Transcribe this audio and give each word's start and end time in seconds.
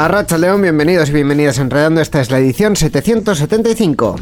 A 0.00 0.08
Racha 0.08 0.38
León, 0.38 0.62
bienvenidos 0.62 1.10
y 1.10 1.12
bienvenidas 1.12 1.58
a 1.58 1.60
Enredando. 1.60 2.00
Esta 2.00 2.22
es 2.22 2.30
la 2.30 2.38
edición 2.38 2.74
775. 2.74 4.16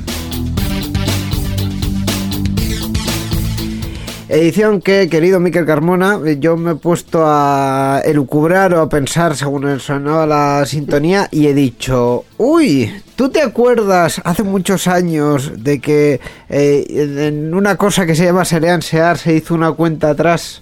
Edición 4.29 4.83
que, 4.83 5.09
querido 5.09 5.39
Miquel 5.39 5.65
Carmona, 5.65 6.19
yo 6.41 6.57
me 6.57 6.73
he 6.73 6.75
puesto 6.75 7.23
a 7.25 8.03
elucubrar 8.05 8.75
o 8.75 8.81
a 8.81 8.89
pensar 8.89 9.37
según 9.37 9.79
sonaba 9.79 10.27
la 10.27 10.67
sintonía 10.67 11.29
y 11.31 11.47
he 11.47 11.55
dicho, 11.55 12.25
uy, 12.39 12.93
¿tú 13.15 13.29
te 13.29 13.41
acuerdas 13.41 14.21
hace 14.25 14.43
muchos 14.43 14.89
años 14.89 15.63
de 15.63 15.79
que 15.79 16.21
eh, 16.49 17.29
en 17.29 17.55
una 17.55 17.77
cosa 17.77 18.05
que 18.05 18.17
se 18.17 18.25
llama 18.25 18.45
Serean 18.45 18.83
Sear 18.83 19.17
se 19.17 19.33
hizo 19.33 19.55
una 19.55 19.71
cuenta 19.71 20.11
atrás? 20.11 20.61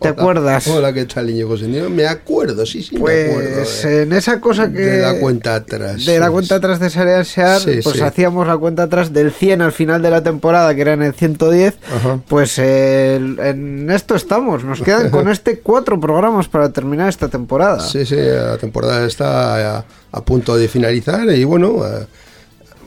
¿Te 0.00 0.08
acuerdas? 0.08 0.66
Hola, 0.68 0.92
¿qué 0.92 1.04
tal, 1.06 1.30
Íñigo? 1.30 1.56
Me 1.90 2.06
acuerdo, 2.06 2.64
sí, 2.66 2.82
sí, 2.82 2.96
pues, 2.98 3.28
me 3.28 3.32
acuerdo. 3.32 3.62
eh, 3.88 4.02
en 4.02 4.12
esa 4.12 4.40
cosa 4.40 4.70
que... 4.70 4.78
De 4.80 5.02
la 5.02 5.18
cuenta 5.18 5.54
atrás. 5.54 6.04
De 6.04 6.18
la 6.18 6.30
cuenta 6.30 6.56
atrás 6.56 6.78
de 6.80 6.90
Serean 6.90 7.24
Sear, 7.24 7.60
Sí, 7.60 7.80
pues 7.82 7.96
sí. 7.96 8.02
hacíamos 8.02 8.46
la 8.46 8.56
cuenta 8.56 8.84
atrás 8.84 9.12
del 9.12 9.32
100 9.32 9.62
al 9.62 9.72
final 9.72 10.02
de 10.02 10.10
la 10.10 10.22
temporada, 10.22 10.74
que 10.74 10.80
era 10.82 10.92
en 10.92 11.02
el 11.02 11.14
110. 11.14 11.78
Ajá. 11.96 12.20
Pues 12.28 12.58
eh, 12.58 13.16
en 13.16 13.90
esto 13.90 14.14
estamos. 14.14 14.64
Nos 14.64 14.82
quedan 14.82 15.10
con 15.10 15.28
este 15.30 15.60
cuatro 15.60 15.98
programas 15.98 16.48
para 16.48 16.70
terminar 16.72 17.08
esta 17.08 17.28
temporada. 17.28 17.80
Sí, 17.80 18.04
sí, 18.04 18.16
la 18.16 18.58
temporada 18.58 19.06
está 19.06 19.78
a, 19.78 19.84
a 20.12 20.24
punto 20.24 20.56
de 20.56 20.68
finalizar 20.68 21.28
y 21.30 21.44
bueno, 21.44 21.82
eh, 21.86 22.06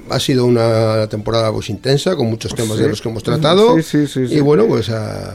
ha 0.09 0.19
sido 0.19 0.45
una 0.45 1.07
temporada 1.07 1.51
pues 1.51 1.69
intensa 1.69 2.15
con 2.15 2.27
muchos 2.27 2.53
temas 2.53 2.77
sí. 2.77 2.83
de 2.83 2.89
los 2.89 3.01
que 3.01 3.09
hemos 3.09 3.23
tratado. 3.23 3.75
Sí, 3.77 3.83
sí, 3.83 4.07
sí, 4.07 4.27
sí. 4.27 4.35
Y 4.35 4.39
bueno, 4.41 4.65
pues 4.67 4.89
a, 4.89 5.33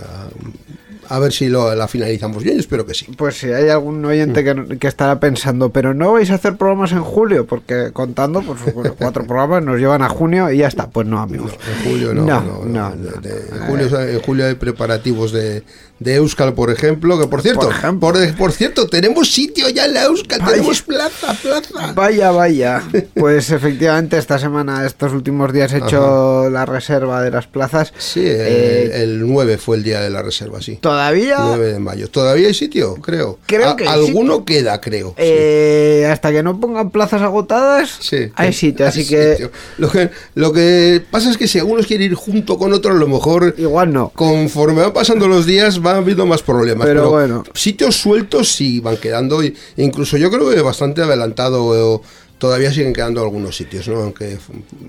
a 1.08 1.18
ver 1.18 1.32
si 1.32 1.48
lo, 1.48 1.74
la 1.74 1.88
finalizamos 1.88 2.42
bien, 2.42 2.58
espero 2.58 2.86
que 2.86 2.94
sí. 2.94 3.06
Pues 3.16 3.36
si 3.38 3.52
hay 3.52 3.68
algún 3.68 4.04
oyente 4.04 4.42
que, 4.44 4.78
que 4.78 4.86
estará 4.88 5.18
pensando, 5.20 5.70
pero 5.70 5.94
no 5.94 6.12
vais 6.12 6.30
a 6.30 6.34
hacer 6.34 6.56
programas 6.56 6.92
en 6.92 7.02
julio, 7.02 7.46
porque 7.46 7.90
contando, 7.92 8.42
pues 8.42 8.58
cuatro 8.98 9.24
programas 9.26 9.62
nos 9.64 9.78
llevan 9.78 10.02
a 10.02 10.08
junio 10.08 10.50
y 10.50 10.58
ya 10.58 10.68
está. 10.68 10.88
Pues 10.88 11.06
no, 11.06 11.20
amigos. 11.20 11.52
En 11.84 11.90
julio 11.90 12.14
no. 12.14 12.24
No, 12.64 12.92
en, 12.92 13.66
julio, 13.66 14.00
en 14.00 14.20
julio 14.20 14.46
hay 14.46 14.54
preparativos 14.54 15.32
de, 15.32 15.62
de 15.98 16.14
Euskal, 16.16 16.54
por 16.54 16.70
ejemplo, 16.70 17.18
que 17.18 17.26
por 17.26 17.42
cierto, 17.42 17.60
Por 17.66 17.72
ejemplo. 17.72 18.12
por, 18.12 18.34
por 18.36 18.52
cierto, 18.52 18.86
tenemos 18.86 19.32
sitio 19.32 19.68
ya 19.70 19.86
en 19.86 19.94
la 19.94 20.04
Euskal, 20.04 20.40
Vaya. 20.40 20.52
tenemos 20.52 20.82
plaza, 20.82 21.34
plaza. 21.42 21.92
Vaya, 21.94 22.30
vaya. 22.30 22.82
Pues 23.14 23.50
efectivamente 23.50 24.18
esta 24.18 24.38
semana, 24.38 24.84
estos 24.86 25.12
últimos 25.12 25.52
días 25.52 25.72
he 25.72 25.78
hecho 25.78 26.48
la 26.50 26.66
reserva 26.66 27.22
de 27.22 27.30
las 27.30 27.46
plazas. 27.46 27.92
Sí, 27.98 28.22
Eh, 28.24 28.90
el, 28.94 29.02
el 29.22 29.26
9 29.26 29.58
fue 29.58 29.76
el 29.76 29.82
día 29.82 30.00
de 30.00 30.10
la 30.10 30.22
reserva, 30.22 30.60
sí. 30.60 30.76
Todavía 30.96 31.36
9 31.40 31.72
de 31.74 31.78
mayo. 31.78 32.08
¿Todavía 32.08 32.48
hay 32.48 32.54
sitio? 32.54 32.94
Creo. 32.96 33.38
Creo 33.46 33.70
A- 33.70 33.76
que 33.76 33.84
hay 33.86 34.06
Alguno 34.06 34.44
queda, 34.46 34.80
creo. 34.80 35.08
sí. 35.10 35.14
Eh, 35.18 36.08
hasta 36.10 36.32
que 36.32 36.42
no 36.42 36.58
pongan 36.58 36.90
plazas 36.90 37.20
agotadas, 37.20 37.90
Sí. 38.00 38.30
hay 38.34 38.52
sitio. 38.54 38.86
Así 38.86 39.00
Hay 39.00 39.06
que 39.06 39.30
sitio. 39.32 39.50
Lo 39.78 39.90
que 39.90 40.10
lo 40.34 40.52
que 40.52 41.02
pasa 41.10 41.30
es 41.30 41.36
que 41.36 41.48
si 41.48 41.58
algunos 41.58 41.86
quieren 41.86 42.06
ir 42.10 42.14
junto 42.14 42.56
con 42.56 42.72
otros, 42.72 42.96
a 42.96 42.98
lo 42.98 43.08
mejor 43.08 43.54
igual 43.58 43.92
no. 43.92 44.10
conforme 44.14 44.80
van 44.82 44.92
pasando 44.94 45.28
los 45.28 45.44
días 45.44 45.82
van 45.82 45.96
habiendo 45.96 46.24
más 46.24 46.42
problemas. 46.42 46.86
Pero 46.86 47.00
Pero, 47.02 47.10
bueno. 47.10 47.44
sitios 47.54 47.96
sueltos 47.96 48.50
sí 48.52 48.80
van 48.80 48.96
quedando. 48.96 49.40
incluso 49.76 50.16
yo 50.16 50.30
creo 50.30 50.48
que 50.50 50.60
bastante 50.62 51.02
adelantado. 51.02 51.96
eh, 51.96 52.00
Todavía 52.38 52.70
siguen 52.70 52.92
quedando 52.92 53.22
algunos 53.22 53.56
sitios, 53.56 53.88
¿no? 53.88 53.96
Aunque 54.02 54.36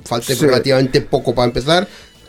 falte 0.03 0.35
Sí. 0.35 0.45
relativamente 0.45 0.99
poco 0.99 1.33
para 1.33 1.47
empezar. 1.47 1.87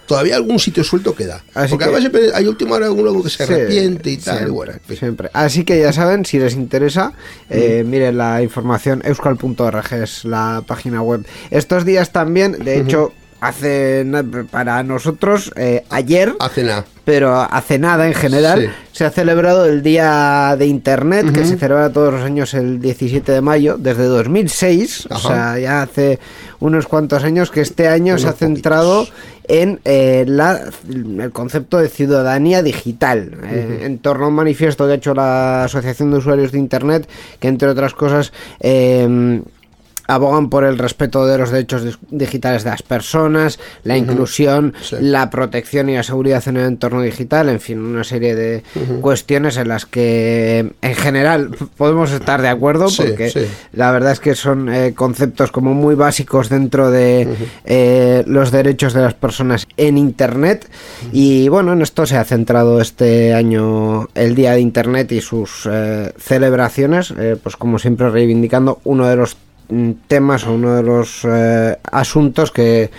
Todavía 0.08 0.34
algún 0.36 0.58
sitio 0.58 0.82
suelto 0.82 1.14
queda. 1.14 1.44
Así 1.54 1.70
Porque 1.70 1.76
que- 1.78 1.84
además 1.84 2.00
siempre 2.00 2.22
hay 2.34 2.46
último 2.46 2.74
hora 2.74 2.86
alguno 2.86 3.22
que 3.22 3.30
se 3.30 3.46
Sí, 3.46 3.52
arrepiente 3.52 4.10
y 4.10 4.16
tal. 4.16 4.34
y 4.34 4.36
siempre, 4.38 4.50
bueno, 4.50 4.72
en 4.72 4.80
fin. 4.80 4.96
siempre. 4.96 5.30
Así 5.34 5.64
que 5.64 5.78
ya 5.80 5.92
saben, 5.92 6.24
si 6.24 6.38
les 6.41 6.54
interesa, 6.54 7.12
eh, 7.50 7.84
miren 7.86 8.19
la 8.19 8.42
información 8.42 9.02
euskal.org 9.04 9.92
es 10.02 10.24
la 10.24 10.64
página 10.66 11.02
web. 11.02 11.24
Estos 11.50 11.84
días 11.84 12.10
también, 12.10 12.52
de 12.64 12.80
hecho, 12.80 13.12
hace 13.41 14.03
na- 14.06 14.25
para 14.50 14.82
nosotros 14.82 15.53
eh, 15.56 15.84
ayer, 15.91 16.34
Hace 16.41 16.65
nada. 16.65 16.84
pero 17.04 17.34
hace 17.41 17.78
nada 17.78 18.06
en 18.06 18.15
general, 18.15 18.62
Sí. 18.62 18.69
se 18.99 19.04
ha 19.04 19.10
celebrado 19.10 19.65
el 19.66 19.82
Día 19.82 20.56
de 20.59 20.66
Internet, 20.66 21.32
que 21.32 21.44
se 21.44 21.56
celebra 21.56 21.93
todos 21.93 22.12
los 22.15 22.22
años 22.22 22.53
el 22.54 22.81
17 22.81 23.31
de 23.32 23.41
mayo, 23.41 23.76
desde 23.78 24.04
2006, 24.04 25.06
o 25.10 25.19
sea, 25.19 25.59
ya 25.59 25.82
hace 25.82 26.19
unos 26.60 26.87
cuantos 26.87 27.22
años 27.25 27.50
que 27.50 27.60
este 27.60 27.87
año 27.88 28.19
se 28.19 28.28
ha 28.28 28.32
centrado 28.32 29.00
poquitos. 29.06 29.19
en 29.49 29.81
eh, 29.84 30.25
la, 30.26 30.60
el 30.91 31.31
concepto 31.32 31.78
de 31.78 31.88
ciudadanía 31.88 32.62
digital, 32.62 33.31
eh, 33.44 33.82
en 33.84 33.99
torno 33.99 34.25
a 34.26 34.28
un 34.28 34.34
manifiesto 34.34 34.84
que 34.87 34.93
ha 34.93 34.97
hecho 34.97 35.15
la 35.15 35.65
Asociación 35.65 36.10
de 36.10 36.19
Usuarios 36.19 36.50
de 36.53 36.59
Internet, 36.59 37.09
que 37.38 37.49
entre 37.49 37.69
otras 37.69 37.94
cosas... 37.94 38.32
abogan 40.08 40.50
por 40.50 40.64
el 40.64 40.78
respeto 40.78 41.24
de 41.26 41.38
los 41.38 41.50
derechos 41.50 41.98
digitales 42.10 42.64
de 42.64 42.70
las 42.70 42.82
personas, 42.82 43.60
la 43.84 43.96
inclusión, 43.96 44.74
Sí. 44.82 44.96
la 45.00 45.30
protección 45.30 45.88
y 45.88 45.94
la 45.94 46.02
seguridad 46.02 46.42
en 46.48 46.56
el 46.56 46.66
entorno 46.66 47.00
digital, 47.02 47.48
en 47.48 47.60
fin, 47.60 47.78
una 47.78 48.02
serie 48.04 48.34
de 48.34 48.62
cuestiones 49.00 49.56
en 49.58 49.69
las 49.69 49.86
que 49.86 50.72
en 50.82 50.94
general 50.94 51.50
podemos 51.76 52.10
estar 52.10 52.42
de 52.42 52.48
acuerdo 52.48 52.88
Sí, 52.88 53.02
porque 53.06 53.30
sí. 53.30 53.41
la 53.72 53.92
verdad 53.92 54.12
es 54.12 54.20
que 54.20 54.34
son 54.34 54.69
eh, 54.72 54.94
conceptos 54.94 55.52
como 55.52 55.74
muy 55.74 55.94
básicos 55.94 56.48
dentro 56.48 56.90
de 56.90 57.28
eh, 57.64 58.25
los 58.26 58.50
derechos 58.50 58.94
de 58.94 59.02
las 59.02 59.14
personas 59.14 59.69
en 59.76 59.98
Internet. 59.98 60.69
Y 61.12 61.48
bueno, 61.48 61.72
en 61.75 61.82
esto 61.82 62.06
se 62.06 62.16
ha 62.16 62.25
centrado 62.25 62.80
este 62.80 63.34
año 63.34 64.08
el 64.14 64.34
Día 64.34 64.52
de 64.52 64.60
Internet 64.60 65.12
y 65.12 65.20
sus 65.20 65.69
eh, 65.70 66.12
celebraciones, 66.19 67.12
eh, 67.19 67.36
pues 67.42 67.56
como 67.56 67.78
siempre 67.78 68.08
reivindicando 68.10 68.80
uno 68.84 69.06
de 69.06 69.16
los 69.16 69.36
temas 70.06 70.46
o 70.46 70.54
uno 70.54 70.74
de 70.74 70.82
los 70.82 71.20
eh, 71.24 71.76
asuntos 71.92 72.50
que, 72.50 72.90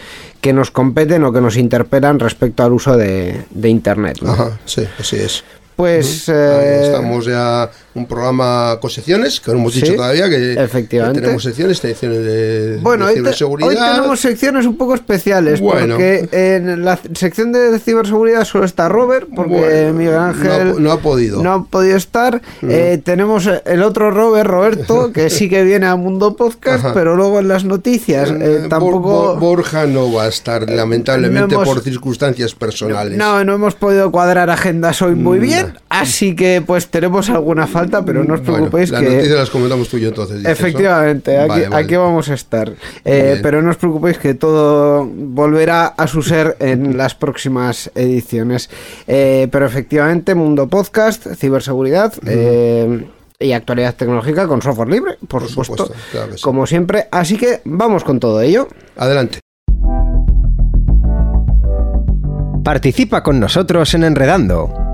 que 0.41 0.53
nos 0.53 0.71
competen 0.71 1.23
o 1.23 1.33
que 1.33 1.41
nos 1.41 1.57
interpelan 1.57 2.19
respecto 2.19 2.63
al 2.63 2.73
uso 2.73 2.95
de, 2.95 3.45
de 3.49 3.69
Internet. 3.69 4.21
¿no? 4.21 4.31
Ajá, 4.31 4.59
sí, 4.65 4.85
así 4.99 5.17
es. 5.17 5.43
Pues 5.83 6.27
eh, 6.27 6.81
estamos 6.83 7.23
ya 7.23 7.71
un 7.93 8.05
programa 8.05 8.77
con 8.81 8.89
secciones, 8.89 9.39
que 9.39 9.51
no 9.51 9.59
hemos 9.59 9.73
Sí, 9.73 9.79
dicho 9.81 9.95
todavía 9.95 10.29
que, 10.29 10.51
efectivamente. 10.61 11.19
que 11.19 11.21
tenemos 11.21 11.41
secciones, 11.41 11.77
secciones 11.77 12.17
de, 12.23 12.79
Bueno, 12.81 13.05
de 13.05 13.11
hoy, 13.11 13.15
te- 13.15 13.19
hoy 13.21 13.23
ciberseguridad. 13.33 13.95
tenemos 13.95 14.19
secciones 14.19 14.65
un 14.65 14.77
poco 14.77 14.93
especiales 14.95 15.61
Bueno. 15.61 15.95
porque 15.95 16.27
en 16.33 16.83
la 16.83 16.99
sección 17.13 17.53
de 17.53 17.79
ciberseguridad 17.79 18.43
solo 18.43 18.65
está 18.65 18.89
Robert 18.89 19.27
porque 19.33 19.53
Bueno, 19.57 19.93
Miguel 19.93 20.17
Ángel 20.17 20.49
no 20.49 20.75
ha- 20.75 20.79
no 20.81 20.91
ha 20.91 20.99
podido. 20.99 21.41
no 21.41 21.53
ha 21.53 21.63
podido 21.63 21.95
estar. 21.95 22.41
Eh, 22.61 23.01
tenemos 23.03 23.49
el 23.65 23.81
otro 23.81 24.11
Robert, 24.11 24.49
Roberto, 24.49 25.11
que 25.13 25.29
sí 25.29 25.47
que 25.47 25.63
viene 25.63 25.85
a 25.85 25.95
Mundo 25.95 26.35
Podcast, 26.35 26.83
Ajá. 26.85 26.93
pero 26.93 27.15
luego 27.15 27.39
en 27.39 27.47
las 27.47 27.63
noticias 27.63 28.29
eh, 28.31 28.35
Eh, 28.41 28.67
tampoco... 28.69 29.37
Bor- 29.37 29.39
Borja 29.39 29.85
no 29.87 30.11
va 30.11 30.23
a 30.23 30.27
estar, 30.27 30.69
lamentablemente, 30.69 31.55
no 31.55 31.61
hemos- 31.63 31.73
por 31.75 31.83
circunstancias 31.83 32.53
personales. 32.53 33.17
No, 33.17 33.45
no 33.45 33.53
hemos 33.53 33.75
podido 33.75 34.11
cuadrar 34.11 34.49
agendas 34.49 35.01
hoy 35.01 35.15
muy 35.15 35.39
Mm, 35.39 35.41
así 35.89 36.35
que 36.35 36.61
pues 36.65 36.87
tenemos 36.87 37.29
alguna 37.29 37.67
falta, 37.67 38.03
pero 38.05 38.23
no 38.23 38.33
os 38.35 38.39
Bueno, 38.41 38.53
preocupéis 38.55 38.89
las 38.91 39.01
que... 39.01 39.09
noticias 39.09 39.37
las 39.39 39.49
comentamos 39.49 39.89
tú 39.89 39.97
y 39.97 40.01
yo 40.01 40.09
entonces. 40.09 40.45
Efectivamente, 40.45 41.37
aquí, 41.37 41.47
Vale, 41.49 41.69
vale. 41.69 41.85
aquí 41.85 41.95
vamos 41.95 42.29
a 42.29 42.33
estar. 42.33 42.71
Eh, 43.05 43.39
pero 43.43 43.61
no 43.61 43.69
os 43.71 43.77
preocupéis 43.77 44.17
que 44.17 44.33
todo 44.33 45.05
volverá 45.05 45.85
a 45.87 46.07
su 46.07 46.21
ser 46.21 46.55
en 46.59 46.97
las 46.97 47.15
próximas 47.15 47.91
ediciones. 47.95 48.69
Eh, 49.07 49.47
pero 49.51 49.65
efectivamente, 49.65 50.35
Mundo 50.35 50.67
Podcast, 50.67 51.27
ciberseguridad. 51.35 52.13
eh, 52.25 53.07
y 53.41 53.53
actualidad 53.53 53.95
tecnológica 53.95 54.47
con 54.47 54.61
software 54.61 54.89
libre, 54.89 55.13
por, 55.29 55.41
Por 55.43 55.47
supuesto, 55.49 55.77
supuesto, 55.85 55.95
claro 56.11 56.31
que 56.31 56.37
sí. 56.37 56.43
como 56.43 56.67
siempre. 56.67 57.07
Así 57.09 57.37
que 57.37 57.61
vamos 57.63 58.03
con 58.03 58.19
todo 58.19 58.41
ello. 58.41 58.67
Adelante. 58.97 59.39
Participa 62.63 63.23
con 63.23 63.39
nosotros 63.39 63.93
en 63.93 64.03
Enredando. 64.03 64.69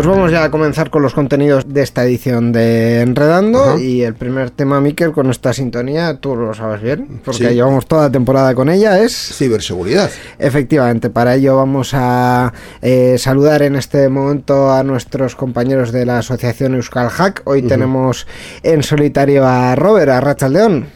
Pues 0.00 0.08
vamos 0.08 0.32
ya 0.32 0.44
a 0.44 0.50
comenzar 0.50 0.88
con 0.88 1.02
los 1.02 1.12
contenidos 1.12 1.74
de 1.74 1.82
esta 1.82 2.04
edición 2.04 2.52
de 2.52 3.02
Enredando. 3.02 3.62
Ajá. 3.62 3.78
Y 3.78 4.00
el 4.02 4.14
primer 4.14 4.48
tema, 4.48 4.80
Miquel, 4.80 5.12
con 5.12 5.28
esta 5.28 5.52
sintonía, 5.52 6.16
tú 6.20 6.34
lo 6.36 6.54
sabes 6.54 6.80
bien, 6.80 7.20
porque 7.22 7.48
Sí. 7.48 7.54
llevamos 7.54 7.84
toda 7.84 8.04
la 8.04 8.10
temporada 8.10 8.54
con 8.54 8.70
ella, 8.70 8.98
es... 8.98 9.12
Ciberseguridad. 9.14 10.10
Efectivamente, 10.38 11.10
para 11.10 11.34
ello 11.34 11.54
vamos 11.56 11.90
a 11.92 12.54
eh, 12.80 13.16
saludar 13.18 13.60
en 13.60 13.76
este 13.76 14.08
momento 14.08 14.72
a 14.72 14.82
nuestros 14.84 15.36
compañeros 15.36 15.92
de 15.92 16.06
la 16.06 16.20
asociación 16.20 16.76
Euskal 16.76 17.10
Hack. 17.10 17.42
Hoy 17.44 17.60
tenemos 17.60 18.26
en 18.62 18.82
solitario 18.82 19.46
a 19.46 19.76
Robert, 19.76 20.12
a 20.12 20.20
Rachaldeón. 20.22 20.86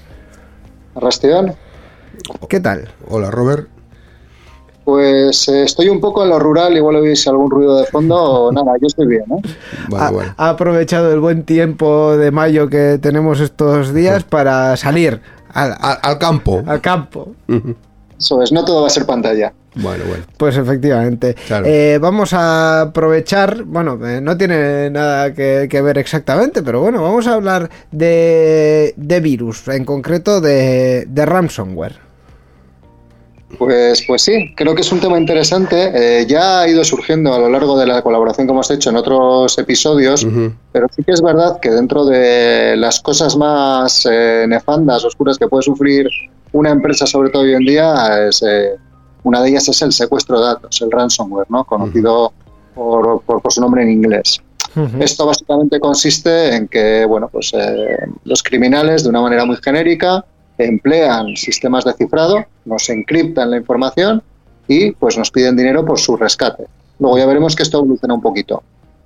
Rastión, 0.96 1.54
¿Qué 2.48 2.58
tal? 2.58 2.88
Hola, 3.06 3.30
Robert. 3.30 3.68
Pues 4.84 5.48
eh, 5.48 5.64
estoy 5.64 5.88
un 5.88 6.00
poco 6.00 6.22
en 6.22 6.30
lo 6.30 6.38
rural, 6.38 6.76
igual 6.76 6.96
oís 6.96 7.26
algún 7.26 7.50
ruido 7.50 7.78
de 7.78 7.86
fondo, 7.86 8.16
o 8.16 8.52
nada, 8.52 8.72
yo 8.80 8.86
estoy 8.86 9.06
bien, 9.06 9.24
¿eh? 9.30 9.42
Vale, 9.88 10.04
ha, 10.04 10.10
bueno. 10.10 10.34
ha 10.36 10.48
aprovechado 10.50 11.12
el 11.12 11.20
buen 11.20 11.44
tiempo 11.44 12.16
de 12.16 12.30
mayo 12.30 12.68
que 12.68 12.98
tenemos 13.00 13.40
estos 13.40 13.94
días 13.94 14.24
para 14.24 14.76
salir 14.76 15.20
al, 15.52 15.72
Al, 15.80 15.98
al 16.02 16.18
campo. 16.18 16.62
al 16.66 16.80
campo. 16.80 17.28
Eso 18.18 18.42
es, 18.42 18.52
no 18.52 18.64
todo 18.64 18.82
va 18.82 18.86
a 18.86 18.90
ser 18.90 19.06
pantalla. 19.06 19.52
Bueno, 19.76 20.04
bueno. 20.06 20.22
Pues 20.36 20.56
efectivamente. 20.56 21.34
Claro. 21.48 21.66
Eh, 21.66 21.98
vamos 22.00 22.32
a 22.32 22.82
aprovechar, 22.82 23.64
bueno, 23.64 23.98
eh, 24.06 24.20
no 24.20 24.36
tiene 24.36 24.88
nada 24.90 25.34
que, 25.34 25.66
que 25.68 25.82
ver 25.82 25.98
exactamente, 25.98 26.62
pero 26.62 26.80
bueno, 26.80 27.02
vamos 27.02 27.26
a 27.26 27.34
hablar 27.34 27.68
de, 27.90 28.94
de 28.96 29.20
virus, 29.20 29.66
en 29.66 29.84
concreto 29.84 30.40
de, 30.40 31.06
de 31.08 31.26
ransomware. 31.26 32.03
Pues, 33.58 34.04
pues 34.06 34.22
sí, 34.22 34.52
creo 34.56 34.74
que 34.74 34.82
es 34.82 34.92
un 34.92 35.00
tema 35.00 35.18
interesante. 35.18 35.90
eh, 35.94 36.26
ya 36.26 36.60
ha 36.60 36.68
ido 36.68 36.84
surgiendo 36.84 37.32
a 37.34 37.38
lo 37.38 37.48
largo 37.48 37.78
de 37.78 37.86
la 37.86 38.02
colaboración 38.02 38.46
que 38.46 38.52
hemos 38.52 38.70
hecho 38.70 38.90
en 38.90 38.96
otros 38.96 39.56
episodios, 39.58 40.24
pero 40.72 40.86
sí 40.94 41.02
que 41.04 41.12
es 41.12 41.22
verdad 41.22 41.58
que 41.60 41.70
dentro 41.70 42.04
de 42.04 42.76
las 42.76 43.00
cosas 43.00 43.36
más 43.36 44.06
eh, 44.10 44.44
nefandas, 44.48 45.04
oscuras 45.04 45.38
que 45.38 45.48
puede 45.48 45.62
sufrir 45.62 46.08
una 46.52 46.70
empresa, 46.70 47.06
sobre 47.06 47.30
todo 47.30 47.42
hoy 47.42 47.54
en 47.54 47.64
día, 47.64 48.26
es, 48.28 48.42
eh, 48.46 48.72
una 49.24 49.42
de 49.42 49.48
ellas 49.50 49.68
es 49.68 49.80
el 49.82 49.92
secuestro 49.92 50.38
de 50.38 50.46
datos, 50.46 50.80
el 50.82 50.90
ransomware, 50.90 51.46
¿no? 51.50 51.64
conocido 51.64 52.32
por, 52.74 53.22
por- 53.22 53.40
por 53.42 53.52
su 53.52 53.60
nombre 53.60 53.82
en 53.82 53.90
inglés. 53.90 54.40
Esto 55.00 55.24
básicamente 55.26 55.78
consiste 55.78 56.56
en 56.56 56.66
que, 56.66 57.04
bueno, 57.04 57.28
pues 57.30 57.52
eh, 57.54 58.06
los 58.24 58.42
criminales, 58.42 59.04
de 59.04 59.08
una 59.10 59.20
manera 59.20 59.44
muy 59.44 59.56
genérica, 59.62 60.24
emplean 60.58 61.36
sistemas 61.36 61.84
de 61.84 61.92
cifrado, 61.94 62.44
nos 62.64 62.88
encriptan 62.88 63.50
la 63.50 63.56
información 63.56 64.22
y 64.68 64.92
pues 64.92 65.18
nos 65.18 65.30
piden 65.30 65.56
dinero 65.56 65.84
por 65.84 65.98
su 65.98 66.16
rescate. 66.16 66.64
Luego 66.98 67.18
ya 67.18 67.26
veremos 67.26 67.56
que 67.56 67.62
esto 67.62 67.78
evoluciona 67.78 68.14
un 68.14 68.22
poquito. 68.22 68.62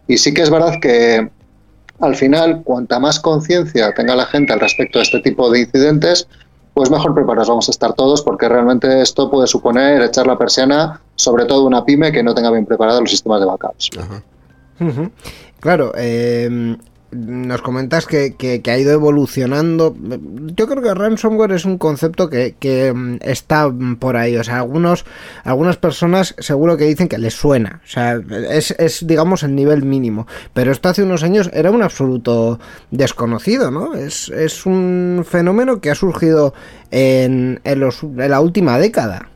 Y 0.06 0.18
sí 0.18 0.32
que 0.32 0.42
es 0.42 0.50
verdad 0.50 0.74
que 0.80 1.28
al 2.00 2.14
final, 2.14 2.62
cuanta 2.62 3.00
más 3.00 3.18
conciencia 3.18 3.92
tenga 3.94 4.14
la 4.14 4.26
gente 4.26 4.52
al 4.52 4.60
respecto 4.60 4.98
de 4.98 5.04
este 5.04 5.20
tipo 5.20 5.50
de 5.50 5.60
incidentes, 5.60 6.28
pues 6.74 6.90
mejor 6.90 7.12
preparados 7.14 7.48
vamos 7.48 7.68
a 7.68 7.72
estar 7.72 7.92
todos, 7.94 8.22
porque 8.22 8.48
realmente 8.48 9.02
esto 9.02 9.30
puede 9.30 9.48
suponer 9.48 10.00
echar 10.02 10.26
la 10.26 10.38
persiana, 10.38 11.00
sobre 11.16 11.44
todo 11.44 11.66
una 11.66 11.84
pyme 11.84 12.12
que 12.12 12.22
no 12.22 12.34
tenga 12.34 12.52
bien 12.52 12.66
preparados 12.66 13.00
los 13.00 13.10
sistemas 13.10 13.40
de 13.40 13.46
backups. 13.46 13.90
Ajá. 13.98 14.22
Claro, 15.58 15.92
eh, 15.96 16.76
nos 17.10 17.62
comentas 17.62 18.06
que, 18.06 18.34
que- 18.36 18.62
ha 18.70 18.78
ido 18.78 18.92
evolucionando. 18.92 19.96
Yo 20.54 20.66
creo 20.66 20.82
que 20.82 20.92
ransomware 20.94 21.52
es 21.52 21.64
un 21.64 21.78
concepto 21.78 22.28
que, 22.28 22.54
que, 22.58 22.92
mm, 22.92 23.18
está 23.22 23.72
por 23.98 24.16
ahí. 24.16 24.36
O 24.36 24.44
sea, 24.44 24.58
algunos, 24.58 25.04
algunas 25.44 25.76
personas 25.76 26.34
seguro 26.38 26.76
que 26.76 26.84
dicen 26.84 27.08
que 27.08 27.18
les 27.18 27.34
suena. 27.34 27.80
O 27.84 27.88
sea, 27.88 28.20
es, 28.50 28.72
es, 28.78 29.06
digamos 29.06 29.42
el 29.42 29.54
nivel 29.54 29.84
mínimo. 29.84 30.26
Pero 30.52 30.70
esto 30.70 30.88
hace 30.88 31.02
unos 31.02 31.22
años 31.22 31.50
era 31.54 31.70
un 31.70 31.82
absoluto 31.82 32.60
desconocido, 32.90 33.70
¿no? 33.70 33.94
Es, 33.94 34.28
es 34.28 34.66
un 34.66 35.24
fenómeno 35.28 35.80
que 35.80 35.90
ha 35.90 35.94
surgido 35.94 36.52
en, 36.90 37.60
en, 37.64 37.80
los, 37.80 38.02
en 38.02 38.30
la 38.30 38.40
última 38.40 38.78
década. 38.78 39.28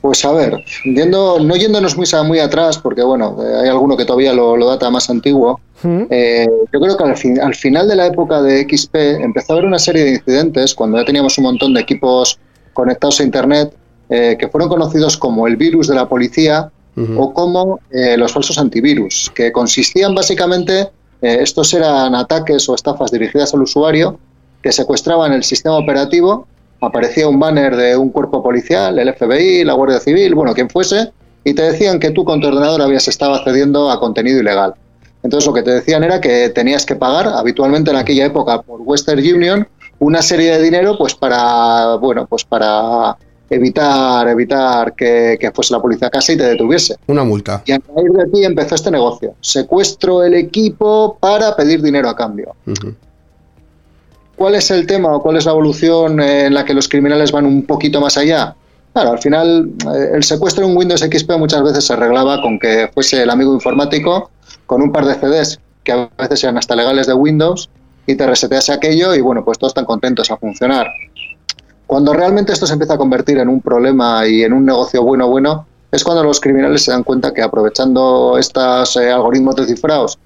Pues 0.00 0.24
a 0.24 0.32
ver, 0.32 0.64
yendo, 0.84 1.38
no 1.40 1.56
yéndonos 1.56 1.94
muy, 1.96 2.06
muy 2.26 2.38
atrás, 2.38 2.78
porque 2.78 3.02
bueno, 3.02 3.36
hay 3.62 3.68
alguno 3.68 3.96
que 3.98 4.06
todavía 4.06 4.32
lo, 4.32 4.56
lo 4.56 4.66
data 4.68 4.88
más 4.90 5.10
antiguo, 5.10 5.60
Ujú. 5.84 6.06
eh, 6.08 6.46
yo 6.72 6.80
creo 6.80 6.96
que 6.96 7.04
al, 7.04 7.16
fin- 7.18 7.40
al 7.40 7.54
final 7.54 7.86
de 7.86 7.96
la 7.96 8.06
época 8.06 8.40
de 8.40 8.62
XP 8.66 8.94
empezó 9.22 9.52
a 9.52 9.56
haber 9.56 9.66
una 9.66 9.78
serie 9.78 10.04
de 10.04 10.10
incidentes 10.12 10.74
cuando 10.74 10.98
ya 10.98 11.04
teníamos 11.04 11.36
un 11.36 11.44
montón 11.44 11.74
de 11.74 11.82
equipos 11.82 12.38
conectados 12.72 13.20
a 13.20 13.24
Internet 13.24 13.74
eh, 14.08 14.36
que 14.38 14.48
fueron 14.48 14.70
conocidos 14.70 15.18
como 15.18 15.46
el 15.46 15.56
virus 15.56 15.88
de 15.88 15.94
la 15.94 16.08
policía 16.08 16.70
o 17.16 17.32
como 17.32 17.80
eh, 17.90 18.16
los 18.18 18.32
falsos 18.32 18.58
antivirus, 18.58 19.30
que 19.34 19.52
consistían 19.52 20.14
básicamente, 20.14 20.90
eh, 21.22 21.38
estos 21.40 21.72
eran 21.72 22.14
ataques 22.14 22.68
o 22.68 22.74
estafas 22.74 23.10
dirigidas 23.10 23.54
al 23.54 23.62
usuario 23.62 24.18
que 24.62 24.70
secuestraban 24.72 25.32
el 25.32 25.42
sistema 25.44 25.78
operativo, 25.78 26.46
aparecía 26.80 27.28
un 27.28 27.38
banner 27.38 27.76
de 27.76 27.96
un 27.96 28.10
cuerpo 28.10 28.42
policial, 28.42 28.98
el 28.98 29.14
FBI, 29.14 29.64
la 29.64 29.74
Guardia 29.74 30.00
Civil, 30.00 30.34
bueno, 30.34 30.54
quien 30.54 30.70
fuese, 30.70 31.12
y 31.44 31.54
te 31.54 31.62
decían 31.62 31.98
que 31.98 32.10
tú 32.10 32.24
con 32.24 32.40
tu 32.40 32.48
ordenador 32.48 32.82
habías 32.82 33.08
estado 33.08 33.34
accediendo 33.34 33.90
a 33.90 33.98
contenido 34.00 34.40
ilegal. 34.40 34.74
Entonces 35.22 35.46
lo 35.46 35.52
que 35.52 35.62
te 35.62 35.70
decían 35.70 36.02
era 36.02 36.20
que 36.20 36.48
tenías 36.50 36.86
que 36.86 36.96
pagar 36.96 37.28
habitualmente 37.28 37.90
en 37.90 37.96
aquella 37.96 38.26
época 38.26 38.62
por 38.62 38.80
Western 38.80 39.20
Union 39.20 39.68
una 39.98 40.22
serie 40.22 40.52
de 40.52 40.62
dinero 40.62 40.96
pues 40.96 41.14
para 41.14 41.96
bueno 41.96 42.26
pues 42.26 42.44
para 42.44 43.16
evitar 43.50 44.26
evitar 44.28 44.94
que, 44.94 45.36
que 45.38 45.50
fuese 45.50 45.74
la 45.74 45.82
policía 45.82 46.08
a 46.08 46.10
casa 46.10 46.32
y 46.32 46.36
te 46.36 46.44
detuviese. 46.44 46.96
Una 47.06 47.24
multa. 47.24 47.62
Y 47.66 47.72
a 47.72 47.80
raíz 47.94 48.12
de 48.12 48.22
aquí 48.22 48.44
empezó 48.44 48.76
este 48.76 48.90
negocio. 48.90 49.34
Secuestro 49.40 50.24
el 50.24 50.34
equipo 50.34 51.18
para 51.20 51.54
pedir 51.54 51.82
dinero 51.82 52.08
a 52.08 52.16
cambio. 52.16 52.54
Ujú. 52.66 52.94
¿Cuál 54.40 54.54
es 54.54 54.70
el 54.70 54.86
tema 54.86 55.14
o 55.14 55.20
cuál 55.20 55.36
es 55.36 55.44
la 55.44 55.50
evolución 55.50 56.18
en 56.18 56.54
la 56.54 56.64
que 56.64 56.72
los 56.72 56.88
criminales 56.88 57.30
van 57.30 57.44
un 57.44 57.66
poquito 57.66 58.00
más 58.00 58.16
allá? 58.16 58.56
Claro, 58.94 59.10
al 59.10 59.18
final 59.18 59.70
eh, 59.94 60.12
el 60.14 60.22
secuestro 60.22 60.64
en 60.64 60.74
Windows 60.74 61.02
XP 61.02 61.32
muchas 61.32 61.62
veces 61.62 61.84
se 61.84 61.92
arreglaba 61.92 62.40
con 62.40 62.58
que 62.58 62.88
fuese 62.94 63.22
el 63.22 63.28
amigo 63.28 63.52
informático 63.52 64.30
con 64.64 64.80
un 64.80 64.92
par 64.92 65.04
de 65.04 65.16
CDs 65.16 65.60
que 65.84 65.92
a 65.92 66.08
veces 66.16 66.42
eran 66.42 66.56
hasta 66.56 66.74
legales 66.74 67.06
de 67.06 67.12
Windows 67.12 67.68
y 68.06 68.14
te 68.14 68.26
resetease 68.26 68.72
aquello 68.72 69.14
y 69.14 69.20
bueno, 69.20 69.44
pues 69.44 69.58
todos 69.58 69.72
están 69.72 69.84
contentos 69.84 70.30
a 70.30 70.38
funcionar. 70.38 70.86
Cuando 71.86 72.14
realmente 72.14 72.54
esto 72.54 72.66
se 72.66 72.72
empieza 72.72 72.94
a 72.94 72.96
convertir 72.96 73.36
en 73.36 73.48
un 73.50 73.60
problema 73.60 74.26
y 74.26 74.42
en 74.42 74.54
un 74.54 74.64
negocio 74.64 75.02
bueno 75.02 75.28
bueno, 75.28 75.66
es 75.92 76.02
cuando 76.02 76.24
los 76.24 76.40
criminales 76.40 76.82
se 76.82 76.92
dan 76.92 77.04
cuenta 77.04 77.34
que 77.34 77.42
aprovechando 77.42 78.38
estos 78.38 78.96
eh, 78.96 79.12
algoritmos 79.12 79.56
de 79.56 79.66
cifrados 79.66 80.18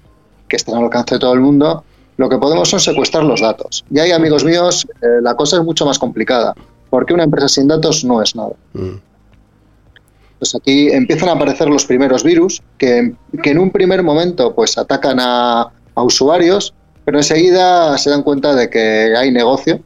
que 0.47 0.55
están 0.55 0.75
al 0.75 0.85
alcance 0.85 1.15
de 1.15 1.19
todo 1.19 1.33
el 1.33 1.41
mundo, 1.41 1.83
lo 2.17 2.29
que 2.29 2.37
podemos 2.37 2.69
son 2.69 2.79
secuestrar 2.79 3.23
los 3.23 3.41
datos. 3.41 3.83
Y 3.91 3.99
ahí, 3.99 4.11
amigos 4.11 4.43
míos, 4.43 4.87
eh, 5.01 5.21
la 5.21 5.35
cosa 5.35 5.57
es 5.57 5.63
mucho 5.63 5.85
más 5.85 5.99
complicada, 5.99 6.53
porque 6.89 7.13
una 7.13 7.23
empresa 7.23 7.47
sin 7.49 7.67
datos 7.67 8.03
no 8.05 8.21
es 8.21 8.35
nada. 8.35 8.53
Mm. 8.73 8.95
Pues 10.39 10.53
aquí 10.55 10.89
empiezan 10.91 11.29
a 11.29 11.33
aparecer 11.33 11.67
los 11.69 11.85
primeros 11.85 12.23
virus 12.23 12.61
que, 12.77 13.13
que 13.41 13.51
en 13.51 13.59
un 13.59 13.71
primer 13.71 14.03
momento 14.03 14.53
pues 14.53 14.77
atacan 14.77 15.17
a, 15.19 15.71
a 15.95 16.03
usuarios, 16.03 16.73
pero 17.05 17.17
enseguida 17.19 17.97
se 17.97 18.09
dan 18.09 18.21
cuenta 18.23 18.53
de 18.53 18.69
que 18.69 19.13
hay 19.17 19.31
negocio 19.31 19.79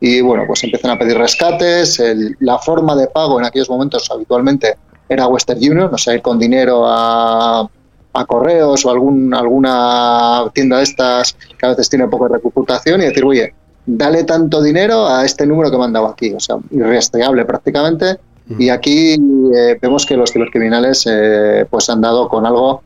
y 0.00 0.20
bueno, 0.20 0.44
pues 0.46 0.64
empiezan 0.64 0.90
a 0.90 0.98
pedir 0.98 1.16
rescates. 1.16 2.00
el- 2.00 2.36
la 2.40 2.58
forma 2.58 2.96
de 2.96 3.06
pago 3.06 3.38
en 3.38 3.46
aquellos 3.46 3.70
momentos 3.70 4.10
habitualmente 4.10 4.74
era 5.08 5.26
Western 5.28 5.58
Union, 5.58 5.90
o 5.92 5.98
sea, 5.98 6.14
ir 6.14 6.22
con 6.22 6.38
dinero 6.38 6.84
a, 6.86 7.68
a 8.14 8.24
correos 8.24 8.86
o 8.86 8.90
algún, 8.90 9.34
alguna 9.34 10.44
tienda 10.54 10.78
de 10.78 10.84
estas 10.84 11.36
que 11.58 11.66
a 11.66 11.70
veces 11.70 11.90
tiene 11.90 12.08
poca 12.08 12.28
reputación 12.28 13.02
y 13.02 13.06
decir, 13.06 13.24
oye, 13.24 13.52
dale 13.84 14.24
tanto 14.24 14.62
dinero 14.62 15.06
a 15.06 15.24
este 15.24 15.46
número 15.46 15.70
que 15.70 15.76
me 15.76 15.84
han 15.84 15.92
dado 15.92 16.06
aquí, 16.06 16.32
o 16.32 16.40
sea, 16.40 16.56
irrastreable 16.70 17.44
prácticamente. 17.44 18.18
Y 18.58 18.68
aquí 18.68 19.14
eh, 19.14 19.78
vemos 19.80 20.04
que 20.04 20.16
los 20.16 20.30
cibercriminales 20.30 21.06
eh, 21.10 21.66
pues 21.68 21.88
han 21.88 22.02
dado 22.02 22.28
con 22.28 22.44
algo 22.44 22.82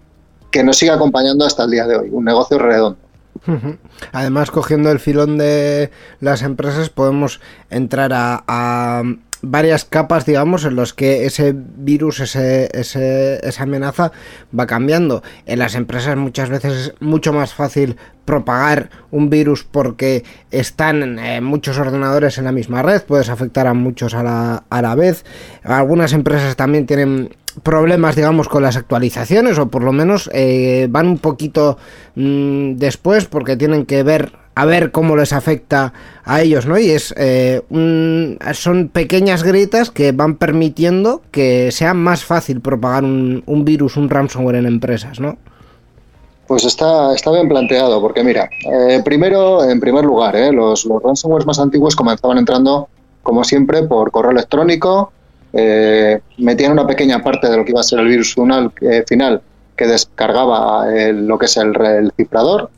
que 0.53 0.63
nos 0.63 0.77
sigue 0.77 0.93
acompañando 0.93 1.45
hasta 1.45 1.65
el 1.65 1.73
día 1.73 1.87
de 1.87 1.97
hoy, 1.97 2.09
un 2.13 2.25
negocio 2.25 2.59
redondo. 2.59 2.99
Además, 4.13 4.51
cogiendo 4.51 4.91
el 4.91 5.01
filón 5.01 5.37
de 5.37 5.91
las 6.21 6.43
empresas, 6.43 6.91
podemos 6.91 7.41
entrar 7.71 8.13
a 8.15 9.03
varias 9.43 9.85
capas, 9.85 10.27
digamos, 10.27 10.65
en 10.65 10.77
los 10.77 10.95
que 10.95 11.27
ese 11.27 11.55
virus, 11.57 12.21
ese, 12.21 12.69
esa 12.73 13.63
amenaza 13.63 14.13
va 14.59 14.67
cambiando. 14.67 15.23
En 15.47 15.59
las 15.59 15.75
empresas 15.75 16.17
muchas 16.17 16.49
veces 16.49 16.73
es 16.73 16.95
mucho 17.01 17.33
más 17.33 17.55
fácil 17.55 17.97
propagar 18.25 18.91
un 19.11 19.31
virus 19.31 19.65
porque 19.65 20.25
están 20.51 21.19
eh, 21.19 21.41
muchos 21.41 21.79
ordenadores 21.79 22.37
en 22.39 22.45
la 22.45 22.53
misma 22.53 22.83
red, 22.83 23.03
puedes 23.03 23.31
afectar 23.31 23.67
a 23.67 23.75
muchos 23.75 24.15
a 24.15 24.23
la, 24.23 24.65
a 24.69 24.83
la 24.83 24.95
vez. 24.95 25.25
Algunas 25.63 26.13
empresas 26.13 26.55
también 26.57 26.87
tienen 26.87 27.31
problemas, 27.63 28.17
digamos, 28.17 28.49
con 28.49 28.63
las 28.63 28.77
actualizaciones 28.77 29.59
o 29.59 29.69
por 29.69 29.83
lo 29.83 29.93
menos 29.93 30.31
eh, 30.33 30.87
van 30.91 31.09
un 31.09 31.19
poquito 31.19 31.79
mm, 32.15 32.75
después 32.75 33.27
porque 33.27 33.57
tienen 33.57 33.87
que 33.87 34.03
ver 34.03 34.33
a 34.59 34.65
ver 34.65 34.91
cómo 34.91 35.15
les 35.15 35.33
afecta 35.33 35.93
a 36.25 36.43
ellos, 36.43 36.67
¿no? 36.67 36.77
Y 36.81 36.91
es 36.91 37.15
eh, 37.17 37.63
son 38.55 38.89
pequeñas 38.89 39.45
grietas 39.45 39.93
que 39.93 40.11
van 40.11 40.35
permitiendo 40.35 41.23
que 41.31 41.71
sea 41.71 41.95
más 41.95 42.25
fácil 42.25 42.61
propagar 42.61 43.05
un, 43.05 43.63
virus, 43.65 43.97
un 43.97 44.11
ransomware 44.11 44.57
en 44.57 44.67
empresas, 44.67 45.21
¿no? 45.21 45.39
Pues 46.49 46.65
está, 46.65 47.15
está 47.15 47.31
bien 47.31 47.49
planteado, 47.49 48.01
porque 48.01 48.25
mira, 48.25 48.51
eh, 48.69 49.01
primero, 49.05 49.63
en 49.63 49.79
primer 49.79 50.05
lugar, 50.05 50.35
eh, 50.35 50.51
los, 50.51 50.85
los 50.87 51.47
más 51.47 51.61
antiguos 51.61 51.95
comenzaban 51.95 52.39
entrando, 52.39 52.89
como 53.23 53.45
siempre, 53.45 53.85
por 53.85 54.11
correo 54.11 54.33
electrónico, 54.33 55.13
metían 55.53 56.73
una 56.73 56.87
pequeña 56.87 57.23
parte 57.23 57.49
de 57.49 57.57
lo 57.57 57.65
que 57.65 57.71
iba 57.71 57.81
a 57.81 57.85
ser 57.85 58.01
el 58.01 58.09
virus 58.09 58.35
final, 58.35 58.73
final 59.07 59.41
que 59.77 59.87
descargaba 59.87 60.85
lo 61.13 61.39
que 61.39 61.47
es 61.47 61.57
el, 61.59 61.81
el 61.81 62.13
cifrador, 62.17 62.71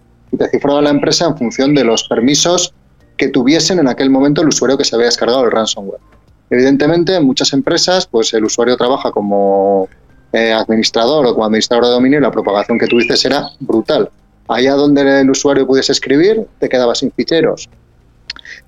cifraba 0.51 0.83
la 0.83 0.91
empresa 0.91 1.27
en 1.27 1.37
función 1.37 1.75
de 1.75 1.85
los 1.85 2.05
permisos 2.05 2.75
que 3.17 3.29
tuviesen 3.29 3.79
en 3.79 3.89
aquel 3.89 4.11
momento 4.11 4.43
el 4.43 4.49
usuario 4.49 4.79
que 4.79 4.85
se 4.85 4.95
había 4.95 5.07
descargado 5.07 5.45
el 5.45 5.51
ransomware. 5.51 6.01
Evidentemente, 6.49 7.15
en 7.15 7.25
muchas 7.25 7.53
empresas, 7.53 8.07
pues 8.07 8.33
el 8.35 8.45
usuario 8.45 8.77
trabaja 8.77 9.13
como 9.13 9.89
eh, 10.33 10.53
administrador 10.53 11.27
o 11.27 11.33
como 11.33 11.45
administrador 11.45 11.85
de 11.87 11.91
dominio 11.91 12.19
y 12.19 12.23
la 12.23 12.31
propagación 12.31 12.79
que 12.79 12.87
tuviste 12.87 13.15
era 13.27 13.51
brutal. 13.61 14.11
Allá 14.49 14.75
donde 14.75 15.21
el 15.21 15.31
usuario 15.31 15.67
pudiese 15.67 15.93
escribir, 15.93 16.47
te 16.59 16.69
quedabas 16.69 16.99
sin 16.99 17.13
ficheros. 17.13 17.69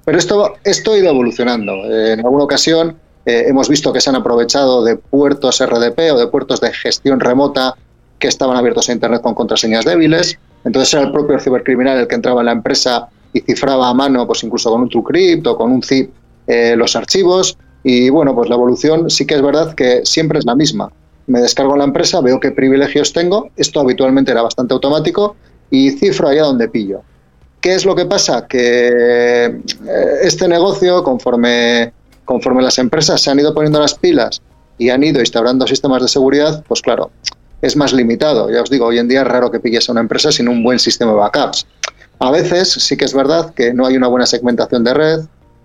Pero 0.04 0.18
esto, 0.18 0.54
esto 0.64 0.92
ha 0.92 0.98
ido 0.98 1.10
evolucionando. 1.10 1.72
En 1.84 2.20
alguna 2.20 2.44
ocasión 2.44 2.96
eh, 3.24 3.44
hemos 3.48 3.68
visto 3.68 3.92
que 3.92 4.00
se 4.00 4.10
han 4.10 4.16
aprovechado 4.16 4.84
de 4.84 4.96
puertos 4.96 5.64
RDP 5.64 6.12
o 6.12 6.18
de 6.18 6.26
puertos 6.26 6.60
de 6.60 6.72
gestión 6.72 7.20
remota 7.20 7.74
que 8.18 8.28
estaban 8.28 8.56
abiertos 8.56 8.88
a 8.88 8.92
Internet 8.92 9.22
con 9.22 9.34
contraseñas 9.34 9.84
débiles. 9.84 10.38
Entonces 10.64 10.94
era 10.94 11.04
el 11.04 11.12
propio 11.12 11.38
cibercriminal 11.38 11.98
el 11.98 12.06
que 12.06 12.14
entraba 12.14 12.40
en 12.40 12.46
la 12.46 12.52
empresa 12.52 13.08
y 13.32 13.40
cifraba 13.40 13.88
a 13.88 13.94
mano, 13.94 14.26
pues 14.26 14.44
incluso 14.44 14.70
con 14.70 14.82
un 14.82 14.88
TrueCrypt 14.88 15.46
o 15.46 15.56
con 15.56 15.72
un 15.72 15.82
zip, 15.82 16.10
eh, 16.46 16.74
los 16.76 16.94
archivos. 16.96 17.56
Y 17.84 18.10
bueno, 18.10 18.34
pues 18.34 18.48
la 18.48 18.54
evolución 18.54 19.10
sí 19.10 19.26
que 19.26 19.34
es 19.34 19.42
verdad 19.42 19.74
que 19.74 20.02
siempre 20.04 20.38
es 20.38 20.44
la 20.44 20.54
misma. 20.54 20.90
Me 21.26 21.40
descargo 21.40 21.72
en 21.72 21.78
la 21.78 21.84
empresa, 21.84 22.20
veo 22.20 22.40
qué 22.40 22.50
privilegios 22.50 23.12
tengo, 23.12 23.48
esto 23.56 23.80
habitualmente 23.80 24.32
era 24.32 24.42
bastante 24.42 24.74
automático, 24.74 25.36
y 25.70 25.90
cifro 25.90 26.28
allá 26.28 26.42
donde 26.42 26.68
pillo. 26.68 27.02
¿Qué 27.60 27.74
es 27.74 27.86
lo 27.86 27.94
que 27.94 28.04
pasa? 28.04 28.46
Que 28.46 28.88
eh, 29.46 29.60
este 30.22 30.46
negocio, 30.46 31.02
conforme, 31.02 31.92
conforme 32.24 32.62
las 32.62 32.78
empresas 32.78 33.20
se 33.20 33.30
han 33.30 33.40
ido 33.40 33.54
poniendo 33.54 33.80
las 33.80 33.94
pilas 33.94 34.42
y 34.78 34.90
han 34.90 35.02
ido 35.02 35.20
instaurando 35.20 35.66
sistemas 35.66 36.02
de 36.02 36.08
seguridad, 36.08 36.64
pues 36.66 36.82
claro, 36.82 37.10
es 37.62 37.76
más 37.76 37.92
limitado. 37.92 38.50
Ya 38.50 38.60
os 38.60 38.68
digo, 38.68 38.86
hoy 38.86 38.98
en 38.98 39.08
día 39.08 39.22
es 39.22 39.28
raro 39.28 39.50
que 39.50 39.60
pilles 39.60 39.88
a 39.88 39.92
una 39.92 40.00
empresa 40.00 40.32
sin 40.32 40.48
un 40.48 40.62
buen 40.62 40.78
sistema 40.78 41.12
de 41.12 41.18
backups. 41.18 41.66
A 42.18 42.30
veces 42.30 42.70
sí 42.72 42.96
que 42.96 43.04
es 43.04 43.14
verdad 43.14 43.54
que 43.54 43.72
no 43.72 43.86
hay 43.86 43.96
una 43.96 44.08
buena 44.08 44.26
segmentación 44.26 44.84
de 44.84 44.94
red 44.94 45.20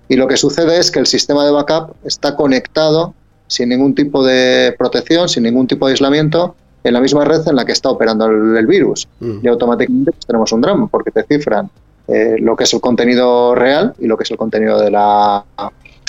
y 0.08 0.16
lo 0.16 0.28
que 0.28 0.38
sucede 0.38 0.80
es 0.80 0.92
que 0.92 1.00
el 1.00 1.08
sistema 1.08 1.44
de 1.44 1.52
backup 1.52 1.96
está 2.06 2.36
conectado 2.36 3.14
sin 3.48 3.70
ningún 3.70 3.96
tipo 3.96 4.24
de 4.24 4.76
protección, 4.78 5.28
sin 5.28 5.44
ningún 5.44 5.68
tipo 5.68 5.88
de 5.88 5.94
aislamiento 5.94 6.56
en 6.84 6.94
la 6.94 7.02
misma 7.02 7.26
red 7.26 7.48
en 7.48 7.56
la 7.56 7.66
que 7.66 7.72
está 7.72 7.90
operando 7.90 8.26
el, 8.28 8.68
virus. 8.68 9.08
Mm. 9.20 9.40
Y 9.44 9.48
automáticamente 9.48 10.12
pues, 10.12 10.26
tenemos 10.26 10.52
un 10.52 10.62
drama 10.62 10.88
porque 10.88 11.12
te 11.12 11.24
cifran 11.24 11.70
eh, 12.08 12.36
lo 12.40 12.56
que 12.56 12.64
es 12.64 12.74
el 12.74 12.80
contenido 12.80 13.56
real 13.56 13.94
y 14.00 14.08
lo 14.08 14.18
que 14.18 14.24
es 14.24 14.32
el 14.32 14.38
contenido 14.38 14.80
de 14.80 14.92
la, 14.92 15.44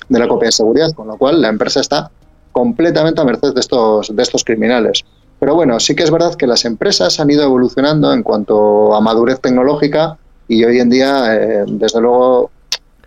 de 0.09 0.19
la 0.19 0.29
copia 0.29 0.49
de 0.49 0.53
seguridad, 0.53 0.93
con 0.93 1.09
lo 1.09 1.17
cual 1.17 1.41
la 1.41 1.49
empresa 1.49 1.81
está 1.81 2.11
completamente 2.53 3.21
a 3.21 3.25
merced 3.25 3.55
de 3.55 3.61
estos, 3.61 4.15
de 4.15 4.23
estos 4.23 4.45
criminales. 4.45 5.05
Pero 5.41 5.55
bueno, 5.55 5.79
sí 5.79 5.95
que 5.95 6.03
es 6.03 6.11
verdad 6.11 6.35
que 6.35 6.47
las 6.47 6.65
empresas 6.65 7.21
han 7.21 7.31
ido 7.31 7.45
evolucionando 7.45 8.13
en 8.13 8.23
cuanto 8.23 8.95
a 8.95 9.01
madurez 9.01 9.41
tecnológica 9.41 10.19
y 10.49 10.65
hoy 10.65 10.81
en 10.81 10.91
día, 10.91 11.35
eh, 11.35 11.65
desde 11.69 12.01
luego, 12.01 12.51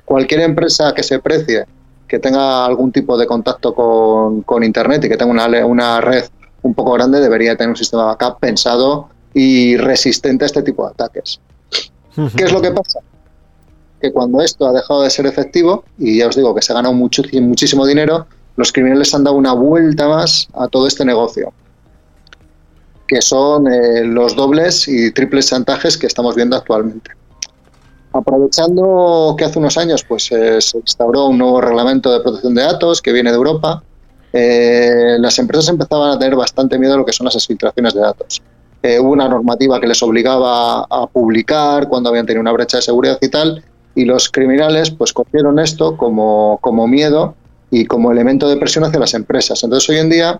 cualquier 0.05 0.41
empresa 0.41 0.93
que 0.93 1.03
se 1.03 1.19
precie, 1.19 1.65
que 2.07 2.19
tenga 2.19 2.65
algún 2.65 2.91
tipo 2.91 3.17
de 3.17 3.27
contacto 3.27 3.73
con, 3.73 4.63
Internet 4.63 5.03
y 5.03 5.09
que 5.09 5.17
tenga 5.17 5.31
una, 5.31 5.65
una 5.65 5.99
red 5.99 6.25
un 6.61 6.73
poco 6.73 6.93
grande, 6.93 7.19
debería 7.19 7.57
tener 7.57 7.69
un 7.69 7.75
sistema 7.75 8.05
backup 8.05 8.39
pensado 8.39 9.09
y 9.33 9.75
resistente 9.77 10.45
a 10.45 10.47
este 10.47 10.61
tipo 10.61 10.85
de 10.85 10.91
ataques. 10.91 11.39
¿Qué 12.35 12.43
es 12.43 12.51
lo 12.51 12.61
que 12.61 12.71
pasa? 12.71 12.99
Que 13.99 14.11
cuando 14.11 14.41
esto 14.41 14.67
ha 14.67 14.73
dejado 14.73 15.01
de 15.01 15.09
ser 15.09 15.25
efectivo, 15.25 15.83
y 15.97 16.19
ya 16.19 16.27
os 16.27 16.35
digo 16.35 16.53
que 16.53 16.61
se 16.61 16.71
ha 16.71 16.75
ganado 16.75 16.93
mucho, 16.93 17.23
muchísimo 17.41 17.85
dinero, 17.85 18.27
los 18.55 18.71
criminales 18.71 19.13
han 19.15 19.23
dado 19.23 19.37
una 19.37 19.53
vuelta 19.53 20.07
más 20.07 20.47
a 20.53 20.67
todo 20.67 20.87
este 20.87 21.03
negocio 21.05 21.53
que 23.11 23.21
son 23.21 23.67
eh, 23.67 24.05
los 24.05 24.37
dobles 24.37 24.87
y 24.87 25.11
triples 25.11 25.49
chantajes 25.49 25.97
que 25.97 26.07
estamos 26.07 26.33
viendo 26.33 26.55
actualmente. 26.55 27.11
Aprovechando 28.13 29.35
que 29.37 29.43
hace 29.43 29.59
unos 29.59 29.77
años 29.77 30.05
pues, 30.07 30.31
eh, 30.31 30.61
se 30.61 30.77
instauró 30.77 31.25
un 31.25 31.37
nuevo 31.37 31.59
reglamento 31.59 32.09
de 32.09 32.21
protección 32.21 32.55
de 32.55 32.61
datos 32.61 33.01
que 33.01 33.11
viene 33.11 33.31
de 33.31 33.35
Europa, 33.35 33.83
eh, 34.31 35.17
las 35.19 35.37
empresas 35.39 35.67
empezaban 35.67 36.11
a 36.11 36.19
tener 36.19 36.37
bastante 36.37 36.79
miedo 36.79 36.93
a 36.93 36.97
lo 36.97 37.05
que 37.05 37.11
son 37.11 37.25
las 37.25 37.35
exfiltraciones 37.35 37.93
de 37.93 37.99
datos. 37.99 38.41
hubo 38.81 39.11
una 39.11 39.27
normativa 39.27 39.81
que 39.81 39.87
les 39.87 40.01
obligaba 40.01 40.87
a 40.89 41.05
publicar 41.07 41.89
cuando 41.89 42.11
habían 42.11 42.25
tenido 42.25 42.39
una 42.39 42.53
brecha 42.53 42.77
de 42.77 42.83
seguridad 42.83 43.17
y 43.19 43.27
tal, 43.27 43.61
y 43.93 44.05
los 44.05 44.29
criminales 44.29 44.89
pues 44.89 45.11
cogieron 45.11 45.59
esto 45.59 45.97
como, 45.97 46.59
como 46.61 46.87
miedo 46.87 47.35
y 47.71 47.83
como 47.87 48.09
elemento 48.09 48.47
de 48.47 48.55
presión 48.55 48.85
hacia 48.85 49.01
las 49.01 49.13
empresas. 49.13 49.61
Entonces 49.65 49.89
hoy 49.89 49.97
en 49.97 50.09
día, 50.09 50.39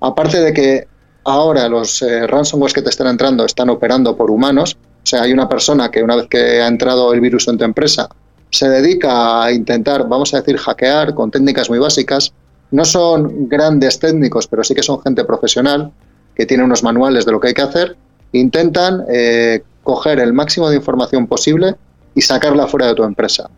aparte 0.00 0.42
de 0.42 0.52
que 0.52 0.93
ahora 1.24 1.68
los 1.68 2.02
eh, 2.02 2.26
ransomware 2.26 2.72
que 2.72 2.82
te 2.82 2.90
están 2.90 3.08
entrando 3.08 3.44
están 3.44 3.70
operando 3.70 4.16
por 4.16 4.30
humanos. 4.30 4.76
O 5.02 5.06
sea, 5.06 5.22
hay 5.22 5.32
una 5.32 5.48
persona 5.48 5.90
que 5.90 6.02
una 6.02 6.16
vez 6.16 6.28
que 6.28 6.62
ha 6.62 6.66
entrado 6.66 7.12
el 7.12 7.20
virus 7.20 7.48
en 7.48 7.58
tu 7.58 7.64
empresa 7.64 8.08
se 8.50 8.68
dedica 8.68 9.42
a 9.42 9.52
intentar, 9.52 10.08
vamos 10.08 10.32
a 10.32 10.38
decir, 10.38 10.56
hackear 10.56 11.14
con 11.14 11.30
técnicas 11.30 11.68
muy 11.68 11.78
básicas. 11.78 12.32
No 12.70 12.84
son 12.84 13.48
grandes 13.48 13.98
técnicos, 13.98 14.46
pero 14.46 14.62
sí 14.62 14.74
que 14.74 14.82
son 14.82 15.02
gente 15.02 15.24
profesional 15.24 15.92
que 16.34 16.46
tiene 16.46 16.64
unos 16.64 16.82
manuales 16.82 17.24
de 17.24 17.32
lo 17.32 17.40
que 17.40 17.48
hay 17.48 17.54
que 17.54 17.62
hacer. 17.62 17.96
Intentan 18.32 19.04
eh, 19.08 19.62
coger 19.82 20.20
el 20.20 20.32
máximo 20.32 20.68
de 20.68 20.76
información 20.76 21.26
posible 21.26 21.76
y 22.14 22.20
sacarla 22.22 22.66
fuera 22.66 22.86
de 22.86 22.94
tu 22.94 23.04
empresa. 23.04 23.50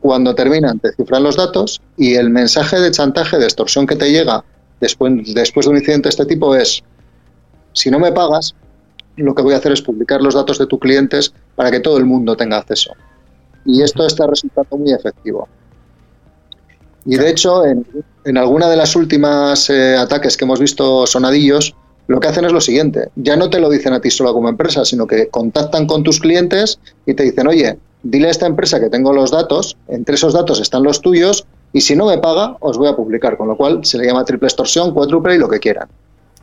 Cuando 0.00 0.34
terminan, 0.34 0.78
te 0.80 0.92
cifran 0.92 1.22
los 1.22 1.36
datos 1.36 1.80
y 1.96 2.14
el 2.14 2.28
mensaje 2.28 2.78
de 2.80 2.90
chantaje, 2.90 3.38
de 3.38 3.44
extorsión 3.44 3.86
que 3.86 3.96
te 3.96 4.10
llega 4.10 4.44
después, 4.80 5.34
después 5.34 5.66
de 5.66 5.70
un 5.70 5.78
incidente 5.78 6.08
de 6.08 6.10
este 6.10 6.26
tipo 6.26 6.54
es, 6.54 6.82
si 7.72 7.90
no 7.90 7.98
me 7.98 8.12
pagas, 8.12 8.54
lo 9.16 9.34
que 9.34 9.42
voy 9.42 9.54
a 9.54 9.58
hacer 9.58 9.72
es 9.72 9.82
publicar 9.82 10.20
los 10.22 10.34
datos 10.34 10.58
de 10.58 10.66
tus 10.66 10.80
clientes 10.80 11.32
para 11.54 11.70
que 11.70 11.80
todo 11.80 11.98
el 11.98 12.04
mundo 12.04 12.36
tenga 12.36 12.58
acceso. 12.58 12.92
Y 13.64 13.82
esto 13.82 14.06
está 14.06 14.26
resultando 14.26 14.76
muy 14.76 14.92
efectivo. 14.92 15.48
Y 17.06 17.16
de 17.16 17.30
hecho, 17.30 17.64
en, 17.64 17.86
en 18.24 18.38
alguna 18.38 18.68
de 18.68 18.76
las 18.76 18.96
últimas 18.96 19.68
eh, 19.70 19.96
ataques 19.96 20.36
que 20.36 20.44
hemos 20.44 20.60
visto 20.60 21.06
sonadillos, 21.06 21.74
lo 22.06 22.20
que 22.20 22.28
hacen 22.28 22.44
es 22.44 22.52
lo 22.52 22.60
siguiente, 22.60 23.08
ya 23.16 23.36
no 23.36 23.48
te 23.48 23.60
lo 23.60 23.70
dicen 23.70 23.92
a 23.92 24.00
ti 24.00 24.10
solo 24.10 24.32
como 24.32 24.48
empresa, 24.48 24.84
sino 24.84 25.06
que 25.06 25.28
contactan 25.28 25.86
con 25.86 26.02
tus 26.02 26.20
clientes 26.20 26.78
y 27.06 27.14
te 27.14 27.22
dicen, 27.22 27.46
oye, 27.46 27.78
dile 28.02 28.28
a 28.28 28.30
esta 28.30 28.46
empresa 28.46 28.80
que 28.80 28.90
tengo 28.90 29.12
los 29.12 29.30
datos, 29.30 29.76
entre 29.88 30.16
esos 30.16 30.34
datos 30.34 30.60
están 30.60 30.82
los 30.82 31.00
tuyos, 31.00 31.46
y 31.74 31.82
si 31.82 31.94
no 31.94 32.06
me 32.06 32.16
paga, 32.16 32.56
os 32.60 32.78
voy 32.78 32.88
a 32.88 32.96
publicar, 32.96 33.36
con 33.36 33.48
lo 33.48 33.56
cual 33.56 33.84
se 33.84 33.98
le 33.98 34.06
llama 34.06 34.24
triple 34.24 34.46
extorsión, 34.46 34.94
cuádruple 34.94 35.34
y 35.34 35.38
lo 35.38 35.48
que 35.48 35.60
quieran. 35.60 35.88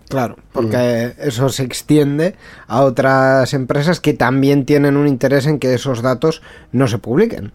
Claro, 0.09 0.35
porque 0.51 1.13
eso 1.17 1.49
se 1.49 1.63
extiende 1.63 2.35
a 2.67 2.83
otras 2.83 3.53
empresas 3.53 3.99
que 3.99 4.13
también 4.13 4.65
tienen 4.65 4.97
un 4.97 5.07
interés 5.07 5.47
en 5.47 5.57
que 5.57 5.73
esos 5.73 6.03
datos 6.03 6.41
no 6.73 6.87
se 6.87 6.97
publiquen. 6.99 7.53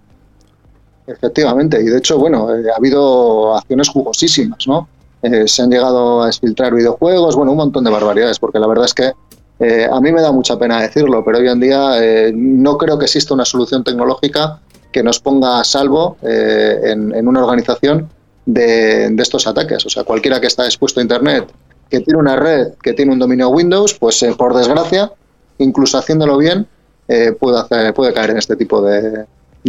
Efectivamente, 1.07 1.81
y 1.81 1.85
de 1.85 1.99
hecho, 1.99 2.19
bueno, 2.19 2.53
eh, 2.53 2.65
ha 2.73 2.79
habido 2.79 3.55
acciones 3.55 3.89
jugosísimas, 3.91 4.67
¿no? 4.67 4.89
Eh, 5.23 5.47
se 5.47 5.63
han 5.63 5.71
llegado 5.71 6.23
a 6.23 6.29
exfiltrar 6.29 6.75
videojuegos, 6.75 7.37
bueno, 7.37 7.53
un 7.53 7.59
montón 7.59 7.85
de 7.85 7.91
barbaridades, 7.91 8.39
porque 8.39 8.59
la 8.59 8.67
verdad 8.67 8.87
es 8.87 8.95
que 8.95 9.13
Eh, 9.59 9.89
a 9.91 9.99
mí 10.03 10.13
me 10.13 10.21
da 10.21 10.33
mucha 10.33 10.59
pena 10.59 10.83
decirlo, 10.83 11.25
pero 11.25 11.39
hoy 11.39 11.49
en 11.49 11.59
día 11.59 11.97
eh, 12.05 12.31
no 12.35 12.77
creo 12.77 12.99
que 12.99 13.07
exista 13.07 13.33
una 13.33 13.47
solución 13.47 13.83
tecnológica 13.83 14.61
que 14.97 15.03
nos 15.03 15.21
ponga 15.21 15.61
a 15.61 15.65
salvo 15.65 16.17
eh, 16.23 16.81
en, 16.85 17.29
una 17.29 17.45
organización 17.45 18.09
de, 18.47 19.15
estos 19.19 19.47
ataques. 19.47 19.85
O 19.85 19.91
sea, 19.91 20.05
cualquiera 20.05 20.41
que 20.41 20.47
está 20.47 20.65
expuesto 20.65 21.01
a 21.01 21.03
Internet, 21.03 21.53
que 21.91 22.01
tiene 22.01 22.19
una 22.19 22.35
red, 22.35 22.69
que 22.83 22.95
tiene 22.95 23.13
un 23.13 23.19
dominio 23.19 23.51
Windows, 23.51 23.93
pues 23.93 24.23
eh, 24.23 24.35
por 24.35 24.57
desgracia, 24.57 25.13
incluso 25.59 25.99
haciéndolo 25.99 26.39
bien, 26.39 26.67
eh, 27.09 27.33
puede, 27.39 27.59
hacer, 27.59 27.93
puede 27.93 28.15
caer 28.15 28.31
en 28.31 28.39
este 28.39 28.57
tipo 28.57 28.81
de, 28.81 29.27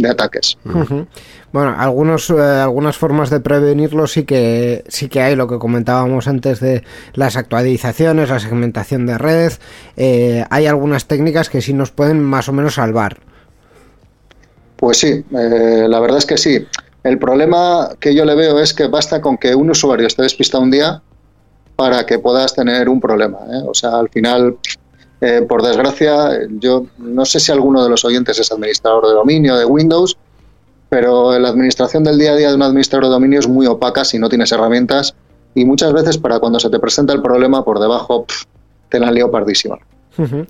ataques. 0.08 0.56
Bueno, 1.52 1.74
algunos, 1.76 2.30
algunas 2.30 2.96
formas 2.96 3.28
de 3.28 3.40
prevenirlo 3.40 4.06
sí 4.06 4.24
que 4.24 4.82
sí 4.88 5.10
que 5.10 5.20
hay, 5.20 5.36
lo 5.36 5.46
que 5.46 5.58
comentábamos 5.58 6.26
antes 6.26 6.60
de 6.60 6.84
las 7.12 7.36
actualizaciones, 7.36 8.30
la 8.30 8.40
segmentación 8.40 9.04
de 9.04 9.18
red. 9.18 9.52
hay 10.48 10.66
algunas 10.66 11.04
técnicas 11.04 11.50
que 11.50 11.60
sí 11.60 11.74
nos 11.74 11.90
pueden 11.90 12.22
más 12.22 12.48
o 12.48 12.54
menos 12.54 12.76
salvar. 12.76 13.27
Pues 14.78 14.98
sí, 14.98 15.08
eh, 15.08 15.86
la 15.88 15.98
verdad 15.98 16.18
es 16.18 16.26
que 16.26 16.38
sí. 16.38 16.64
El 17.02 17.18
problema 17.18 17.90
que 17.98 18.14
yo 18.14 18.24
le 18.24 18.36
veo 18.36 18.60
es 18.60 18.72
que 18.72 18.86
basta 18.86 19.20
con 19.20 19.36
que 19.36 19.54
un 19.54 19.70
usuario 19.70 20.06
esté 20.06 20.22
despistado 20.22 20.62
un 20.62 20.70
día 20.70 21.02
para 21.74 22.06
que 22.06 22.20
puedas 22.20 22.54
tener 22.54 22.88
un 22.88 23.00
problema. 23.00 23.38
¿eh? 23.50 23.62
O 23.66 23.74
sea, 23.74 23.98
al 23.98 24.08
final, 24.08 24.56
eh, 25.20 25.44
por 25.48 25.62
desgracia, 25.62 26.30
yo 26.60 26.86
no 26.98 27.24
sé 27.24 27.40
si 27.40 27.50
alguno 27.50 27.82
de 27.82 27.90
los 27.90 28.04
oyentes 28.04 28.38
es 28.38 28.52
administrador 28.52 29.08
de 29.08 29.14
dominio 29.14 29.56
de 29.56 29.64
Windows, 29.64 30.16
pero 30.88 31.36
la 31.38 31.48
administración 31.48 32.04
del 32.04 32.16
día 32.16 32.32
a 32.32 32.36
día 32.36 32.50
de 32.50 32.54
un 32.54 32.62
administrador 32.62 33.06
de 33.06 33.10
dominio 33.10 33.40
es 33.40 33.48
muy 33.48 33.66
opaca 33.66 34.04
si 34.04 34.18
no 34.20 34.28
tienes 34.28 34.52
herramientas 34.52 35.14
y 35.54 35.64
muchas 35.64 35.92
veces 35.92 36.18
para 36.18 36.38
cuando 36.38 36.60
se 36.60 36.70
te 36.70 36.78
presenta 36.78 37.12
el 37.12 37.20
problema 37.20 37.64
por 37.64 37.80
debajo 37.80 38.26
pf, 38.26 38.44
te 38.90 39.00
la 39.00 39.08
han 39.08 39.14
liado 39.14 39.32
Ujú. 40.18 40.46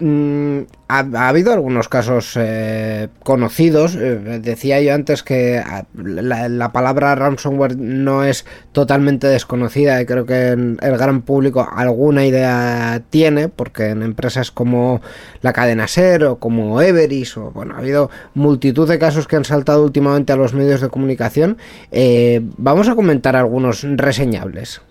Mm, 0.00 0.66
ha, 0.88 0.98
ha 1.14 1.28
habido 1.28 1.52
algunos 1.54 1.88
casos 1.88 2.34
eh, 2.36 3.08
conocidos. 3.24 3.96
eh, 3.96 4.38
decía 4.42 4.80
yo 4.82 4.94
antes 4.94 5.22
que 5.22 5.58
ah, 5.58 5.86
la, 5.94 6.48
la 6.50 6.72
palabra 6.72 7.14
ransomware 7.14 7.76
no 7.76 8.22
es 8.24 8.44
totalmente 8.72 9.26
desconocida 9.26 10.00
y 10.00 10.06
creo 10.06 10.26
que 10.26 10.48
el 10.50 10.76
gran 10.98 11.22
público 11.22 11.66
alguna 11.74 12.26
idea 12.26 13.02
tiene, 13.08 13.48
porque 13.48 13.88
en 13.88 14.02
empresas 14.02 14.50
como 14.50 15.00
la 15.40 15.54
cadena 15.54 15.88
SER 15.88 16.24
o 16.24 16.36
como 16.36 16.80
Everis, 16.82 17.36
o 17.38 17.50
bueno, 17.50 17.74
ha 17.74 17.78
habido 17.78 18.10
multitud 18.34 18.88
de 18.88 18.98
casos 18.98 19.26
que 19.26 19.36
han 19.36 19.44
saltado 19.44 19.82
últimamente 19.84 20.32
a 20.32 20.36
los 20.36 20.52
medios 20.52 20.80
de 20.82 20.88
comunicación. 20.90 21.56
Eh, 21.92 22.42
vamos 22.58 22.88
a 22.88 22.94
comentar 22.94 23.36
algunos 23.36 23.86
reseñables. 23.96 24.82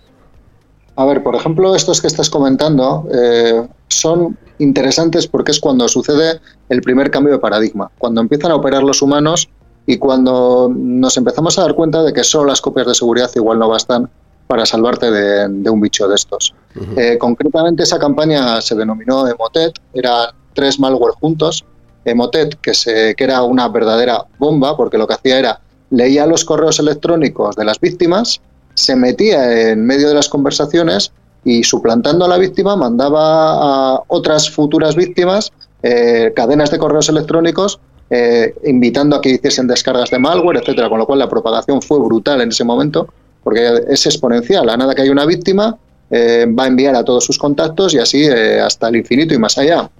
A 0.98 1.04
ver, 1.04 1.22
por 1.22 1.36
ejemplo, 1.36 1.76
estos 1.76 2.00
que 2.00 2.08
estás 2.08 2.28
comentando 2.28 3.06
eh, 3.14 3.68
son 3.86 4.36
interesantes 4.58 5.28
porque 5.28 5.52
es 5.52 5.60
cuando 5.60 5.86
sucede 5.86 6.40
el 6.68 6.82
primer 6.82 7.12
cambio 7.12 7.34
de 7.34 7.38
paradigma, 7.38 7.88
cuando 7.98 8.20
empiezan 8.20 8.50
a 8.50 8.56
operar 8.56 8.82
los 8.82 9.00
humanos 9.00 9.48
y 9.86 9.98
cuando 9.98 10.68
nos 10.74 11.16
empezamos 11.16 11.56
a 11.56 11.62
dar 11.62 11.76
cuenta 11.76 12.02
de 12.02 12.12
que 12.12 12.24
solo 12.24 12.46
las 12.46 12.60
copias 12.60 12.88
de 12.88 12.96
seguridad 12.96 13.30
igual 13.36 13.60
no 13.60 13.68
bastan 13.68 14.10
para 14.48 14.66
salvarte 14.66 15.12
de, 15.12 15.46
de 15.48 15.70
un 15.70 15.80
bicho 15.80 16.08
de 16.08 16.16
estos. 16.16 16.52
Eh, 16.96 17.16
concretamente, 17.16 17.84
esa 17.84 18.00
campaña 18.00 18.60
se 18.60 18.74
denominó 18.74 19.28
Emotet, 19.28 19.78
eran 19.94 20.30
tres 20.52 20.80
malware 20.80 21.14
juntos. 21.14 21.64
Emotet, 22.04 22.60
que, 22.60 22.74
se, 22.74 23.14
que 23.14 23.22
era 23.22 23.44
una 23.44 23.68
verdadera 23.68 24.24
bomba, 24.40 24.76
porque 24.76 24.98
lo 24.98 25.06
que 25.06 25.14
hacía 25.14 25.38
era 25.38 25.60
leía 25.90 26.26
los 26.26 26.44
correos 26.44 26.80
electrónicos 26.80 27.54
de 27.54 27.64
las 27.64 27.78
víctimas, 27.78 28.40
se 28.78 28.96
metía 28.96 29.70
en 29.70 29.84
medio 29.84 30.08
de 30.08 30.14
las 30.14 30.28
conversaciones 30.28 31.12
y 31.44 31.64
suplantando 31.64 32.24
a 32.24 32.28
la 32.28 32.38
víctima 32.38 32.76
mandaba 32.76 33.94
a 33.94 34.02
otras 34.08 34.50
futuras 34.50 34.96
víctimas 34.96 35.52
eh, 35.82 36.32
cadenas 36.34 36.70
de 36.70 36.78
correos 36.78 37.08
electrónicos 37.08 37.80
eh, 38.10 38.54
invitando 38.64 39.16
a 39.16 39.20
que 39.20 39.30
hiciesen 39.30 39.66
descargas 39.66 40.10
de 40.10 40.18
malware, 40.18 40.58
etcétera, 40.58 40.88
con 40.88 40.98
lo 40.98 41.06
cual 41.06 41.18
la 41.18 41.28
propagación 41.28 41.82
fue 41.82 41.98
brutal 41.98 42.40
en 42.40 42.48
ese 42.48 42.64
momento 42.64 43.06
porque 43.44 43.82
es 43.88 44.06
exponencial. 44.06 44.68
A 44.68 44.76
nada 44.76 44.94
que 44.94 45.02
haya 45.02 45.12
una 45.12 45.26
víctima, 45.26 45.76
eh, 46.10 46.46
va 46.46 46.64
a 46.64 46.66
enviar 46.66 46.94
a 46.94 47.04
todos 47.04 47.24
sus 47.24 47.38
contactos 47.38 47.94
y 47.94 47.98
así 47.98 48.24
eh, 48.24 48.60
hasta 48.60 48.88
el 48.88 48.96
infinito 48.96 49.34
y 49.34 49.38
más 49.38 49.58
allá. 49.58 49.90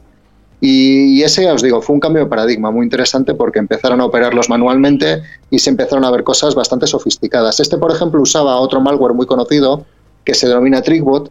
Y, 0.60 1.22
ese, 1.22 1.48
os 1.50 1.62
digo, 1.62 1.80
fue 1.80 1.94
un 1.94 2.00
cambio 2.00 2.24
de 2.24 2.28
paradigma 2.28 2.70
muy 2.70 2.84
interesante 2.84 3.34
porque 3.34 3.60
empezaron 3.60 4.00
a 4.00 4.06
operarlos 4.06 4.48
manualmente 4.48 5.22
y 5.50 5.58
se 5.60 5.70
empezaron 5.70 6.04
a 6.04 6.10
ver 6.10 6.24
cosas 6.24 6.54
bastante 6.54 6.86
sofisticadas. 6.86 7.60
Este, 7.60 7.78
por 7.78 7.92
ejemplo, 7.92 8.20
usaba 8.20 8.56
otro 8.56 8.80
malware 8.80 9.14
muy 9.14 9.26
conocido 9.26 9.84
que 10.24 10.34
se 10.34 10.48
denomina 10.48 10.82
Trickbot, 10.82 11.30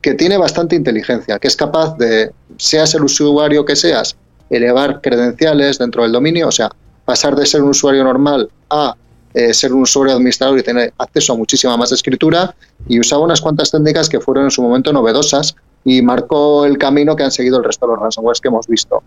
que 0.00 0.14
tiene 0.14 0.38
bastante 0.38 0.76
inteligencia, 0.76 1.38
que 1.38 1.48
es 1.48 1.56
capaz 1.56 1.96
de, 1.98 2.32
seas 2.56 2.94
el 2.94 3.04
usuario 3.04 3.64
que 3.64 3.76
seas, 3.76 4.16
elevar 4.50 5.00
credenciales 5.00 5.78
dentro 5.78 6.02
del 6.02 6.12
dominio, 6.12 6.48
o 6.48 6.52
sea, 6.52 6.70
pasar 7.04 7.36
de 7.36 7.46
ser 7.46 7.62
un 7.62 7.70
usuario 7.70 8.02
normal 8.02 8.50
a 8.70 8.96
eh, 9.34 9.52
ser 9.52 9.72
un 9.72 9.82
usuario 9.82 10.14
administrador 10.14 10.58
y 10.58 10.62
tener 10.62 10.92
acceso 10.98 11.32
a 11.32 11.36
muchísima 11.36 11.76
más 11.76 11.92
escritura 11.92 12.54
y 12.88 13.00
usaba 13.00 13.24
unas 13.24 13.40
cuantas 13.40 13.70
técnicas 13.70 14.08
que 14.08 14.20
fueron 14.20 14.44
en 14.44 14.50
su 14.50 14.62
momento 14.62 14.92
novedosas 14.92 15.56
y 15.84 16.02
marcó 16.02 16.64
el 16.64 16.78
camino 16.78 17.14
que 17.14 17.22
han 17.24 17.30
seguido 17.30 17.58
el 17.58 17.64
resto 17.64 17.86
de 17.86 17.92
los 17.92 18.00
ransomwares 18.02 18.40
que 18.40 18.48
hemos 18.48 18.66
visto. 18.66 19.02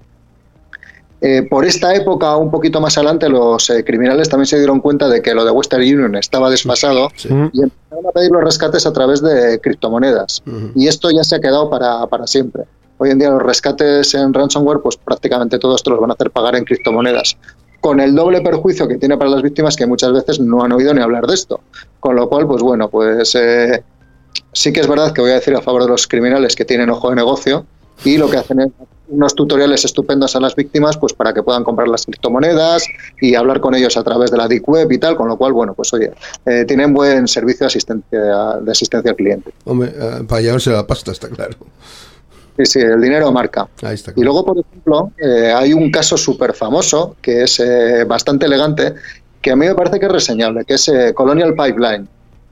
Eh, 1.20 1.48
por 1.50 1.66
esta 1.66 1.96
época, 1.96 2.38
un 2.38 2.52
poquito 2.52 2.80
más 2.80 2.96
adelante, 2.98 3.28
los 3.28 3.72
eh, 3.72 3.84
criminales 3.84 4.30
también 4.30 4.46
se 4.46 4.58
dieron 4.60 4.80
cuenta 4.80 5.08
de 5.08 5.22
que 5.24 5.34
lo 5.34 5.44
de 5.44 5.50
Western 5.50 5.82
Union 5.82 6.16
estaba 6.16 6.48
desfasado 6.52 7.10
Sí. 7.16 7.30
y 7.54 7.63
empezaron 7.63 8.06
a 8.08 8.12
pedir 8.12 8.30
los 8.32 8.44
rescates 8.44 8.86
a 8.86 8.94
través 8.94 9.22
de 9.24 9.60
criptomonedas. 9.60 10.44
Y 10.76 10.88
esto 10.88 11.10
ya 11.10 11.24
se 11.24 11.36
ha 11.36 11.40
quedado 11.40 11.72
para, 11.72 12.06
para 12.06 12.28
siempre. 12.28 12.63
Hoy 13.00 13.10
en 13.10 13.18
día 13.20 13.32
los 13.32 13.42
rescates 13.42 14.13
en 14.13 14.32
ransomware, 14.32 14.80
pues 14.80 14.96
prácticamente 14.98 15.58
todos 15.58 15.82
te 15.82 15.90
los 15.90 16.00
van 16.00 16.12
a 16.12 16.13
hacer 16.13 16.30
pagar 16.30 16.56
en 16.56 16.66
criptomonedas. 16.66 17.36
Con 17.82 18.00
el 18.00 18.13
doble 18.16 18.42
perjuicio 18.42 18.88
que 18.88 18.98
tiene 18.98 19.18
para 19.18 19.32
las 19.32 19.42
víctimas 19.42 19.76
que 19.76 19.88
muchas 19.88 20.12
veces 20.12 20.40
no 20.40 20.63
han 20.63 20.72
oído 20.72 20.94
ni 20.94 21.02
hablar 21.02 21.26
de 21.26 21.34
esto. 21.34 21.62
Con 22.00 22.16
lo 22.16 22.30
cual, 22.30 22.46
pues 22.46 22.62
bueno, 22.62 22.90
pues 22.90 23.34
eh, 23.36 23.84
sí 24.54 24.73
que 24.73 24.80
es 24.80 24.88
verdad 24.88 25.13
que 25.13 25.21
voy 25.21 25.32
a 25.32 25.36
decir 25.36 25.56
a 25.56 25.62
favor 25.62 25.84
de 25.84 25.89
los 25.89 26.08
criminales 26.08 26.56
que 26.56 26.65
tienen 26.65 26.89
ojo 26.89 27.10
de 27.10 27.15
negocio 27.15 27.65
y 28.04 28.17
lo 28.17 28.30
que 28.30 28.38
hacen 28.38 28.60
es 28.60 28.69
unos 29.10 29.36
tutoriales 29.36 29.86
estupendos 29.86 30.36
a 30.36 30.39
las 30.39 30.56
víctimas 30.56 30.97
pues 30.97 31.13
para 31.13 31.34
que 31.34 31.41
puedan 31.43 31.63
comprar 31.63 31.88
las 31.88 32.06
criptomonedas 32.06 32.86
y 33.21 33.36
hablar 33.36 33.60
con 33.60 33.73
ellos 33.76 33.95
a 33.97 34.04
través 34.04 34.32
de 34.32 34.38
la 34.38 34.47
Deep 34.47 34.67
Web 34.67 34.91
y 34.91 34.97
tal, 34.97 35.15
con 35.15 35.28
lo 35.28 35.38
cual, 35.38 35.54
bueno, 35.54 35.73
pues 35.73 35.93
oye, 35.93 36.12
eh, 36.45 36.65
tienen 36.67 36.93
buen 36.93 37.28
servicio 37.28 37.60
de 37.62 37.67
asistencia, 37.67 38.19
de 38.62 38.71
asistencia 38.71 39.12
al 39.12 39.17
cliente. 39.17 39.52
Hombre, 39.65 39.93
eh, 39.95 40.23
para 40.28 40.41
llevarse 40.41 40.71
la 40.71 40.86
pasta, 40.86 41.12
está 41.12 41.30
claro. 41.30 41.56
Sí, 42.58 42.65
sí, 42.65 42.80
el 42.80 43.00
dinero 43.00 43.32
marca. 43.32 43.67
Ahí 43.84 43.95
está 43.95 44.12
Y 44.15 44.23
luego, 44.23 44.43
por 44.43 44.58
ejemplo, 44.58 45.12
eh, 45.17 45.54
hay 45.56 45.73
un 45.73 45.91
caso 45.91 46.17
súper 46.17 46.54
famoso 46.54 47.15
que 47.21 47.43
es 47.43 47.60
eh, 47.60 48.04
bastante 48.04 48.47
elegante, 48.47 48.95
que 49.41 49.52
a 49.52 49.56
mí 49.56 49.67
me 49.67 49.76
parece 49.76 50.00
que 50.00 50.08
es 50.08 50.12
reseñable, 50.12 50.65
que 50.65 50.73
es 50.73 50.91
Colonial 51.13 51.54
Pipeline. 51.54 52.08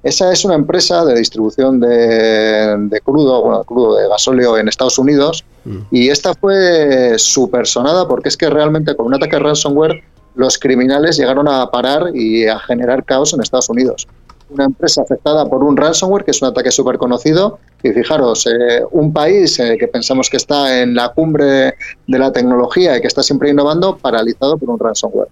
Esa 0.06 0.32
es 0.32 0.46
una 0.46 0.56
empresa 0.56 1.04
de 1.04 1.16
distribución 1.16 1.80
de, 1.80 2.78
de 2.78 3.02
crudo, 3.02 3.42
bueno, 3.42 3.64
crudo 3.64 3.98
de 3.98 4.08
gasóleo 4.08 4.58
en 4.58 4.68
Estados 4.70 4.98
Unidos, 4.98 5.44
Mm. 5.66 5.78
y 5.92 6.10
esta 6.10 6.34
fue 6.36 7.18
súper 7.18 7.68
sonada 7.68 8.08
porque 8.08 8.30
es 8.30 8.38
que 8.38 8.50
realmente 8.50 8.96
con 8.96 9.08
un 9.08 9.16
ataque 9.16 9.40
ransomware 9.40 10.04
los 10.36 10.58
criminales 10.58 11.18
llegaron 11.18 11.48
a 11.48 11.70
parar 11.72 12.12
y 12.14 12.46
a 12.46 12.60
generar 12.60 13.04
caos 13.04 13.34
en 13.34 13.42
Estados 13.42 13.70
Unidos. 13.70 14.08
Una 14.50 14.66
empresa 14.66 15.02
afectada 15.02 15.50
por 15.50 15.64
un 15.64 15.76
ransomware, 15.76 16.24
que 16.24 16.32
es 16.32 16.42
un 16.42 16.50
ataque 16.50 16.72
súper 16.72 16.98
conocido, 16.98 17.58
y 17.82 17.90
fijaros, 17.92 18.46
eh, 18.46 18.84
un 18.92 19.12
país 19.12 19.58
eh, 19.60 19.76
que 19.80 19.88
pensamos 19.88 20.30
que 20.30 20.38
está 20.38 20.82
en 20.82 20.94
la 20.94 21.10
cumbre 21.10 21.76
de 22.06 22.20
la 22.20 22.32
tecnología 22.32 22.98
y 22.98 23.02
que 23.02 23.08
está 23.08 23.24
siempre 23.24 23.50
innovando, 23.50 23.98
paralizado 23.98 24.58
por 24.58 24.70
un 24.70 24.78
ransomware. 24.78 25.30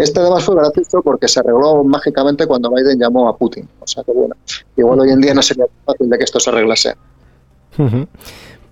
Este 0.00 0.20
además 0.20 0.44
fue 0.44 0.56
gracioso 0.56 1.02
porque 1.02 1.28
se 1.28 1.40
arregló 1.40 1.84
mágicamente 1.84 2.46
cuando 2.46 2.70
Biden 2.70 2.98
llamó 2.98 3.28
a 3.28 3.36
Putin. 3.36 3.68
O 3.80 3.86
sea 3.86 4.02
que 4.02 4.12
bueno, 4.12 4.34
igual 4.76 5.00
hoy 5.00 5.10
en 5.10 5.20
día 5.20 5.34
no 5.34 5.42
sería 5.42 5.66
fácil 5.84 6.08
de 6.08 6.18
que 6.18 6.24
esto 6.24 6.40
se 6.40 6.50
arreglase. 6.50 6.94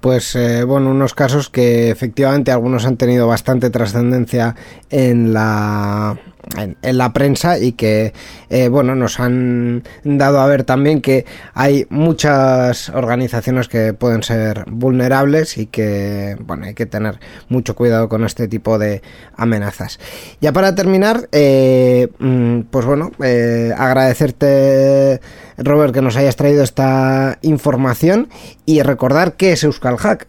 Pues 0.00 0.36
eh, 0.36 0.64
bueno, 0.64 0.90
unos 0.90 1.14
casos 1.14 1.48
que 1.48 1.90
efectivamente 1.90 2.52
algunos 2.52 2.86
han 2.86 2.96
tenido 2.96 3.26
bastante 3.26 3.70
trascendencia 3.70 4.54
en 4.90 5.32
la 5.32 6.18
en, 6.56 6.98
la 6.98 7.12
prensa 7.12 7.58
y 7.58 7.72
que 7.72 8.12
eh, 8.48 8.68
bueno 8.68 8.94
nos 8.94 9.20
han 9.20 9.82
dado 10.04 10.40
a 10.40 10.46
ver 10.46 10.64
también 10.64 11.00
que 11.00 11.26
hay 11.54 11.87
muchas 11.90 12.88
organizaciones 12.90 13.68
que 13.68 13.92
pueden 13.92 14.22
ser 14.22 14.64
vulnerables 14.68 15.58
y 15.58 15.66
que 15.66 16.37
bueno 16.40 16.66
hay 16.66 16.74
que 16.74 16.87
tener 16.87 17.20
mucho 17.48 17.74
cuidado 17.74 18.08
con 18.08 18.24
este 18.24 18.48
tipo 18.48 18.78
de 18.78 19.02
amenazas. 19.37 19.98
Ya 20.40 20.52
para 20.52 20.74
terminar, 20.74 21.28
eh, 21.32 22.08
mm, 22.18 22.62
pues 22.70 22.87
bueno, 22.87 23.11
eh, 23.22 23.72
agradecerte 23.76 25.20
Robert 25.56 25.94
que 25.94 26.02
nos 26.02 26.16
hayas 26.16 26.37
traído 26.37 26.62
esta 26.62 27.38
información 27.42 28.28
y 28.66 28.82
recordar 28.82 29.34
qué 29.34 29.52
es 29.52 29.64
Euskal 29.64 29.96
Hack. 29.96 30.26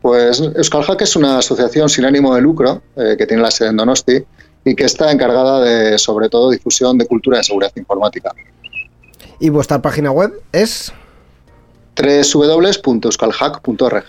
Pues 0.00 0.40
Euskal 0.40 0.82
Hack 0.82 1.02
es 1.02 1.16
una 1.16 1.38
asociación 1.38 1.88
sin 1.88 2.04
ánimo 2.04 2.34
de 2.34 2.40
lucro 2.40 2.82
eh, 2.96 3.14
que 3.16 3.26
tiene 3.26 3.42
la 3.42 3.50
sede 3.50 3.68
en 3.68 3.76
Donosti 3.76 4.24
y 4.64 4.74
que 4.74 4.84
está 4.84 5.10
encargada 5.10 5.60
de, 5.60 5.98
sobre 5.98 6.28
todo, 6.28 6.50
difusión 6.50 6.98
de 6.98 7.06
cultura 7.06 7.38
de 7.38 7.44
seguridad 7.44 7.72
informática. 7.76 8.32
Y 9.38 9.50
vuestra 9.50 9.82
página 9.82 10.10
web 10.10 10.32
es 10.52 10.92
www.euskalhack.org. 11.96 14.04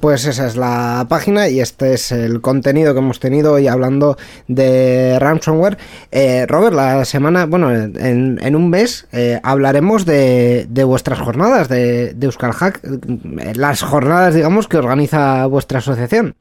Pues 0.00 0.24
esa 0.26 0.46
es 0.46 0.56
la 0.56 1.04
página 1.08 1.48
y 1.48 1.60
este 1.60 1.94
es 1.94 2.12
el 2.12 2.40
contenido 2.40 2.92
que 2.94 3.00
hemos 3.00 3.18
tenido 3.20 3.52
hoy 3.54 3.68
hablando 3.68 4.16
de 4.48 5.18
ransomware. 5.18 5.76
Eh, 6.10 6.46
Robert, 6.46 6.74
la 6.74 7.04
semana, 7.04 7.44
bueno, 7.46 7.70
en, 7.72 8.38
en 8.42 8.56
un 8.56 8.70
mes 8.70 9.06
eh, 9.12 9.38
hablaremos 9.42 10.06
de, 10.06 10.66
de 10.68 10.84
vuestras 10.84 11.20
jornadas 11.20 11.68
de, 11.68 12.14
de 12.14 12.26
Euskal 12.26 12.52
Hack, 12.52 12.80
eh, 12.84 13.52
las 13.54 13.82
jornadas, 13.82 14.34
digamos, 14.34 14.66
que 14.68 14.78
organiza 14.78 15.44
vuestra 15.46 15.80
asociación. 15.80 16.36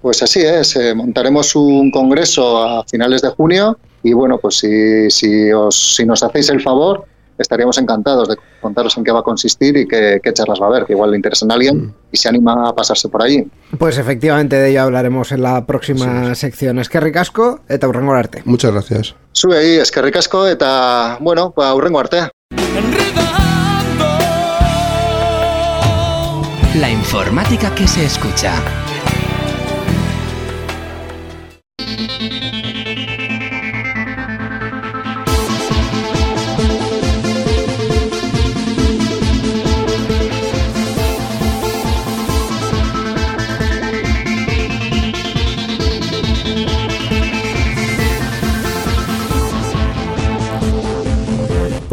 Pues 0.00 0.22
así 0.22 0.40
es, 0.40 0.76
eh, 0.76 0.94
montaremos 0.94 1.56
un 1.56 1.90
congreso 1.90 2.62
a 2.62 2.84
finales 2.84 3.22
de 3.22 3.30
junio 3.30 3.78
y 4.02 4.12
bueno, 4.12 4.38
pues 4.38 4.58
si, 4.58 5.10
si, 5.10 5.50
os, 5.52 5.96
si 5.96 6.04
nos 6.04 6.22
hacéis 6.22 6.50
el 6.50 6.60
favor, 6.60 7.06
estaríamos 7.38 7.78
encantados 7.78 8.28
de 8.28 8.36
contaros 8.60 8.96
en 8.96 9.04
qué 9.04 9.12
va 9.12 9.20
a 9.20 9.22
consistir 9.22 9.76
y 9.76 9.88
qué, 9.88 10.20
qué 10.22 10.32
charlas 10.32 10.60
va 10.60 10.66
a 10.66 10.68
haber, 10.68 10.84
que 10.84 10.92
igual 10.92 11.10
le 11.10 11.16
interesan 11.16 11.50
a 11.50 11.54
alguien 11.54 11.94
y 12.12 12.16
se 12.16 12.28
anima 12.28 12.68
a 12.68 12.74
pasarse 12.74 13.08
por 13.08 13.22
allí. 13.22 13.46
Pues 13.78 13.98
efectivamente 13.98 14.56
de 14.56 14.70
ello 14.70 14.82
hablaremos 14.82 15.32
en 15.32 15.42
la 15.42 15.66
próxima 15.66 16.34
sección. 16.34 16.78
Es 16.78 16.88
que 16.88 17.00
ricasco, 17.00 17.60
eta 17.68 17.88
hurrengo 17.88 18.12
arte. 18.12 18.42
Muchas 18.44 18.72
gracias. 18.72 19.14
Sube 19.32 19.58
ahí, 19.58 19.76
eskerrik 19.76 20.16
asko 20.16 20.46
eta, 20.46 21.18
bueno, 21.20 21.52
ba, 21.56 21.74
hurrengo 21.74 22.00
arte. 22.00 22.28
La 26.80 26.90
informática 26.90 27.74
que 27.74 27.88
se 27.88 28.04
escucha. 28.04 28.52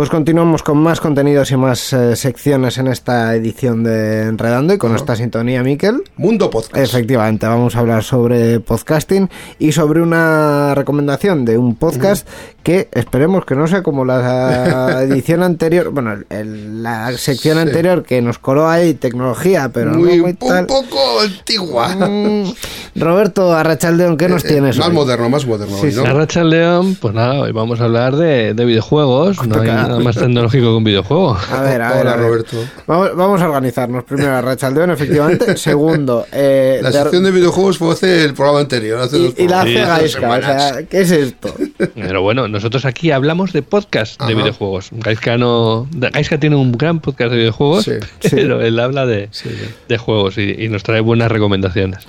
Pues 0.04 0.12
continuamos 0.12 0.64
con 0.64 0.80
más 0.80 1.00
contenidos 1.00 1.50
y 1.52 1.56
más 1.56 1.94
eh, 1.94 2.18
secciones 2.18 2.78
en 2.78 2.88
esta 2.88 3.34
edición 3.38 3.84
de 3.86 4.24
Enredando 4.24 4.74
y 4.74 4.78
con 4.78 4.94
esta 4.98 5.16
sintonía, 5.16 5.64
Miquel. 5.64 6.04
Mundo 6.18 6.50
Podcast. 6.50 6.76
Efectivamente, 6.76 7.48
vamos 7.48 7.78
a 7.78 7.80
hablar 7.80 8.04
sobre 8.04 8.60
podcasting 8.60 9.30
y 9.60 9.72
sobre 9.72 10.02
una 10.02 10.76
recomendación 10.76 11.46
de 11.46 11.58
un 11.58 11.76
podcast 11.78 12.28
que 12.64 12.90
esperemos 12.92 13.46
que 13.46 13.56
no 13.56 13.66
sea 13.66 13.82
como 13.82 14.04
la 14.04 15.04
edición 15.04 15.42
anterior, 15.42 15.90
bueno, 15.92 16.16
el- 16.30 16.84
la 16.84 17.14
sección 17.18 17.56
Sí. 17.56 17.62
anterior 17.62 18.04
que 18.04 18.22
nos 18.22 18.40
coló 18.40 18.68
ahí 18.70 18.96
tecnología, 18.96 19.70
pero 19.74 19.92
muy, 19.92 20.18
no 20.18 20.24
muy 20.24 20.32
un 20.32 20.36
tal. 20.36 20.66
poco 20.66 21.22
antigua. 21.22 21.96
Mm, 21.96 22.52
Roberto 22.96 23.54
Arrachaldeón, 23.54 24.18
¿qué 24.18 24.28
nos 24.28 24.44
Eh, 24.44 24.50
tienes? 24.50 24.78
más 24.78 24.90
hoy? 24.90 24.94
moderno, 24.94 25.30
más 25.30 25.46
moderno. 25.46 25.78
Sí, 25.78 25.88
hoy, 25.88 25.94
¿no? 25.94 26.02
sí. 26.04 26.08
Arracha 26.10 26.44
León, 26.44 26.98
pues 27.00 27.14
nada, 27.14 27.40
hoy 27.40 27.54
vamos 27.54 27.80
a 27.80 27.86
hablar 27.86 28.18
de, 28.18 28.54
de 28.54 28.66
videojuegos. 28.66 29.38
No 29.48 29.62
hay. 29.62 29.93
Nada 29.94 30.04
más 30.04 30.16
tecnológico 30.16 30.66
que 30.66 30.78
un 30.78 30.84
videojuego. 30.84 31.38
A 31.52 31.62
ver, 31.62 31.82
a 31.82 31.92
ver, 31.94 32.02
Hola, 32.02 32.14
a 32.14 32.16
ver. 32.16 32.26
Roberto. 32.26 32.58
Vamos, 32.88 33.16
vamos 33.16 33.42
a 33.42 33.46
organizarnos. 33.46 34.04
Primero, 34.04 34.36
Arrachaldeón, 34.36 34.92
efectivamente. 34.92 35.58
Segundo, 35.64 36.26
eh, 36.32 36.80
La 36.82 36.92
sección 36.92 37.24
de 37.24 37.32
videojuegos 37.32 37.78
fue 37.78 37.92
hace 37.94 38.24
el 38.26 38.34
programa 38.34 38.60
anterior. 38.62 39.00
Hace 39.00 39.18
dos 39.18 39.34
y, 39.38 39.48
la 39.48 39.62
hace 39.62 39.74
Gaisca, 39.74 40.30
o 40.30 40.42
sea, 40.42 40.84
¿qué 40.90 41.02
es 41.02 41.12
esto? 41.12 41.54
Pero 41.96 42.22
bueno, 42.22 42.48
nosotros 42.48 42.86
aquí 42.86 43.12
hablamos 43.12 43.54
de 43.54 43.62
podcast 43.62 44.22
de 44.22 44.34
videojuegos. 44.34 44.90
Gaiska, 44.92 45.38
no, 45.38 45.88
Gaiska 45.92 46.40
tiene 46.40 46.56
un 46.56 46.72
gran 46.72 47.00
podcast 47.00 47.32
de 47.32 47.38
videojuegos, 47.38 47.86
Sí, 47.86 47.94
pero 48.32 48.62
él 48.62 48.80
habla 48.80 49.06
de, 49.06 49.28
Sí, 49.32 49.50
sí. 49.50 49.70
de 49.88 49.98
juegos 49.98 50.38
y, 50.38 50.56
y 50.64 50.70
nos 50.70 50.84
trae 50.84 51.02
buenas 51.02 51.32
recomendaciones. 51.32 52.06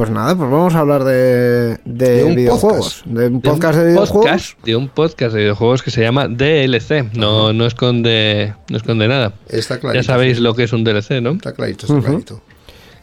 Pues 0.00 0.08
nada, 0.08 0.34
pues 0.34 0.50
vamos 0.50 0.74
a 0.74 0.78
hablar 0.78 1.04
de, 1.04 1.76
de, 1.84 2.14
De 2.14 2.24
un 2.24 2.34
videojuegos. 2.34 3.02
podcast. 3.04 3.04
De 3.04 3.26
un 3.26 3.32
De 3.32 3.36
un 3.36 3.40
podcast 3.42 3.78
de 3.78 3.84
videojuegos. 3.84 4.10
podcast, 4.24 4.64
de 4.64 4.76
un 4.76 4.88
podcast 4.88 5.34
de 5.34 5.40
videojuegos 5.40 5.82
que 5.82 5.90
se 5.90 6.00
llama 6.00 6.26
DLC. 6.26 7.12
No, 7.12 7.52
no, 7.52 7.66
esconde, 7.66 8.54
no 8.70 8.78
esconde 8.78 9.08
nada. 9.08 9.34
Está 9.50 9.78
clarito. 9.78 10.00
Ya 10.00 10.02
sabéis 10.02 10.40
lo 10.40 10.54
que 10.54 10.62
es 10.62 10.72
un 10.72 10.84
DLC, 10.84 11.20
¿no? 11.20 11.32
Está 11.32 11.52
clarito, 11.52 11.84
está 11.84 12.00
clarito. 12.00 12.40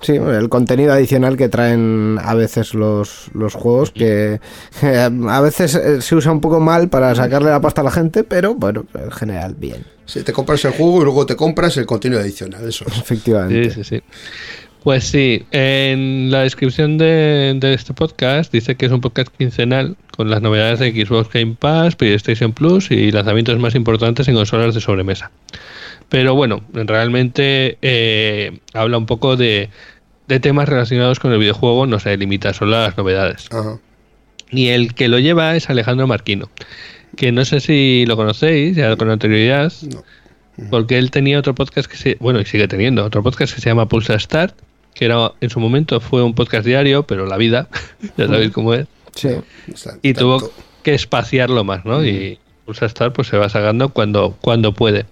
Sí, 0.01 0.13
el 0.13 0.49
contenido 0.49 0.91
adicional 0.91 1.37
que 1.37 1.49
traen 1.49 2.17
a 2.19 2.33
veces 2.33 2.73
los, 2.73 3.29
los 3.35 3.53
juegos, 3.53 3.91
que 3.91 4.39
eh, 4.81 5.09
a 5.29 5.41
veces 5.41 5.75
eh, 5.75 6.01
se 6.01 6.15
usa 6.15 6.31
un 6.31 6.41
poco 6.41 6.59
mal 6.59 6.89
para 6.89 7.13
sacarle 7.13 7.51
la 7.51 7.61
pasta 7.61 7.81
a 7.81 7.83
la 7.83 7.91
gente, 7.91 8.23
pero 8.23 8.55
bueno, 8.55 8.87
en 8.95 9.11
general, 9.11 9.53
bien. 9.55 9.85
Sí, 10.07 10.23
te 10.23 10.33
compras 10.33 10.63
el 10.65 10.71
juego 10.71 11.01
y 11.01 11.03
luego 11.03 11.25
te 11.25 11.35
compras 11.35 11.77
el 11.77 11.85
contenido 11.85 12.21
adicional. 12.21 12.67
Eso 12.67 12.85
es. 12.87 12.97
Efectivamente. 12.97 13.69
Sí, 13.69 13.83
sí, 13.83 13.97
sí. 13.97 14.03
Pues 14.87 15.03
sí, 15.03 15.43
en 15.51 16.31
la 16.31 16.43
descripción 16.43 16.97
de, 16.97 17.53
de 17.59 17.73
este 17.73 17.93
podcast 17.93 18.53
dice 18.53 18.75
que 18.75 18.85
es 18.85 18.91
un 18.93 19.01
podcast 19.01 19.27
quincenal 19.37 19.97
con 20.15 20.29
las 20.29 20.41
novedades 20.41 20.79
de 20.79 20.93
Xbox 20.93 21.29
Game 21.29 21.57
Pass, 21.59 21.97
PlayStation 21.97 22.53
Plus 22.53 22.89
y 22.89 23.11
lanzamientos 23.11 23.59
más 23.59 23.75
importantes 23.75 24.29
en 24.29 24.35
consolas 24.35 24.73
de 24.73 24.79
sobremesa. 24.79 25.29
Pero 26.07 26.35
bueno, 26.35 26.63
realmente 26.71 27.77
eh, 27.81 28.59
habla 28.73 28.97
un 28.97 29.05
poco 29.07 29.35
de, 29.35 29.67
de 30.29 30.39
temas 30.39 30.69
relacionados 30.69 31.19
con 31.19 31.33
el 31.33 31.39
videojuego, 31.39 31.85
no 31.85 31.99
se 31.99 32.15
limita 32.15 32.53
solo 32.53 32.77
a 32.77 32.83
las 32.83 32.97
novedades. 32.97 33.49
Ajá. 33.51 33.79
Y 34.51 34.69
el 34.69 34.93
que 34.93 35.09
lo 35.09 35.19
lleva 35.19 35.57
es 35.57 35.69
Alejandro 35.69 36.07
Marquino, 36.07 36.49
que 37.17 37.33
no 37.33 37.43
sé 37.43 37.59
si 37.59 38.05
lo 38.07 38.15
conocéis 38.15 38.77
ya 38.77 38.95
con 38.95 39.09
anterioridad, 39.09 39.73
No. 39.81 40.01
porque 40.69 40.97
él 40.97 41.11
tenía 41.11 41.39
otro 41.39 41.53
podcast 41.55 41.91
que 41.91 41.97
se, 41.97 42.15
bueno, 42.21 42.39
y 42.39 42.45
sigue 42.45 42.69
teniendo, 42.69 43.03
otro 43.03 43.21
podcast 43.21 43.53
que 43.53 43.59
se 43.59 43.69
llama 43.69 43.89
Pulsa 43.89 44.17
Start, 44.17 44.55
que 44.97 45.05
era 45.05 45.31
en 45.41 45.49
su 45.49 45.59
momento 45.59 45.99
fue 45.99 46.23
un 46.23 46.33
podcast 46.33 46.65
diario, 46.65 47.03
pero 47.03 47.27
la 47.27 47.37
vida, 47.37 47.69
ya 48.17 48.27
sabéis 48.27 48.51
cómo 48.51 48.73
es, 48.73 48.87
Sí. 49.17 49.29
Y 50.03 50.13
tuvo 50.13 50.51
que 50.83 50.93
espaciarlo 50.93 51.63
más, 51.63 51.85
¿no? 51.85 52.05
Y 52.05 52.37
Pulsa 52.65 52.87
Start 52.87 53.15
pues 53.15 53.27
se 53.27 53.37
va 53.37 53.49
sacando 53.49 53.89
cuando, 53.89 54.37
cuando 54.41 54.73
puede. 54.73 55.05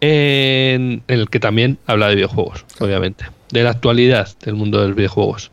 En, 0.00 1.02
en 1.08 1.20
el 1.20 1.28
que 1.28 1.40
también 1.40 1.78
habla 1.86 2.08
de 2.08 2.14
videojuegos, 2.14 2.64
obviamente, 2.78 3.26
de 3.50 3.64
la 3.64 3.70
actualidad 3.70 4.28
del 4.44 4.54
mundo 4.54 4.80
de 4.80 4.88
los 4.88 4.96
videojuegos. 4.96 5.50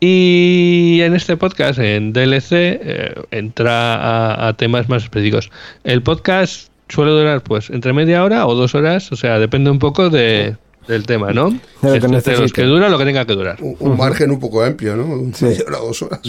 Y 0.00 1.00
en 1.02 1.14
este 1.14 1.36
podcast, 1.36 1.78
en 1.78 2.12
DLC, 2.12 2.52
eh, 2.52 3.14
entra 3.30 3.94
a, 3.94 4.48
a 4.48 4.52
temas 4.54 4.88
más 4.88 5.04
específicos. 5.04 5.50
El 5.84 6.02
podcast 6.02 6.70
suele 6.88 7.10
durar 7.10 7.42
pues 7.42 7.70
entre 7.70 7.92
media 7.92 8.22
hora 8.22 8.46
o 8.46 8.54
dos 8.54 8.74
horas, 8.74 9.10
o 9.12 9.16
sea, 9.16 9.38
depende 9.38 9.70
un 9.70 9.78
poco 9.78 10.10
de, 10.10 10.56
del 10.88 11.06
tema, 11.06 11.32
¿no? 11.32 11.50
De 11.82 12.00
lo 12.00 12.22
que 12.22 12.36
los 12.36 12.52
que 12.52 12.62
dura 12.64 12.88
lo 12.88 12.98
que 12.98 13.04
tenga 13.04 13.24
que 13.26 13.34
durar. 13.34 13.58
Un, 13.62 13.76
un 13.78 13.96
margen 13.96 14.30
un 14.30 14.40
poco 14.40 14.62
amplio, 14.62 14.96
¿no? 14.96 15.04
Un 15.06 15.34
Sí. 15.34 15.46
hora, 15.66 15.78
dos 15.78 16.02
horas. 16.02 16.20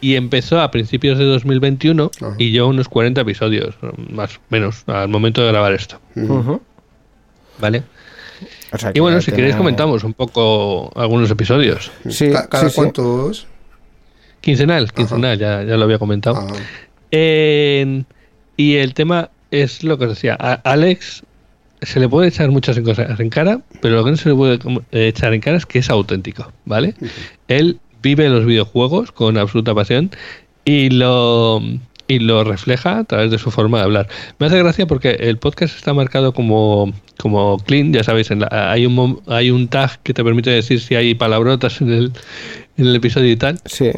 Y 0.00 0.14
empezó 0.14 0.60
a 0.60 0.70
principios 0.70 1.18
de 1.18 1.24
2021 1.24 2.10
Ajá. 2.20 2.34
y 2.38 2.52
yo 2.52 2.68
unos 2.68 2.88
40 2.88 3.22
episodios, 3.22 3.74
más 4.10 4.36
o 4.36 4.40
menos, 4.50 4.84
al 4.86 5.08
momento 5.08 5.40
de 5.42 5.48
grabar 5.48 5.72
esto. 5.72 5.98
¿Vale? 7.58 7.82
O 8.72 8.78
sea 8.78 8.92
Y 8.94 9.00
bueno, 9.00 9.20
si 9.20 9.26
tiene- 9.26 9.36
queréis 9.38 9.56
comentamos 9.56 10.04
un 10.04 10.12
poco 10.12 10.92
algunos 10.94 11.30
episodios. 11.30 11.90
Sí, 12.08 12.30
Ca- 12.30 12.48
¿Cada 12.48 12.64
sí, 12.64 12.70
sí. 12.70 12.76
cuántos? 12.76 13.46
Quincenal, 14.42 14.92
quincenal, 14.92 15.38
ya, 15.38 15.62
ya 15.64 15.76
lo 15.76 15.84
había 15.84 15.98
comentado. 15.98 16.46
Ah, 16.46 16.54
y 18.58 18.76
el 18.76 18.94
tema 18.94 19.30
es 19.50 19.82
lo 19.82 19.96
que 19.98 20.04
os 20.04 20.10
decía. 20.10 20.34
Alex 20.34 21.22
se 21.82 22.00
le 22.00 22.08
puede 22.08 22.28
echar 22.28 22.50
muchas 22.50 22.78
cosas 22.80 23.18
en 23.20 23.30
cara, 23.30 23.60
pero 23.80 23.96
lo 23.96 24.04
que 24.04 24.10
no 24.12 24.16
se 24.16 24.28
le 24.30 24.34
puede 24.34 24.54
eh, 24.92 25.08
echar 25.08 25.34
en 25.34 25.40
cara 25.40 25.56
es 25.56 25.66
que 25.66 25.78
es 25.80 25.90
auténtico, 25.90 26.52
¿vale? 26.64 26.94
Él 27.48 27.78
vive 28.02 28.28
los 28.28 28.44
videojuegos 28.44 29.12
con 29.12 29.36
absoluta 29.38 29.74
pasión 29.74 30.10
y 30.64 30.90
lo 30.90 31.60
y 32.08 32.20
lo 32.20 32.44
refleja 32.44 32.98
a 33.00 33.04
través 33.04 33.32
de 33.32 33.38
su 33.38 33.50
forma 33.50 33.78
de 33.78 33.84
hablar. 33.84 34.08
Me 34.38 34.46
hace 34.46 34.58
gracia 34.58 34.86
porque 34.86 35.10
el 35.10 35.38
podcast 35.38 35.76
está 35.76 35.92
marcado 35.92 36.32
como, 36.32 36.92
como 37.18 37.58
clean, 37.58 37.92
ya 37.92 38.04
sabéis, 38.04 38.30
en 38.30 38.40
la- 38.42 38.70
hay, 38.70 38.86
un, 38.86 39.20
hay 39.26 39.50
un 39.50 39.66
tag 39.66 39.98
que 40.04 40.14
te 40.14 40.22
permite 40.22 40.50
decir 40.50 40.80
si 40.80 40.94
hay 40.94 41.16
palabrotas 41.16 41.80
en 41.80 41.90
el, 41.90 42.12
en 42.76 42.86
el 42.86 42.94
episodio 42.94 43.32
y 43.32 43.34
tal. 43.36 43.58
Sí, 43.64 43.90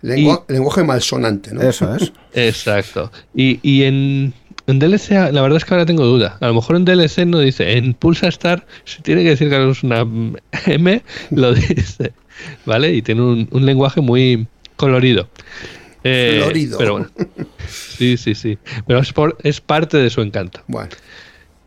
lengua- 0.00 0.46
lenguaje 0.48 0.82
malsonante, 0.82 1.52
¿no? 1.52 1.60
eso 1.60 1.94
es. 1.94 2.10
Exacto. 2.32 3.12
Y, 3.34 3.60
y 3.62 3.82
en, 3.82 4.32
en 4.66 4.78
DLC, 4.78 5.10
la 5.32 5.42
verdad 5.42 5.56
es 5.56 5.64
que 5.64 5.74
ahora 5.74 5.86
tengo 5.86 6.04
duda. 6.04 6.36
A 6.40 6.46
lo 6.48 6.54
mejor 6.54 6.76
en 6.76 6.84
DLC 6.84 7.26
no 7.26 7.38
dice, 7.40 7.76
en 7.76 7.94
Pulsa 7.94 8.28
Star, 8.28 8.66
si 8.84 9.02
tiene 9.02 9.22
que 9.22 9.30
decir 9.30 9.48
que 9.50 9.70
es 9.70 9.82
una 9.82 10.06
M, 10.66 11.02
lo 11.30 11.54
dice. 11.54 12.12
¿Vale? 12.64 12.92
Y 12.94 13.02
tiene 13.02 13.22
un, 13.22 13.48
un 13.50 13.66
lenguaje 13.66 14.00
muy 14.00 14.46
colorido. 14.76 15.28
Eh, 16.04 16.40
Florido. 16.42 16.78
Pero 16.78 16.92
bueno. 16.94 17.10
Sí, 17.68 18.16
sí, 18.16 18.34
sí. 18.34 18.58
Pero 18.86 19.00
es, 19.00 19.12
por- 19.12 19.36
es 19.42 19.60
parte 19.60 19.96
de 19.98 20.10
su 20.10 20.20
encanto. 20.22 20.62
Bueno, 20.66 20.88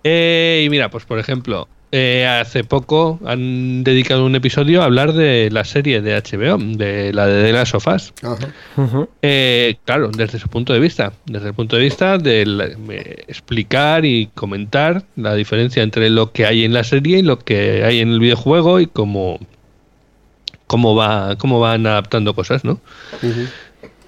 Eh, 0.04 0.64
y 0.66 0.70
mira, 0.70 0.90
pues 0.90 1.06
por 1.06 1.20
ejemplo, 1.20 1.68
eh, 1.98 2.28
hace 2.28 2.66
poco 2.66 3.20
han 3.26 3.86
dedicado 3.86 4.26
un 4.26 4.36
episodio 4.36 4.82
a 4.82 4.86
hablar 4.86 5.14
de 5.14 5.50
la 5.50 5.64
serie 5.64 6.02
de 6.02 6.14
HBO, 6.22 6.58
de 6.58 7.14
la 7.14 7.26
de 7.26 7.44
The 7.46 7.54
Last 7.54 7.76
of 7.76 7.88
Us. 7.88 8.14
Ajá. 8.22 9.08
Eh, 9.22 9.78
claro, 9.86 10.10
desde 10.10 10.38
su 10.38 10.50
punto 10.50 10.74
de 10.74 10.80
vista, 10.82 11.14
desde 11.26 11.48
el 11.48 11.54
punto 11.54 11.78
de 11.78 11.84
vista 11.84 12.18
de 12.18 12.46
la- 12.46 12.66
eh, 12.66 13.24
explicar 13.30 14.04
y 14.04 14.28
comentar 14.34 15.04
la 15.16 15.36
diferencia 15.36 15.84
entre 15.84 16.10
lo 16.10 16.34
que 16.34 16.46
hay 16.46 16.66
en 16.66 16.74
la 16.74 16.84
serie 16.84 17.20
y 17.20 17.22
lo 17.22 17.40
que 17.40 17.84
hay 17.86 18.00
en 18.02 18.10
el 18.10 18.20
videojuego 18.20 18.82
y 18.82 18.88
cómo, 18.88 19.40
cómo 20.68 20.96
va, 20.96 21.38
cómo 21.38 21.62
van 21.62 21.88
adaptando 21.88 22.34
cosas, 22.34 22.66
¿no? 22.66 22.82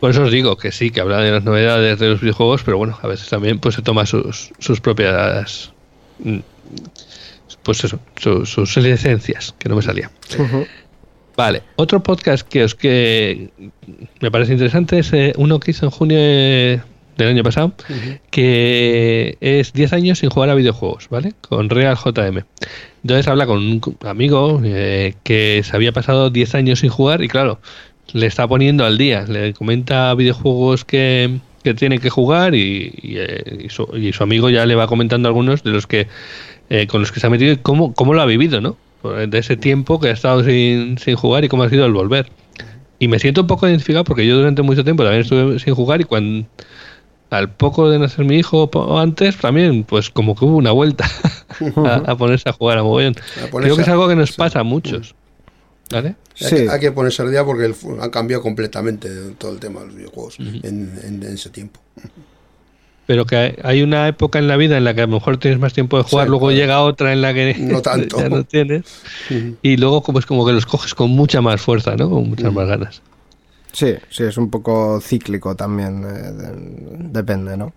Por 0.01 0.11
eso 0.11 0.23
os 0.23 0.31
digo 0.31 0.57
que 0.57 0.71
sí, 0.73 0.91
que 0.91 0.99
habla 0.99 1.21
de 1.21 1.31
las 1.31 1.43
novedades 1.43 1.99
de 1.99 2.09
los 2.09 2.19
videojuegos, 2.19 2.63
pero 2.63 2.77
bueno, 2.77 2.99
a 3.01 3.07
veces 3.07 3.29
también 3.29 3.59
pues 3.59 3.75
se 3.75 3.81
toma 3.81 4.05
sus, 4.05 4.51
sus 4.59 4.81
propias 4.81 5.71
mm, 6.19 6.37
pues 7.67 7.83
eso, 7.83 7.99
su- 8.15 8.45
sus 8.47 8.75
licencias, 8.77 9.53
que 9.59 9.69
no 9.69 9.75
me 9.75 9.81
salía. 9.83 10.09
Vale, 11.35 11.61
otro 11.75 12.01
podcast 12.01 12.47
que 12.47 12.63
os 12.63 12.73
que 12.73 13.49
me 14.21 14.31
parece 14.31 14.53
interesante 14.53 14.97
es 14.99 15.13
eh, 15.13 15.33
uno 15.37 15.59
que 15.59 15.69
hizo 15.71 15.85
en 15.85 15.91
junio 15.91 16.17
de- 16.17 16.81
del 17.17 17.27
año 17.27 17.43
pasado, 17.43 17.73
que 18.31 19.37
es 19.41 19.73
10 19.73 19.93
años 19.93 20.19
sin 20.19 20.29
jugar 20.29 20.49
a 20.49 20.55
videojuegos, 20.55 21.09
¿vale? 21.09 21.33
Con 21.41 21.69
Real 21.69 21.95
JM. 21.97 22.43
Entonces 23.03 23.27
habla 23.27 23.45
con 23.45 23.57
un 23.59 23.81
amigo 24.05 24.61
eh, 24.63 25.13
que 25.23 25.61
se 25.63 25.75
había 25.75 25.91
pasado 25.91 26.29
10 26.29 26.55
años 26.55 26.79
sin 26.79 26.89
jugar 26.89 27.23
y 27.23 27.27
claro, 27.27 27.59
le 28.13 28.25
está 28.27 28.47
poniendo 28.47 28.85
al 28.85 28.97
día, 28.97 29.25
le 29.27 29.53
comenta 29.53 30.13
videojuegos 30.13 30.85
que, 30.85 31.37
que 31.63 31.73
tiene 31.73 31.99
que 31.99 32.09
jugar 32.09 32.53
y, 32.55 32.93
y, 33.01 33.17
eh, 33.17 33.63
y 33.65 33.69
su, 33.69 33.87
y 33.97 34.13
su 34.13 34.23
amigo 34.23 34.49
ya 34.49 34.65
le 34.65 34.75
va 34.75 34.87
comentando 34.87 35.27
algunos 35.27 35.63
de 35.63 35.71
los 35.71 35.87
que 35.87 36.07
eh, 36.69 36.87
con 36.87 37.01
los 37.01 37.11
que 37.11 37.19
se 37.19 37.27
ha 37.27 37.29
metido 37.29 37.51
y 37.53 37.57
cómo, 37.57 37.93
cómo 37.93 38.13
lo 38.13 38.21
ha 38.21 38.25
vivido, 38.25 38.61
¿no? 38.61 38.77
De 39.03 39.37
ese 39.37 39.55
tiempo 39.57 39.99
que 39.99 40.09
ha 40.09 40.11
estado 40.11 40.43
sin, 40.43 40.97
sin 40.97 41.15
jugar 41.15 41.43
y 41.45 41.47
cómo 41.49 41.63
ha 41.63 41.69
sido 41.69 41.85
el 41.85 41.93
volver. 41.93 42.29
Y 42.99 43.07
me 43.07 43.19
siento 43.19 43.41
un 43.41 43.47
poco 43.47 43.67
identificado 43.67 44.03
porque 44.03 44.25
yo 44.25 44.35
durante 44.37 44.61
mucho 44.63 44.83
tiempo 44.83 45.03
también 45.03 45.21
estuve 45.21 45.59
sin 45.59 45.75
jugar 45.75 46.01
y 46.01 46.03
cuando 46.03 46.47
al 47.29 47.51
poco 47.51 47.89
de 47.89 47.99
nacer 47.99 48.25
mi 48.25 48.37
hijo 48.37 48.69
o 48.73 48.99
antes 48.99 49.37
también 49.37 49.83
pues 49.83 50.09
como 50.09 50.33
que 50.35 50.45
hubo 50.45 50.55
una 50.57 50.71
vuelta 50.71 51.05
a, 51.85 51.95
a 52.11 52.17
ponerse 52.17 52.49
a 52.49 52.53
jugar 52.53 52.79
a 52.79 52.83
mogollón. 52.83 53.15
A 53.45 53.49
Creo 53.49 53.75
que 53.75 53.81
es 53.83 53.87
algo 53.87 54.07
que 54.07 54.15
nos 54.15 54.31
pasa 54.31 54.61
a 54.61 54.63
muchos. 54.63 55.13
¿Vale? 55.91 56.15
Hay, 56.41 56.47
Sí. 56.49 56.55
que, 56.55 56.69
hay 56.69 56.79
que 56.79 56.91
ponerse 56.91 57.21
al 57.21 57.31
día 57.31 57.45
porque 57.45 57.65
el 57.65 57.73
fu- 57.73 57.97
ha 58.01 58.11
cambiado 58.11 58.43
completamente 58.43 59.09
todo 59.37 59.53
el 59.53 59.59
tema 59.59 59.79
de 59.81 59.85
los 59.87 59.95
videojuegos 59.95 60.39
en, 60.39 60.59
en- 60.63 60.99
en 61.03 61.23
ese 61.23 61.49
tiempo. 61.49 61.79
Pero 63.07 63.25
que 63.25 63.57
hay- 63.63 63.81
una 63.81 64.07
época 64.07 64.37
en 64.37 64.47
la 64.49 64.57
vida 64.57 64.77
en 64.77 64.83
la 64.83 64.93
que 64.93 65.01
a 65.01 65.05
lo 65.07 65.13
mejor 65.13 65.37
tienes 65.37 65.59
más 65.59 65.73
tiempo 65.73 65.97
de 65.97 66.03
jugar, 66.03 66.25
Sí, 66.25 66.29
luego 66.29 66.47
claro. 66.47 66.59
llega 66.61 66.81
otra 66.81 67.13
en 67.13 67.21
la 67.21 67.33
que 67.33 67.55
No 67.57 67.81
tanto. 67.81 68.17
ya 68.19 68.29
no 68.29 68.43
tienes. 68.43 68.83
Y 69.61 69.77
luego 69.77 70.01
pues 70.03 70.25
como 70.25 70.45
que 70.45 70.51
los 70.51 70.65
coges 70.65 70.93
con 70.93 71.09
mucha 71.11 71.41
más 71.41 71.59
fuerza, 71.61 71.95
¿no? 71.95 72.09
Con 72.09 72.29
muchas 72.29 72.51
más 72.53 72.67
ganas. 72.67 73.01
Sí, 73.71 73.93
sí, 74.09 74.23
es 74.23 74.37
un 74.37 74.49
poco 74.49 74.99
cíclico 75.01 75.55
también, 75.55 76.03
eh, 76.03 76.31
de- 76.31 77.09
depende, 77.09 77.55
¿no? 77.57 77.73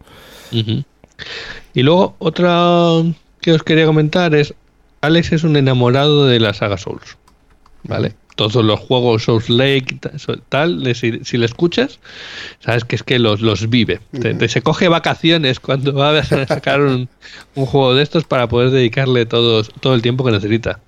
Y 0.53 1.83
luego 1.83 2.17
otra 2.19 3.03
que 3.41 3.53
os 3.53 3.63
quería 3.63 3.87
comentar 3.87 4.35
es 4.35 4.55
Alex 5.03 5.33
es 5.33 5.45
un 5.45 5.57
enamorado 5.57 6.27
de 6.27 6.41
la 6.41 6.53
saga 6.55 6.77
Souls, 6.77 7.17
¿vale? 7.85 8.15
Todos 8.37 8.65
los 8.65 8.81
juegos 8.81 9.25
Souls 9.25 9.51
Lake 9.51 9.99
tal, 10.49 10.95
si, 10.95 11.21
si 11.25 11.37
le 11.37 11.47
escuchas, 11.47 11.99
sabes 12.61 12.85
que 12.85 12.97
es 12.97 13.03
que 13.03 13.19
los, 13.19 13.41
los 13.43 13.69
vive. 13.69 14.01
Te, 14.21 14.35
te- 14.35 14.49
se 14.49 14.63
coge 14.63 14.89
vacaciones 14.89 15.61
cuando 15.61 15.93
va 15.95 16.19
a 16.19 16.25
sacar 16.47 16.81
un, 16.81 17.09
un 17.55 17.67
juego 17.67 17.95
de 17.95 18.03
estos 18.03 18.25
para 18.25 18.49
poder 18.49 18.71
dedicarle 18.71 19.27
todos, 19.27 19.71
todo 19.81 19.95
el 19.95 20.03
tiempo 20.03 20.25
que 20.25 20.33
necesita. 20.33 20.81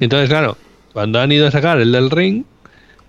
Entonces, 0.00 0.28
claro, 0.28 0.56
cuando 0.92 1.20
han 1.20 1.32
ido 1.32 1.46
a 1.46 1.50
sacar 1.50 1.80
el 1.80 1.92
del 1.92 2.10
Ring, 2.10 2.44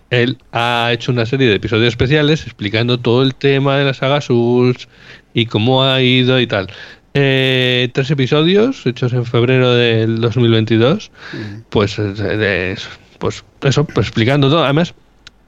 él 0.10 0.38
ha 0.54 0.90
hecho 0.94 1.12
una 1.12 1.26
serie 1.26 1.48
de 1.48 1.56
episodios 1.56 1.90
especiales 1.90 2.44
explicando 2.46 2.98
todo 3.00 3.24
el 3.24 3.36
tema 3.36 3.78
de 3.78 3.86
la 3.86 3.94
saga 3.94 4.22
Souls 4.22 4.88
y 5.34 5.46
cómo 5.48 5.84
ha 5.84 6.02
ido 6.02 6.40
y 6.40 6.48
tal. 6.48 6.68
Eh, 7.14 7.90
tres 7.94 8.10
episodios 8.12 8.86
hechos 8.86 9.12
en 9.14 9.26
febrero 9.26 9.74
del 9.74 10.22
2022, 10.22 11.12
pues, 11.70 11.98
eh, 12.00 12.04
de- 12.14 12.78
pues 13.18 13.44
eso, 13.62 13.84
pues 13.86 14.08
explicando 14.08 14.50
todo. 14.50 14.64
Además, 14.64 14.94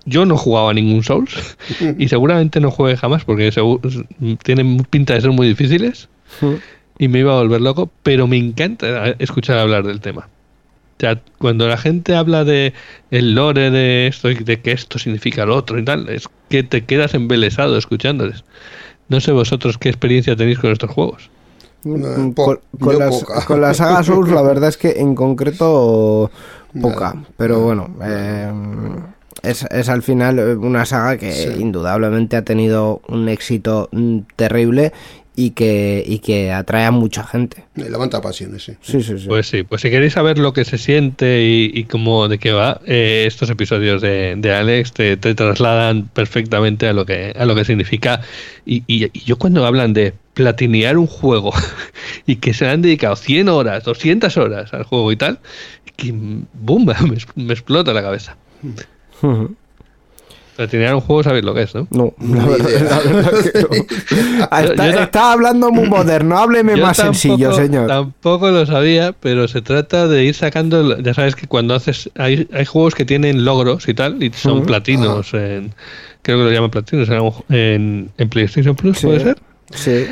yo 0.06 0.26
no 0.26 0.38
jugaba 0.38 0.72
a 0.72 0.74
ningún 0.74 1.04
Souls 1.04 1.58
y 1.98 2.08
seguramente 2.08 2.60
no 2.60 2.72
juegue 2.72 2.98
jamás 2.98 3.24
porque 3.26 3.52
tienen 4.44 4.78
pinta 4.90 5.14
de 5.14 5.22
ser 5.22 5.32
muy 5.32 5.48
difíciles 5.48 6.10
y 6.98 7.08
me 7.08 7.20
iba 7.20 7.34
a 7.34 7.42
volver 7.42 7.62
loco, 7.62 7.90
pero 8.04 8.28
me 8.28 8.38
encanta 8.38 9.10
escuchar 9.20 9.58
hablar 9.58 9.86
del 9.86 10.00
tema. 10.02 10.28
O 10.98 11.00
sea, 11.00 11.22
cuando 11.38 11.68
la 11.68 11.78
gente 11.78 12.16
habla 12.16 12.44
de 12.44 12.74
el 13.10 13.34
lore 13.34 13.72
de 13.72 14.08
esto 14.08 14.30
y 14.30 14.36
de 14.36 14.60
que 14.60 14.74
esto 14.74 15.00
significa 15.00 15.46
lo 15.46 15.56
otro 15.56 15.80
y 15.80 15.86
tal, 15.86 16.10
es 16.10 16.28
que 16.50 16.62
te 16.64 16.84
quedas 16.84 17.14
embelesado 17.14 17.78
escuchándoles. 17.78 18.44
No 19.08 19.22
sé 19.22 19.32
vosotros 19.32 19.78
qué 19.78 19.88
experiencia 19.90 20.36
tenéis 20.36 20.60
con 20.60 20.72
estos 20.72 20.92
juegos. 20.92 21.30
Mm, 21.84 22.32
po- 22.32 22.60
con, 22.78 23.00
las, 23.00 23.24
con 23.46 23.62
la 23.62 23.74
saga 23.74 24.04
Souls 24.04 24.30
la 24.30 24.42
verdad 24.42 24.68
es 24.68 24.76
que 24.76 25.00
en 25.00 25.16
concreto 25.16 26.30
poca, 26.82 27.16
pero 27.38 27.62
bueno, 27.62 27.90
eh, 28.04 28.52
es, 29.44 29.64
es 29.72 29.90
al 29.90 30.04
final 30.04 30.40
eh, 30.40 30.56
una 30.56 30.86
saga 30.86 31.18
que 31.18 31.32
Sí. 31.32 31.50
indudablemente 31.60 32.36
ha 32.36 32.44
tenido 32.44 33.02
un 33.08 33.30
éxito 33.30 33.90
mm, 33.92 34.20
terrible 34.36 34.92
y 35.36 35.52
que, 35.52 36.04
y 36.06 36.20
que 36.20 36.52
atrae 36.52 36.84
a 36.84 36.92
mucha 36.92 37.24
gente. 37.24 37.64
Levanta 37.76 38.22
pasiones, 38.22 38.62
sí. 38.64 38.74
Sí, 38.82 39.02
sí, 39.02 39.18
sí. 39.18 39.28
Pues 39.30 39.48
sí, 39.48 39.64
pues 39.64 39.82
si 39.82 39.90
queréis 39.90 40.12
saber 40.14 40.38
lo 40.38 40.52
que 40.52 40.66
se 40.66 40.78
siente 40.78 41.42
y, 41.44 41.72
y 41.74 41.86
cómo 41.86 42.28
de 42.28 42.40
qué 42.40 42.52
va, 42.52 42.82
eh, 42.86 43.24
estos 43.26 43.50
episodios 43.50 44.02
de, 44.02 44.36
de 44.38 44.54
Alex 44.54 44.92
te, 44.92 45.16
te 45.16 45.34
trasladan 45.36 46.10
perfectamente 46.10 46.90
a 46.90 46.94
lo 46.94 47.06
que 47.06 47.34
a 47.38 47.46
lo 47.46 47.56
que 47.56 47.64
significa. 47.64 48.20
Y, 48.66 48.84
y- 48.86 49.06
y 49.14 49.20
yo 49.24 49.38
cuando 49.38 49.66
hablan 49.66 49.94
de 49.94 50.14
platinear 50.44 50.98
un 50.98 51.06
juego 51.08 51.52
y 52.26 52.38
que 52.38 52.54
se 52.54 52.66
han 52.66 52.82
dedicado 52.82 53.18
100 53.18 53.50
horas, 53.50 53.84
200 53.84 54.38
horas 54.38 54.74
al 54.74 54.84
juego 54.84 55.12
y 55.12 55.18
tal, 55.18 55.40
que 55.98 56.14
boom, 56.14 56.86
me, 57.36 57.44
me 57.44 57.54
explota 57.54 57.92
la 57.94 58.02
cabeza. 58.02 58.38
Platinear 60.56 60.94
un 60.96 61.02
juego 61.02 61.24
sabéis 61.24 61.44
lo 61.46 61.54
que 61.54 61.62
es, 61.64 61.74
¿no? 61.76 61.88
No, 61.90 62.14
la 62.20 62.46
verdad, 62.46 63.02
la 63.06 63.12
verdad 63.12 63.32
que 63.52 63.62
no. 63.62 63.68
Ah, 64.52 64.64
Está, 64.64 64.88
yo 64.88 64.94
ta- 64.96 65.04
está 65.04 65.32
hablando 65.34 65.72
muy 65.72 65.88
moderno, 65.90 66.38
hábleme 66.38 66.76
más 66.78 66.98
tampoco- 66.98 67.18
sencillo, 67.18 67.54
señor. 67.54 67.88
Tampoco 67.88 68.50
lo 68.52 68.66
sabía, 68.66 69.14
pero 69.14 69.48
se 69.50 69.62
trata 69.62 70.08
de 70.08 70.24
ir 70.26 70.36
sacando. 70.36 70.98
Ya 71.00 71.14
sabes 71.14 71.36
que 71.36 71.48
cuando 71.48 71.76
haces. 71.76 72.10
Hay, 72.18 72.48
hay 72.54 72.66
juegos 72.66 72.94
que 72.96 73.04
tienen 73.06 73.44
logros 73.46 73.88
y 73.88 73.94
tal, 73.94 74.22
y 74.24 74.32
son 74.34 74.66
platinos. 74.66 75.34
En, 75.34 75.74
creo 76.22 76.38
que 76.40 76.44
lo 76.46 76.52
llaman 76.52 76.72
platinos 76.72 77.08
en, 77.10 77.56
en, 77.58 78.12
en 78.18 78.30
PlayStation 78.30 78.76
Plus, 78.76 78.98
Sí. 79.00 79.08
¿puede 79.08 79.20
ser? 79.22 79.38
Sí. 79.72 80.08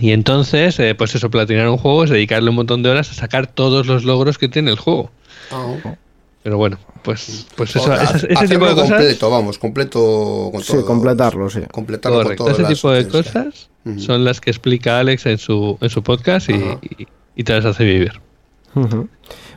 Y 0.00 0.12
entonces, 0.12 0.78
eh, 0.78 0.94
pues 0.94 1.14
eso, 1.14 1.30
platinar 1.30 1.68
un 1.68 1.76
juego 1.76 2.04
es 2.04 2.10
dedicarle 2.10 2.50
un 2.50 2.56
montón 2.56 2.82
de 2.82 2.88
horas 2.90 3.10
a 3.10 3.14
sacar 3.14 3.46
todos 3.46 3.86
los 3.86 4.04
logros 4.04 4.38
que 4.38 4.48
tiene 4.48 4.70
el 4.70 4.78
juego. 4.78 5.10
Ah, 5.50 5.74
Pero 6.42 6.56
bueno, 6.56 6.78
pues, 7.02 7.46
pues 7.54 7.76
eso, 7.76 7.82
o 7.82 7.86
sea, 7.86 8.02
esas- 8.04 8.24
ese 8.24 8.48
tipo 8.48 8.64
de 8.66 8.72
cosas. 8.74 8.88
completo, 8.90 9.30
vamos, 9.30 9.58
completo 9.58 10.48
con 10.52 10.62
Sí, 10.62 10.72
todo. 10.72 10.86
completarlo, 10.86 11.50
sí. 11.50 11.60
Completarlo 11.70 12.22
Correcto, 12.22 12.44
con 12.44 12.52
ese 12.54 12.64
tipo 12.64 12.90
de 12.90 13.08
cosas 13.08 13.68
son 13.98 14.24
las 14.24 14.40
que 14.40 14.50
explica 14.50 14.98
Alex 15.00 15.26
en 15.26 15.36
su, 15.38 15.76
en 15.80 15.90
su 15.90 16.02
podcast 16.02 16.48
y, 16.48 16.54
Ajá. 16.54 16.78
y- 16.82 17.06
y 17.36 17.44
te 17.44 17.52
las 17.52 17.64
hace 17.66 17.84
vivir. 17.84 18.12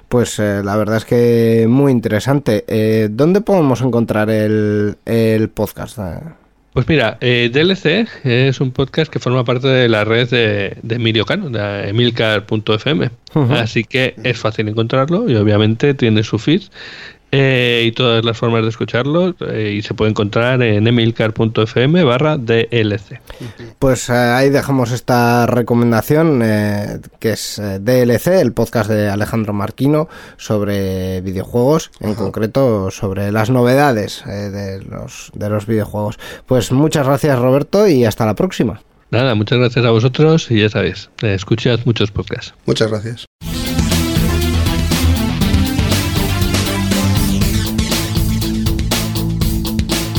Pues 0.10 0.40
eh, 0.40 0.62
la 0.64 0.76
verdad 0.76 0.98
es 0.98 1.06
que 1.06 1.68
muy 1.70 1.92
interesante. 1.92 2.66
Eh, 2.68 3.08
¿Dónde 3.12 3.40
podemos 3.42 3.82
encontrar 3.82 4.30
el, 4.30 4.98
el 5.06 5.50
podcast? 5.50 6.00
Pues 6.74 6.88
mira, 6.88 7.20
eh, 7.22 7.52
DLC 7.54 8.08
es 8.24 8.60
un 8.60 8.72
podcast 8.72 9.12
que 9.12 9.20
forma 9.20 9.46
parte 9.46 9.68
de 9.68 9.88
la 9.88 10.06
red 10.06 10.28
de, 10.28 10.78
de 10.82 10.96
Emilio 10.96 11.24
Cano, 11.24 11.52
de 11.52 11.90
emilcar.fm. 11.90 13.12
Así 13.52 13.84
que 13.84 14.16
es 14.24 14.40
fácil 14.40 14.68
encontrarlo 14.68 15.30
y 15.30 15.36
obviamente 15.36 15.94
tiene 15.94 16.24
su 16.24 16.40
feed 16.40 16.64
eh, 17.36 17.86
y 17.88 17.92
todas 17.94 18.24
las 18.24 18.38
formas 18.38 18.62
de 18.62 18.70
escucharlo 18.70 19.34
eh, 19.40 19.74
y 19.76 19.82
se 19.82 19.96
puede 19.96 20.12
encontrar 20.12 20.62
en 20.62 20.86
emilcar.fm 20.86 22.04
barra 22.04 22.38
DLC. 22.38 23.20
Pues 23.80 24.08
eh, 24.10 24.14
ahí 24.14 24.52
dejamos 24.52 24.92
esta 24.92 25.48
recomendación 25.48 26.42
eh, 26.44 27.00
que 27.20 27.32
es 27.32 27.58
eh, 27.58 27.80
DLC, 27.80 28.28
el 28.40 28.54
podcast 28.54 28.88
de 28.88 29.10
Alejandro 29.10 29.52
Marquino 29.52 30.10
sobre 30.38 31.22
videojuegos, 31.22 31.90
en 32.02 32.14
concreto 32.14 32.92
sobre 32.92 33.32
las 33.32 33.50
novedades 33.50 34.24
eh, 34.28 34.52
de, 34.52 34.84
los, 34.84 35.32
de 35.34 35.50
los 35.50 35.66
videojuegos. 35.66 36.20
Pues 36.46 36.72
muchas 36.72 37.08
gracias 37.08 37.40
Roberto 37.40 37.88
y 37.88 38.06
hasta 38.06 38.28
la 38.28 38.36
próxima. 38.36 38.80
Nada, 39.10 39.34
muchas 39.34 39.58
gracias 39.58 39.86
a 39.86 39.90
vosotros 39.90 40.52
y 40.52 40.62
ya 40.62 40.70
sabéis, 40.70 41.10
eh, 41.24 41.34
escuchad 41.34 41.80
muchos 41.86 42.12
podcasts. 42.12 42.54
Muchas 42.68 42.92
gracias. 42.92 43.26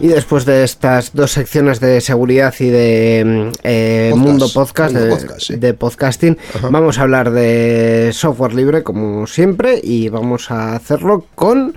Y 0.00 0.08
después 0.08 0.46
de 0.46 0.64
estas 0.64 1.12
dos 1.12 1.30
secciones 1.30 1.78
de 1.78 2.00
seguridad 2.00 2.54
y 2.58 2.68
de 2.68 3.22
mm, 3.52 3.58
eh, 3.62 4.08
Podcast. 4.10 4.26
Mundo 4.26 4.48
Podcast, 4.52 4.92
Mundo 4.94 5.06
de, 5.06 5.10
Podcast, 5.20 5.40
sí. 5.46 5.56
de 5.56 5.74
podcasting, 5.74 6.38
vamos 6.70 6.98
a 6.98 7.02
hablar 7.02 7.30
de 7.32 8.10
software 8.14 8.54
libre 8.54 8.82
como 8.82 9.26
siempre 9.26 9.78
y 9.82 10.08
vamos 10.08 10.50
a 10.50 10.74
hacerlo 10.74 11.26
con... 11.34 11.76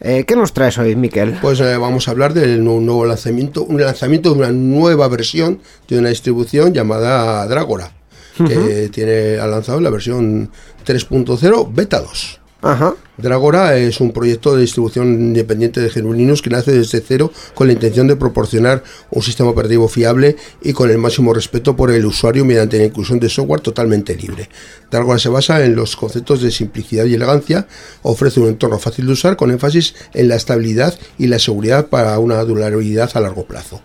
eh, 0.00 0.24
¿Qué 0.26 0.36
nos 0.36 0.52
traes 0.52 0.76
hoy, 0.76 0.96
Miquel? 0.96 1.38
Pues 1.40 1.60
eh, 1.60 1.78
vamos 1.78 2.08
a 2.08 2.10
hablar 2.10 2.34
del 2.34 2.62
nu- 2.62 2.82
nuevo 2.82 3.06
lanzamiento, 3.06 3.64
un 3.64 3.80
lanzamiento 3.80 4.34
de 4.34 4.38
una 4.40 4.52
nueva 4.52 5.08
versión 5.08 5.60
de 5.88 5.98
una 5.98 6.10
distribución 6.10 6.74
llamada 6.74 7.46
Dragora, 7.46 7.92
que 8.36 8.90
tiene 8.92 9.38
ha 9.40 9.46
lanzado 9.46 9.80
la 9.80 9.88
versión 9.88 10.50
3.0 10.86 11.68
Beta 11.72 12.00
2. 12.00 12.40
Ajá. 12.64 12.94
Dragora 13.22 13.78
es 13.78 14.00
un 14.00 14.10
proyecto 14.10 14.52
de 14.52 14.62
distribución 14.62 15.06
independiente 15.12 15.80
de 15.80 15.90
GNU 15.90 16.12
Linux 16.12 16.42
que 16.42 16.50
nace 16.50 16.72
desde 16.72 17.00
cero 17.00 17.30
con 17.54 17.68
la 17.68 17.72
intención 17.72 18.08
de 18.08 18.16
proporcionar 18.16 18.82
un 19.10 19.22
sistema 19.22 19.50
operativo 19.50 19.86
fiable 19.86 20.34
y 20.60 20.72
con 20.72 20.90
el 20.90 20.98
máximo 20.98 21.32
respeto 21.32 21.76
por 21.76 21.92
el 21.92 22.04
usuario 22.04 22.44
mediante 22.44 22.78
la 22.78 22.86
inclusión 22.86 23.20
de 23.20 23.28
software 23.28 23.60
totalmente 23.60 24.16
libre. 24.16 24.48
Dragora 24.90 25.20
se 25.20 25.28
basa 25.28 25.64
en 25.64 25.76
los 25.76 25.94
conceptos 25.94 26.42
de 26.42 26.50
simplicidad 26.50 27.04
y 27.04 27.14
elegancia, 27.14 27.68
ofrece 28.02 28.40
un 28.40 28.48
entorno 28.48 28.80
fácil 28.80 29.06
de 29.06 29.12
usar 29.12 29.36
con 29.36 29.52
énfasis 29.52 29.94
en 30.14 30.26
la 30.26 30.34
estabilidad 30.34 30.98
y 31.16 31.28
la 31.28 31.38
seguridad 31.38 31.86
para 31.86 32.18
una 32.18 32.42
durabilidad 32.42 33.08
a 33.14 33.20
largo 33.20 33.44
plazo. 33.46 33.82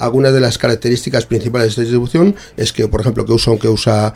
Algunas 0.00 0.32
de 0.32 0.40
las 0.40 0.56
características 0.56 1.26
principales 1.26 1.66
de 1.66 1.70
esta 1.70 1.80
distribución 1.82 2.34
es 2.56 2.72
que, 2.72 2.88
por 2.88 3.02
ejemplo, 3.02 3.26
que 3.26 3.32
usa, 3.32 3.56
que 3.58 3.68
usa 3.68 4.14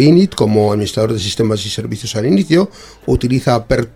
Init 0.00 0.34
como 0.34 0.72
administrador 0.72 1.12
de 1.12 1.18
sistemas 1.18 1.64
y 1.66 1.70
servicios 1.70 2.16
al 2.16 2.24
inicio, 2.24 2.70
utiliza 3.06 3.66
PERP 3.66 3.90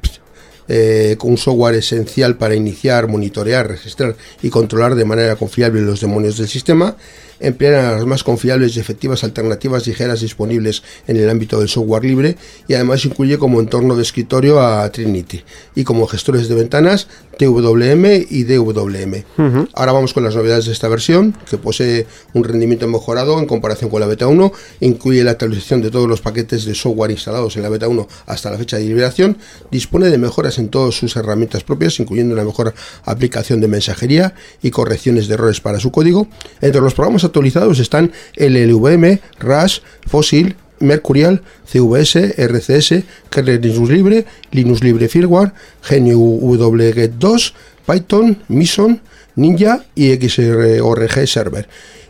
eh, 0.69 1.17
con 1.19 1.31
un 1.31 1.39
software 1.39 1.77
esencial 1.77 2.37
para 2.37 2.55
iniciar, 2.55 3.09
monitorear, 3.09 3.67
registrar 3.67 4.15
y 4.43 4.51
controlar 4.51 4.95
de 4.95 5.05
manera 5.05 5.37
confiable 5.37 5.81
los 5.81 6.01
demonios 6.01 6.37
del 6.37 6.49
sistema, 6.49 6.97
emplear 7.41 7.95
las 7.95 8.07
más 8.07 8.25
confiables 8.25 8.77
y 8.77 8.81
efectivas 8.81 9.25
alternativas 9.25 9.87
ligeras 9.87 10.21
disponibles 10.21 10.83
en 11.07 11.17
el 11.17 11.29
ámbito 11.29 11.59
del 11.59 11.69
software 11.69 12.05
libre 12.05 12.37
y 12.69 12.75
además 12.75 13.05
incluye 13.05 13.39
como 13.39 13.61
entorno 13.61 13.97
de 13.97 14.03
escritorio 14.03 14.61
a 14.61 14.91
Trinity 14.91 15.43
y 15.75 15.85
como 15.85 16.07
gestores 16.07 16.49
de 16.49 16.55
ventanas 16.55 17.09
TWM 17.39 18.05
y 18.31 18.45
DWM. 18.45 19.69
Ahora 19.75 19.93
vamos 19.93 20.15
con 20.15 20.25
las 20.25 20.35
novedades 20.35 20.67
de 20.67 20.73
esta 20.73 20.89
versión, 20.89 21.37
que 21.49 21.59
posee 21.59 22.07
un 22.33 22.45
rendimiento 22.45 22.89
mejorado 22.89 23.39
en 23.39 23.47
comparación 23.47 23.91
con 23.91 24.01
la 24.01 24.07
beta 24.07 24.27
1, 24.27 24.53
incluye 24.81 25.23
la 25.23 25.33
actualización 25.33 25.83
de 25.83 25.91
todos 25.91 26.09
los 26.09 26.21
paquetes 26.21 26.65
de 26.65 26.75
software 26.75 27.11
instalados 27.11 27.57
en 27.57 27.63
la 27.63 27.69
beta 27.69 27.89
1 27.89 28.09
hasta 28.27 28.51
la 28.51 28.59
fecha 28.59 28.79
de 28.79 28.85
liberación, 28.85 29.37
dispone 29.71 30.09
de 30.09 30.19
mejoras 30.19 30.59
en 30.59 30.69
todas 30.69 30.95
sus 30.95 31.15
herramientas 31.17 31.63
propias, 31.63 32.01
incluyendo 32.01 32.35
una 32.35 32.45
mejor 32.45 32.75
aplicación 33.05 33.61
de 33.61 33.69
mensajería 33.69 34.35
y 34.63 34.71
correcciones 34.71 35.29
de 35.29 35.35
errores 35.35 35.61
para 35.61 35.79
su 35.79 35.91
código. 35.93 36.29
Entre 36.61 36.81
los 36.81 36.95
programas 36.95 37.25
actualizados 37.27 37.79
están 37.79 38.13
LLVM, 38.37 39.21
RAS, 39.39 39.83
Fossil, 40.07 40.57
Mercurial, 40.81 41.43
CVS, 41.65 42.35
RCS, 42.37 43.05
kernel 43.31 43.61
Linux 43.61 43.91
Libre, 43.91 44.27
Linux 44.51 44.83
Libre 44.83 45.09
Firmware, 45.09 45.53
GNU 45.89 46.39
wget 46.41 47.13
2, 47.19 47.55
Python, 47.87 48.43
Mison, 48.49 49.01
Ninja 49.37 49.85
y 49.95 50.17
XORG 50.17 51.27
Server. 51.27 51.69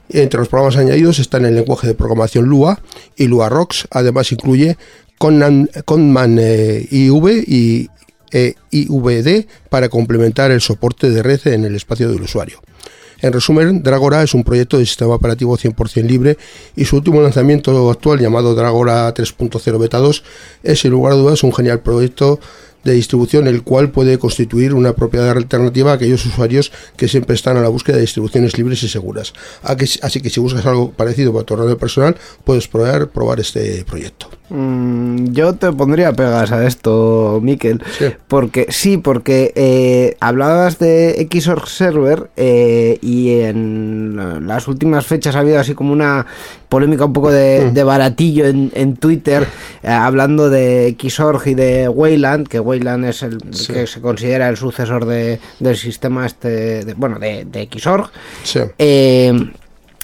Entre 0.08 0.38
los 0.38 0.48
programas 0.48 0.76
añadidos 0.76 1.18
están 1.18 1.44
el 1.44 1.54
lenguaje 1.54 1.88
de 1.88 1.94
programación 1.94 2.46
Lua 2.46 2.80
y 3.16 3.26
Lua 3.26 3.48
Rocks. 3.48 3.88
Además 3.90 4.30
incluye 4.30 4.76
Conman 5.18 5.68
eh, 6.40 6.86
IV 6.90 7.44
y 7.46 7.88
eh, 8.32 8.54
IVD 8.70 9.46
para 9.68 9.88
complementar 9.88 10.50
el 10.50 10.60
soporte 10.60 11.10
de 11.10 11.22
red 11.22 11.40
en 11.46 11.64
el 11.64 11.74
espacio 11.74 12.08
del 12.08 12.22
usuario. 12.22 12.60
En 13.20 13.32
resumen, 13.32 13.82
Dragora 13.82 14.22
es 14.22 14.34
un 14.34 14.44
proyecto 14.44 14.78
de 14.78 14.84
sistema 14.84 15.14
operativo 15.14 15.56
100% 15.56 16.02
libre 16.02 16.36
y 16.74 16.84
su 16.84 16.96
último 16.96 17.22
lanzamiento 17.22 17.90
actual 17.90 18.20
llamado 18.20 18.54
Dragora 18.54 19.12
3.0 19.14 19.78
Beta 19.78 19.98
2 19.98 20.22
es 20.62 20.80
sin 20.80 20.90
lugar 20.90 21.14
a 21.14 21.16
dudas 21.16 21.42
un 21.42 21.54
genial 21.54 21.80
proyecto 21.80 22.38
de 22.84 22.92
distribución 22.92 23.48
el 23.48 23.62
cual 23.62 23.90
puede 23.90 24.18
constituir 24.18 24.72
una 24.72 24.94
propiedad 24.94 25.30
alternativa 25.30 25.90
a 25.90 25.94
aquellos 25.94 26.24
usuarios 26.24 26.72
que 26.96 27.08
siempre 27.08 27.34
están 27.34 27.56
a 27.56 27.60
la 27.60 27.68
búsqueda 27.68 27.96
de 27.96 28.02
distribuciones 28.02 28.56
libres 28.56 28.82
y 28.82 28.88
seguras. 28.88 29.32
Así 29.62 30.20
que 30.20 30.30
si 30.30 30.38
buscas 30.38 30.64
algo 30.66 30.92
parecido 30.92 31.32
para 31.32 31.44
tu 31.44 31.54
ordenador 31.54 31.78
personal, 31.78 32.16
puedes 32.44 32.68
probar, 32.68 33.08
probar 33.08 33.40
este 33.40 33.84
proyecto. 33.84 34.30
Mm, 34.48 35.32
yo 35.32 35.54
te 35.54 35.72
pondría 35.72 36.12
pegas 36.12 36.52
a 36.52 36.66
esto, 36.66 37.40
Miquel. 37.42 37.82
Sí. 37.98 38.06
Porque 38.28 38.66
sí, 38.70 38.96
porque 38.96 39.52
eh, 39.56 40.16
hablabas 40.20 40.78
de 40.78 41.28
Xorg 41.32 41.66
Server 41.68 42.30
eh, 42.36 42.98
y 43.02 43.40
en 43.40 44.46
las 44.46 44.68
últimas 44.68 45.04
fechas 45.06 45.34
ha 45.36 45.40
habido 45.40 45.58
así 45.58 45.74
como 45.74 45.92
una 45.92 46.26
polémica 46.68 47.04
un 47.04 47.12
poco 47.12 47.30
de, 47.32 47.70
de 47.72 47.84
baratillo 47.84 48.46
en, 48.46 48.70
en 48.74 48.96
Twitter 48.96 49.46
eh, 49.82 49.88
hablando 49.88 50.48
de 50.50 50.96
Xorg 51.00 51.46
y 51.48 51.54
de 51.54 51.88
Wayland, 51.88 52.46
que 52.48 52.60
Wayland 52.60 53.04
es 53.06 53.22
el 53.22 53.38
que 53.38 53.86
se 53.86 54.00
considera 54.00 54.48
el 54.48 54.56
sucesor 54.56 55.06
de, 55.06 55.40
del 55.58 55.76
sistema 55.76 56.24
este, 56.26 56.84
de- 56.84 56.94
bueno, 56.94 57.18
de, 57.18 57.44
de 57.44 57.68
Xorg. 57.78 58.10
Sí. 58.44 58.60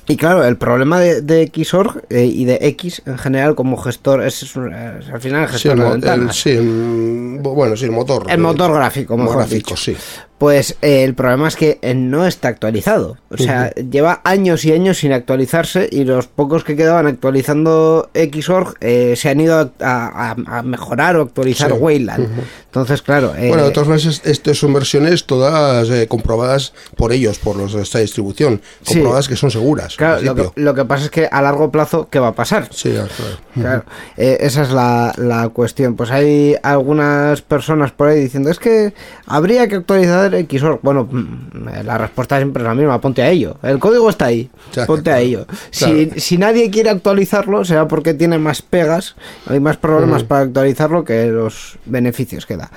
Y 0.09 0.17
claro, 0.17 0.45
el 0.45 0.57
problema 0.57 0.99
de, 0.99 1.23
de 1.23 1.51
Xorg 1.65 2.03
eh, 2.11 2.25
y 2.25 2.45
de 2.45 2.59
X 2.61 3.03
en 3.07 3.19
general 3.19 3.55
como 3.55 3.77
gestor 3.77 4.23
es, 4.25 4.43
es 4.43 4.51
es 4.57 5.09
al 5.11 5.21
final 5.21 5.43
el 5.43 5.49
Sí, 5.49 5.53
gestor 5.69 5.95
el, 5.95 6.01
de 6.01 6.13
el- 6.13 6.33
sí, 6.33 6.51
el- 6.51 7.39
bueno, 7.41 7.77
sí, 7.77 7.85
el 7.85 7.93
motor. 7.93 8.25
El 8.29 8.35
eh, 8.35 8.43
motor 8.43 8.73
gráfico, 8.75 9.17
mejor 9.17 9.37
gráfico, 9.39 9.57
dicho. 9.71 9.77
sí. 9.77 9.97
Pues 10.43 10.77
eh, 10.83 11.05
el 11.05 11.15
problema 11.15 11.47
es 11.47 11.55
que 11.55 11.79
eh, 11.83 11.95
no 11.95 12.27
está 12.27 12.49
actualizado. 12.49 13.17
O 13.31 13.37
sea, 13.37 13.71
lleva 13.75 14.21
años 14.25 14.65
y 14.65 14.73
años 14.73 14.99
sin 14.99 15.13
actualizarse 15.13 15.89
y 15.89 16.03
los 16.03 16.27
pocos 16.27 16.65
que 16.65 16.75
quedaban 16.75 17.07
actualizando 17.07 18.11
Xorg 18.13 18.75
eh, 18.81 19.15
se 19.17 19.29
han 19.29 19.41
ido 19.41 19.71
a, 19.79 20.33
a- 20.35 20.59
a 20.59 20.63
mejorar 20.63 21.15
o 21.15 21.23
actualizar 21.23 21.71
Sí. 21.71 21.77
Wayland. 21.79 22.29
Entonces, 22.67 23.03
claro. 23.03 23.35
eh, 23.37 23.51
Bueno, 23.51 23.67
de 23.67 23.71
todas 23.71 23.89
maneras, 23.89 24.07
es- 24.21 24.23
estas 24.27 24.59
son 24.59 24.73
versiones 24.73 25.27
todas 25.27 25.89
comprobadas 26.09 26.73
por 26.97 27.13
ellos, 27.13 27.39
por 27.39 27.55
los 27.55 27.73
de 27.75 27.83
esta 27.83 28.01
distribución, 28.01 28.63
Sí. 28.83 28.95
comprobadas 28.95 29.29
que 29.29 29.37
son 29.37 29.53
seguras. 29.53 29.95
claro, 29.95 30.23
lo, 30.23 30.35
que, 30.35 30.49
lo 30.57 30.75
que 30.75 30.85
pasa 30.85 31.05
es 31.05 31.11
que 31.13 31.29
a 31.31 31.41
largo 31.41 31.71
plazo, 31.71 32.09
¿qué 32.11 32.19
va 32.19 32.29
a 32.29 32.35
pasar? 32.35 32.67
Sí, 32.73 32.91
claro. 32.91 33.09
Claro, 33.55 33.85
esa 34.17 34.63
es 34.63 34.71
la, 34.73 35.13
la 35.19 35.49
cuestión. 35.51 35.95
Pues 35.95 36.11
hay 36.11 36.57
algunas 36.65 37.43
personas 37.43 37.93
por 37.93 38.09
ahí 38.09 38.19
diciendo 38.19 38.51
es 38.51 38.59
que 38.59 38.93
habría 39.27 39.69
que 39.69 39.77
actualizar 39.77 40.32
Xorg. 40.41 40.81
Bueno, 40.83 41.09
mm, 41.11 41.85
la 41.85 41.99
respuesta 41.99 42.37
siempre 42.39 42.63
es 42.63 42.69
la 42.69 42.75
misma, 42.75 43.01
ponte 43.01 43.23
a 43.23 43.31
ello. 43.31 43.57
El 43.63 43.79
código 43.79 44.09
está 44.11 44.27
ahí, 44.27 44.51
ponte 44.87 45.11
a 45.11 45.21
ello. 45.21 45.47
Si, 45.71 46.07
Claro. 46.07 46.21
si 46.21 46.39
nadie 46.39 46.71
quiere 46.71 46.91
actualizarlo, 46.91 47.65
será 47.65 47.87
porque 47.89 48.15
tiene 48.15 48.39
más 48.39 48.63
pegas, 48.63 49.15
hay 49.47 49.61
más 49.61 49.77
problemas 49.77 50.25
para 50.25 50.43
actualizarlo 50.43 51.05
que 51.05 51.27
los 51.27 51.79
beneficios 51.87 52.47
que 52.47 52.57
da. 52.57 52.71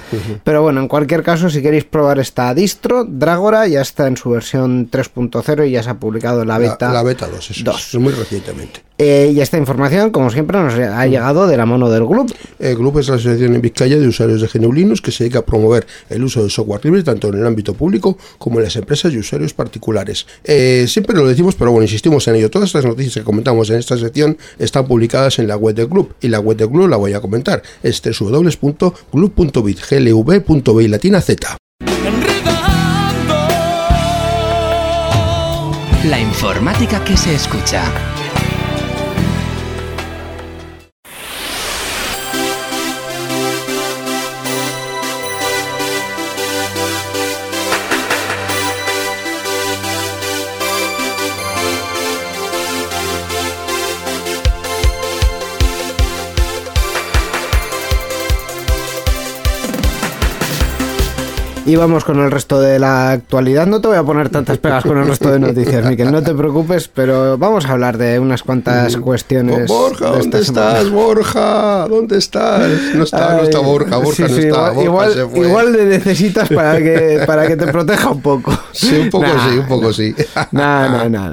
Pero 0.44 0.62
bueno, 0.62 0.82
en 0.82 0.88
cualquier 0.88 1.24
caso, 1.24 1.50
si 1.50 1.62
queréis 1.62 1.84
probar 1.86 2.20
esta 2.20 2.54
distro, 2.54 3.06
Dragora 3.06 3.68
ya 3.68 3.82
está 3.82 4.08
en 4.08 4.18
su 4.18 4.30
versión 4.32 4.90
3.0 4.90 5.68
y 5.68 5.72
ya 5.72 5.84
se 5.84 5.90
ha 5.90 5.96
publicado 5.96 6.44
la 6.46 6.58
beta. 6.58 6.92
la 6.92 7.04
beta 7.04 7.28
2, 7.28 7.52
eso 7.52 7.64
dos. 7.64 7.94
es 7.94 8.00
muy 8.00 8.14
recientemente. 8.14 8.82
Eh, 8.98 9.34
y 9.36 9.42
esta 9.42 9.58
información, 9.58 10.12
como 10.12 10.30
siempre, 10.30 10.58
nos 10.58 10.74
ha 10.74 11.06
llegado 11.06 11.48
de 11.48 11.58
la 11.58 11.66
mano 11.66 11.90
del 11.90 12.06
grupo. 12.06 12.34
El 12.60 12.76
grupo 12.76 13.00
es 13.00 13.10
la 13.10 13.16
Asociación 13.16 13.56
en 13.56 13.62
Vizcaya 13.62 13.98
de 13.98 14.08
Usuarios 14.08 14.42
de 14.42 14.48
GNU 14.48 14.72
Linux 14.72 15.02
que 15.02 15.12
se 15.12 15.26
dedica 15.26 15.40
a 15.40 15.46
promover 15.46 15.86
el 16.10 16.24
uso 16.24 16.42
del 16.42 16.52
software 16.52 16.84
libre 16.86 17.04
tanto 17.04 17.28
en 17.28 17.36
el 17.36 17.46
ámbito 17.46 17.74
público 17.74 18.18
como 18.38 18.60
en 18.60 18.66
las 18.66 18.76
empresas 18.76 19.14
y 19.14 19.18
usuarios 19.18 19.54
particulares. 19.54 20.26
Eh, 20.44 20.86
siempre 20.88 21.16
lo 21.16 21.28
decimos, 21.28 21.56
pero 21.56 21.72
bueno, 21.72 21.84
insistimos 21.84 22.28
en 22.28 22.36
ello. 22.36 22.50
Todas 22.50 22.70
estas 22.70 22.86
noticias 22.86 23.16
que 23.16 23.24
comentamos 23.24 23.70
en 23.70 23.80
esta 23.80 23.98
sección 23.98 24.38
están 24.60 24.88
publicadas 24.88 25.40
en 25.40 25.48
la 25.48 25.58
web 25.58 25.76
del 25.76 25.90
club 25.90 26.14
y 26.22 26.30
la 26.30 26.40
web 26.40 26.58
del 26.58 26.70
club 26.70 26.88
la 26.88 26.98
voy 26.98 27.14
a 27.14 27.20
comentar. 27.20 27.62
Es 27.84 28.02
www.glub.bit, 28.02 29.80
glv.bi 29.90 30.88
latina 30.88 31.22
z. 31.22 31.58
La 36.06 36.20
informática 36.20 37.04
que 37.04 37.18
se 37.18 37.34
escucha. 37.34 37.92
Y 61.66 61.76
vamos 61.76 62.06
con 62.06 62.20
el 62.20 62.30
resto 62.30 62.62
de 62.62 62.78
la 62.78 63.10
actualidad. 63.12 63.66
No 63.66 63.82
te 63.82 63.88
voy 63.88 63.98
a 63.98 64.04
poner 64.04 64.30
tantas 64.30 64.60
pegas 64.60 64.84
con 64.84 65.00
el 65.00 65.08
resto 65.08 65.32
de 65.32 65.40
noticias, 65.40 65.84
Miquel, 65.86 66.12
no 66.12 66.22
te 66.22 66.34
preocupes, 66.36 66.88
pero 66.88 67.40
vamos 67.40 67.66
a 67.66 67.72
hablar 67.72 67.98
de 67.98 68.20
unas 68.20 68.44
cuantas 68.44 68.96
cuestiones. 68.98 69.68
Borja, 69.68 70.12
de 70.12 70.18
¿dónde 70.20 70.44
semana. 70.44 70.72
estás, 70.74 70.90
Borja? 70.92 71.88
¿Dónde 71.90 72.18
estás? 72.20 72.70
No 72.94 73.04
está, 73.04 73.38
no 73.38 73.42
está 73.44 73.60
Borja, 73.60 73.98
Borja 73.98 74.16
sí, 74.16 74.22
no 74.22 74.28
sí, 74.30 74.48
está. 74.48 74.48
igual, 74.50 74.74
Borja 74.76 74.84
igual, 74.84 75.14
se 75.14 75.26
fue. 75.26 75.48
igual 75.48 75.74
le 75.74 75.86
necesitas 75.86 76.50
para 76.50 76.78
que, 76.78 77.24
para 77.26 77.48
que 77.48 77.56
te 77.56 77.66
proteja 77.68 78.10
un 78.12 78.22
poco. 78.22 78.56
Sí, 78.72 79.00
un 79.00 79.10
poco 79.10 79.26
Nah. 79.26 79.50
sí, 79.50 79.58
un 79.58 79.68
poco 79.68 79.92
sí. 79.94 80.14
No, 80.52 81.10
no, 81.10 81.32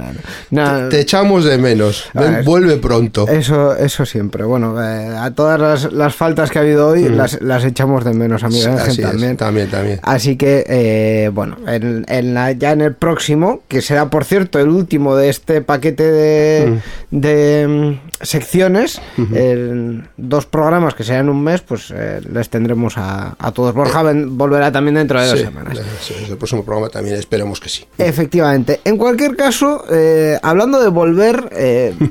no. 0.50 0.88
Te 0.88 1.00
echamos 1.00 1.44
de 1.44 1.58
menos. 1.58 2.04
A 2.14 2.20
Ven, 2.20 2.32
ver. 2.36 2.44
vuelve 2.44 2.76
pronto. 2.78 3.28
Eso, 3.28 3.76
eso 3.76 4.06
siempre. 4.06 4.44
Bueno, 4.44 4.82
eh, 4.82 5.14
a 5.14 5.30
todas 5.32 5.60
las, 5.60 5.92
las 5.92 6.14
faltas 6.14 6.50
que 6.50 6.58
ha 6.58 6.62
habido 6.62 6.88
hoy 6.88 7.08
las, 7.10 7.40
las 7.42 7.64
echamos 7.64 8.04
de 8.04 8.14
menos, 8.14 8.42
Mm. 8.42 8.46
Así 8.46 8.58
es, 8.60 9.00
también. 9.00 9.36
también, 9.36 9.68
también. 9.70 10.00
Así 10.02 10.21
que, 10.36 10.64
eh, 10.68 11.30
bueno, 11.32 11.56
en, 11.66 12.04
en 12.08 12.34
la- 12.34 12.52
ya 12.52 12.72
en 12.72 12.80
el 12.80 12.94
próximo, 12.94 13.60
que 13.68 13.80
será, 13.82 14.08
por 14.10 14.24
cierto, 14.24 14.58
el 14.58 14.68
último 14.68 15.16
de 15.16 15.28
este 15.28 15.60
paquete 15.62 16.10
de, 16.10 16.78
de, 17.10 17.66
mm, 17.68 18.24
secciones, 18.24 19.00
en 19.34 20.08
dos 20.16 20.46
programas 20.46 20.94
que 20.94 21.04
serán 21.04 21.28
un 21.28 21.42
mes, 21.42 21.60
pues 21.60 21.92
eh, 21.94 22.20
les 22.32 22.48
tendremos 22.48 22.96
a, 22.96 23.34
a 23.38 23.52
todos. 23.52 23.74
Borja 23.74 24.02
volverá 24.26 24.70
también 24.70 24.94
dentro 24.94 25.20
de 25.20 25.26
dos 25.26 25.40
semanas. 25.40 25.78
sí, 26.00 26.14
el 26.28 26.36
próximo 26.36 26.64
programa 26.64 26.88
también 26.88 27.16
esperemos 27.16 27.58
que 27.60 27.68
sí. 27.68 27.84
Efectivamente. 27.98 28.80
En 28.84 28.96
cualquier 28.96 29.36
caso, 29.36 29.84
eh, 29.90 30.38
hablando 30.42 30.80
de 30.80 30.88
volver, 30.88 31.50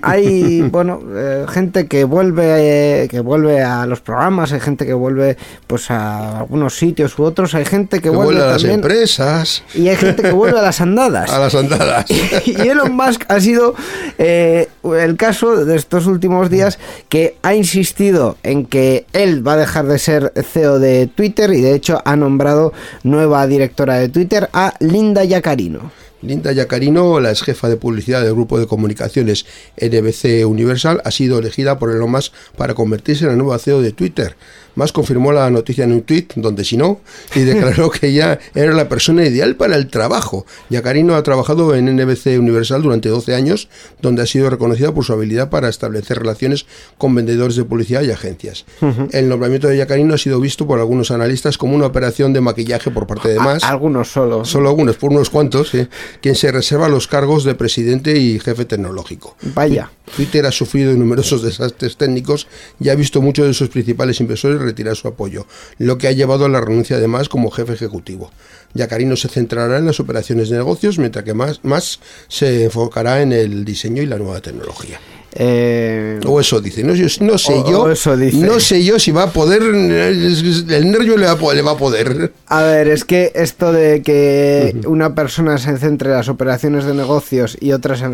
hay 0.02 0.62
bueno 0.72 1.02
gente 1.48 1.88
que 1.88 2.04
vuelve 2.04 3.08
que 3.10 3.20
vuelve 3.22 3.62
a 3.62 3.86
los 3.86 4.02
programas, 4.02 4.52
hay 4.52 4.60
gente 4.60 4.86
que 4.86 4.94
vuelve 4.94 5.38
pues 5.68 5.90
a 5.92 6.40
algunos 6.40 6.76
sitios 6.76 7.18
u 7.18 7.24
otros, 7.24 7.56
hay 7.56 7.66
gente 7.66 8.01
que, 8.02 8.10
Que 8.10 8.16
vuelve, 8.16 8.34
vuelve 8.34 8.44
a 8.44 8.54
las 8.54 8.64
empresas, 8.64 9.64
y 9.74 9.88
hay 9.88 9.96
gente 9.96 10.24
que 10.24 10.32
vuelve 10.32 10.60
a 10.60 10.62
las 10.62 10.82
andadas. 10.82 11.32
a 11.32 11.40
las 11.40 11.56
andadas. 11.56 12.06
y 12.46 12.68
Elon 12.68 12.96
Musk 12.96 13.24
ha 13.30 13.40
sido 13.40 13.76
eh, 14.18 14.68
el 14.84 15.16
caso 15.18 15.64
de 15.64 15.76
estos 15.76 16.08
últimos 16.08 16.50
días 16.50 16.80
que 17.10 17.38
ha 17.42 17.56
insistido 17.56 18.38
en 18.44 18.66
que 18.66 19.06
él 19.14 19.46
va 19.48 19.54
a 19.54 19.58
dejar 19.58 19.86
de 19.86 20.00
ser 20.00 20.34
CEO 20.52 20.80
de 20.80 21.08
Twitter 21.08 21.52
y 21.54 21.62
de 21.62 21.76
hecho 21.76 22.02
ha 22.04 22.16
nombrado 22.16 22.74
nueva 23.04 23.48
directora 23.48 23.96
de 23.96 24.10
Twitter 24.10 24.50
a 24.54 24.74
Linda 24.80 25.24
Yacarino. 25.24 25.92
Linda 26.22 26.52
Yacarino, 26.52 27.20
la 27.20 27.32
ex 27.32 27.42
jefa 27.42 27.68
de 27.68 27.78
publicidad 27.78 28.22
del 28.22 28.34
grupo 28.34 28.60
de 28.60 28.68
comunicaciones 28.68 29.46
NBC 29.78 30.46
Universal, 30.46 31.02
ha 31.04 31.12
sido 31.12 31.40
elegida 31.40 31.80
por 31.80 31.92
Elon 31.92 32.12
Musk 32.12 32.34
para 32.58 32.76
convertirse 32.76 33.24
en 33.24 33.32
la 33.32 33.36
nueva 33.36 33.58
CEO 33.58 33.82
de 33.82 33.92
Twitter. 33.92 34.36
Musk 34.76 34.96
confirmó 34.96 35.32
la 35.32 35.50
noticia 35.50 35.84
en 35.84 35.92
un 35.92 36.02
tweet, 36.02 36.28
donde 36.36 36.64
si 36.64 36.78
no, 36.78 37.02
y 37.36 37.42
declaró 37.42 37.90
que 37.90 38.08
ella 38.08 38.40
era 38.56 38.74
la 38.74 38.90
persona 38.90 39.26
ideal 39.26 39.56
para 39.56 39.76
el 39.76 39.88
trabajo. 39.88 40.46
Yacarino 40.70 41.16
ha 41.16 41.24
trabajado 41.24 41.76
en 41.76 41.96
NBC 41.96 42.40
Universal 42.40 42.82
durante 42.82 43.10
12 43.10 43.36
años, 43.36 43.70
donde 44.02 44.22
ha 44.22 44.26
sido 44.26 44.50
reconocida 44.50 44.94
por 44.94 45.06
su 45.06 45.14
habilidad 45.14 45.50
para 45.50 45.70
establecer 45.70 46.20
relaciones 46.20 46.66
con 46.98 47.14
vendedores 47.16 47.56
de 47.56 47.66
publicidad 47.66 48.02
y 48.04 48.12
agencias. 48.12 48.66
El 49.12 49.30
nombramiento 49.30 49.68
de 49.68 49.78
Yacarino 49.78 50.14
ha 50.14 50.18
sido 50.18 50.40
visto 50.40 50.68
por 50.68 50.80
algunos 50.80 51.12
analistas 51.12 51.58
como 51.58 51.76
una 51.76 51.86
operación 51.86 52.34
de 52.34 52.42
maquillaje 52.42 52.92
por 52.92 53.08
parte 53.08 53.30
de 53.30 53.40
Musk 53.40 53.66
algunos 53.82 54.12
solo. 54.12 54.46
solo 54.46 54.70
algunos, 54.70 54.98
por 54.98 55.12
unos 55.12 55.30
cuantos, 55.30 55.70
sí, 55.70 55.88
quien 56.22 56.36
se 56.36 56.52
reserva 56.52 56.90
los 56.90 57.08
cargos 57.08 57.44
de 57.44 57.56
presidente 57.56 58.18
y 58.18 58.40
jefe 58.40 58.66
tecnológico. 58.66 59.36
Vaya. 59.56 59.92
Twitter 60.16 60.46
ha 60.46 60.52
sufrido 60.52 60.94
numerosos 60.94 61.42
desastres 61.42 61.96
técnicos 61.98 62.48
y 62.80 62.90
ha 62.90 62.96
visto 62.96 63.22
muchos 63.22 63.48
de 63.48 63.54
sus 63.54 63.70
principales 63.70 64.20
inversores 64.20 64.61
retirar 64.62 64.96
su 64.96 65.08
apoyo, 65.08 65.46
lo 65.78 65.98
que 65.98 66.08
ha 66.08 66.12
llevado 66.12 66.46
a 66.46 66.50
la 66.50 66.62
renuncia 66.62 67.00
de 67.00 67.08
Más 67.08 67.30
como 67.30 67.52
jefe 67.52 67.74
ejecutivo. 67.74 68.32
Yacarino 68.74 69.16
se 69.18 69.28
centrará 69.28 69.78
en 69.80 69.86
las 69.86 70.00
operaciones 70.00 70.50
de 70.50 70.58
negocios, 70.58 70.98
mientras 70.98 71.26
que 71.26 71.34
más, 71.34 71.60
más 71.64 72.00
se 72.30 72.66
enfocará 72.66 73.22
en 73.22 73.34
el 73.34 73.66
diseño 73.66 74.02
y 74.02 74.06
la 74.06 74.18
nueva 74.18 74.40
tecnología. 74.40 75.00
Eh, 75.34 76.20
O 76.26 76.42
eso 76.42 76.60
dice, 76.60 76.84
no, 76.84 76.94
sé 76.96 77.54
O- 77.54 77.70
yo, 77.70 77.82
o 77.84 77.88
no 78.34 78.60
sé 78.60 78.84
yo 78.84 79.00
si 79.00 79.12
va 79.12 79.24
a 79.24 79.32
poder, 79.32 79.62
el 79.64 80.92
nervio 80.92 81.16
le 81.18 81.26
va 81.26 81.32
a, 81.32 81.38
po- 81.38 81.54
le 81.54 81.62
va 81.62 81.72
a 81.72 81.78
poder. 81.78 82.34
a 82.48 82.64
ver, 82.64 82.90
es 82.90 83.06
que 83.06 83.32
esto 83.34 83.72
de 83.72 84.02
que 84.02 84.76
una 84.88 85.16
persona 85.16 85.58
se 85.58 85.78
centre 85.78 86.10
en 86.10 86.18
las 86.18 86.28
operaciones 86.28 86.84
de 86.86 86.94
negocios 86.94 87.58
y 87.62 87.72
otra 87.72 87.96
se, 87.96 88.10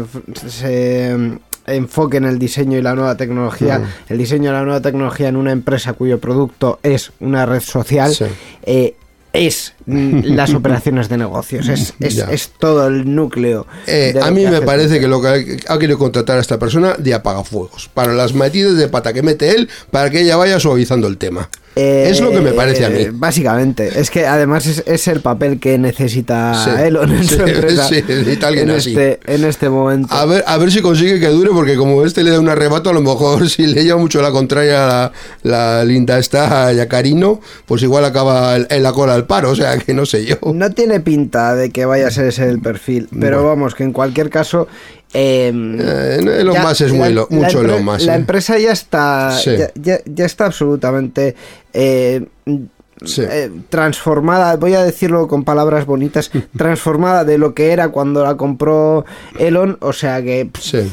se, 0.47 1.17
enfoque 1.67 2.17
en 2.17 2.25
el 2.25 2.39
diseño 2.39 2.77
y 2.77 2.81
la 2.81 2.95
nueva 2.95 3.15
tecnología, 3.17 3.81
el 4.09 4.17
diseño 4.17 4.49
y 4.49 4.53
la 4.53 4.63
nueva 4.63 4.81
tecnología 4.81 5.27
en 5.27 5.35
una 5.35 5.51
empresa 5.51 5.93
cuyo 5.93 6.19
producto 6.19 6.79
es 6.83 7.11
una 7.19 7.45
red 7.45 7.59
social, 7.61 8.13
Sí. 8.13 8.25
eh, 8.63 8.95
es 9.33 9.73
las 9.87 10.53
operaciones 10.53 11.09
de 11.09 11.17
negocios, 11.17 11.67
es, 11.69 11.93
es, 11.99 12.17
es 12.17 12.51
todo 12.59 12.87
el 12.87 13.15
núcleo. 13.15 13.65
Eh, 13.87 14.13
a 14.21 14.29
mí 14.31 14.45
me 14.45 14.61
parece 14.61 14.99
que 14.99 15.07
lo 15.07 15.21
que 15.21 15.57
ha, 15.67 15.79
querido 15.79 15.97
contratar 15.97 16.37
a 16.37 16.41
esta 16.41 16.59
persona 16.59 16.95
de 16.97 17.13
apagafuegos, 17.13 17.89
para 17.93 18.13
las 18.13 18.33
metidas 18.33 18.75
de 18.77 18.87
pata 18.89 19.13
que 19.13 19.23
mete 19.23 19.51
él, 19.51 19.69
para 19.91 20.09
que 20.09 20.21
ella 20.21 20.35
vaya 20.35 20.59
suavizando 20.59 21.07
el 21.07 21.17
tema. 21.17 21.49
Eh, 21.79 22.07
es 22.09 22.21
lo 22.21 22.31
que 22.31 22.41
me 22.41 22.53
parece 22.53 22.85
a 22.85 22.89
mí. 22.89 23.05
Básicamente, 23.11 23.99
es 23.99 24.09
que 24.09 24.25
además 24.25 24.65
es, 24.65 24.81
es 24.87 25.07
el 25.07 25.21
papel 25.21 25.59
que 25.59 25.77
necesita 25.77 26.63
Sí. 26.63 26.71
Elon 26.85 27.11
en 27.11 27.23
su 27.23 27.35
Sí, 27.35 27.41
empresa 27.45 27.87
sí, 27.87 28.03
necesita 28.07 28.47
alguien 28.47 28.71
en, 28.71 28.77
así. 28.77 28.89
este, 28.89 29.19
en 29.31 29.43
este 29.45 29.69
momento. 29.69 30.11
A 30.13 30.25
ver, 30.25 30.43
a 30.47 30.57
ver 30.57 30.71
si 30.71 30.81
consigue 30.81 31.19
que 31.19 31.27
dure, 31.27 31.51
porque 31.51 31.75
como 31.75 32.03
este 32.03 32.23
le 32.23 32.31
da 32.31 32.39
un 32.39 32.49
arrebato, 32.49 32.89
a 32.89 32.93
lo 32.93 33.01
mejor 33.01 33.47
si 33.51 33.67
le 33.67 33.83
lleva 33.83 33.99
mucho 33.99 34.23
la 34.23 34.31
contraria 34.31 34.87
la, 34.87 35.11
la 35.43 35.85
linda 35.85 36.17
esta 36.17 36.73
Yacarino, 36.73 37.41
pues 37.67 37.83
igual 37.83 38.05
acaba 38.05 38.55
en 38.57 38.81
la 38.81 38.91
cola 38.91 39.13
al 39.13 39.27
paro, 39.27 39.51
o 39.51 39.55
sea 39.55 39.76
que 39.83 39.93
no 39.93 40.05
sé 40.05 40.25
yo. 40.25 40.35
No 40.53 40.71
tiene 40.71 40.99
pinta 40.99 41.55
de 41.55 41.69
que 41.71 41.85
vaya 41.85 42.07
a 42.07 42.11
ser 42.11 42.25
ese 42.27 42.47
el 42.49 42.59
perfil, 42.61 43.07
pero 43.19 43.43
vamos, 43.43 43.75
que 43.75 43.83
en 43.83 43.93
cualquier 43.93 44.29
caso... 44.29 44.67
eh, 45.13 45.51
Eh, 45.79 46.17
Elon 46.41 46.53
ya- 46.55 46.63
Musk 46.67 46.81
es 46.81 46.91
muy 46.93 47.09
la- 47.09 47.15
lo- 47.15 47.27
la 47.29 47.35
mucho 47.37 47.61
empre- 47.61 47.65
Elon 47.65 47.85
Musk, 47.85 48.05
La 48.05 48.13
eh. 48.13 48.17
empresa 48.19 48.57
ya 48.59 48.71
está, 48.71 49.31
Sí. 49.37 49.57
ya, 49.57 49.71
ya- 49.75 50.01
ya 50.05 50.25
está 50.25 50.45
absolutamente 50.47 51.35
eh, 51.73 52.25
Sí. 53.05 53.21
eh, 53.29 53.51
transformada, 53.69 54.55
voy 54.57 54.73
a 54.73 54.83
decirlo 54.83 55.27
con 55.27 55.43
palabras 55.43 55.85
bonitas, 55.85 56.31
transformada 56.57 57.23
de 57.23 57.37
lo 57.37 57.53
que 57.53 57.71
era 57.71 57.89
cuando 57.89 58.23
la 58.23 58.35
compró 58.35 59.05
Elon, 59.37 59.77
o 59.81 59.93
sea 59.93 60.21
que 60.23 60.45
pff, 60.51 60.61
Sí. 60.63 60.91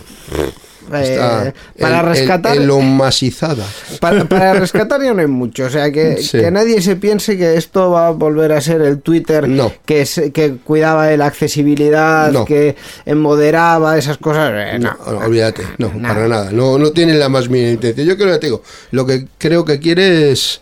Eh, 0.92 1.52
para 1.80 2.00
el- 2.00 2.04
el- 2.06 2.10
rescatar 2.10 2.56
Elon 2.56 2.96
Masizada. 2.96 3.64
para, 4.00 4.24
para 4.26 4.54
rescatar 4.54 5.02
ya 5.02 5.14
no 5.14 5.20
hay 5.20 5.26
mucho, 5.26 5.64
o 5.66 5.70
sea 5.70 5.90
que, 5.90 6.18
Sí. 6.18 6.38
que 6.38 6.50
nadie 6.50 6.80
se 6.82 6.96
piense 6.96 7.36
que 7.36 7.56
esto 7.56 7.90
va 7.90 8.08
a 8.08 8.10
volver 8.10 8.52
a 8.52 8.60
ser 8.60 8.80
el 8.82 9.00
Twitter 9.00 9.48
No. 9.48 9.72
que, 9.86 10.02
es- 10.02 10.22
que 10.32 10.56
cuidaba 10.64 11.06
de 11.06 11.16
la 11.16 11.26
accesibilidad, 11.26 12.30
No. 12.32 12.44
que 12.44 12.76
moderaba 13.14 13.96
esas 13.98 14.18
cosas. 14.18 14.52
eh, 14.54 14.78
no, 14.78 14.92
olvídate, 15.24 15.62
no, 15.78 15.92
nada. 15.94 16.14
para 16.14 16.28
nada. 16.28 16.50
No, 16.52 16.78
no 16.78 16.90
tiene 16.92 17.14
la 17.14 17.28
más 17.28 17.48
mínima 17.48 17.70
intención. 17.72 18.06
Yo 18.06 18.16
creo 18.16 18.32
que 18.34 18.38
te 18.38 18.46
digo, 18.46 18.62
lo 18.90 19.06
que 19.06 19.26
creo 19.38 19.64
que 19.64 19.78
quiere 19.80 20.30
es, 20.32 20.60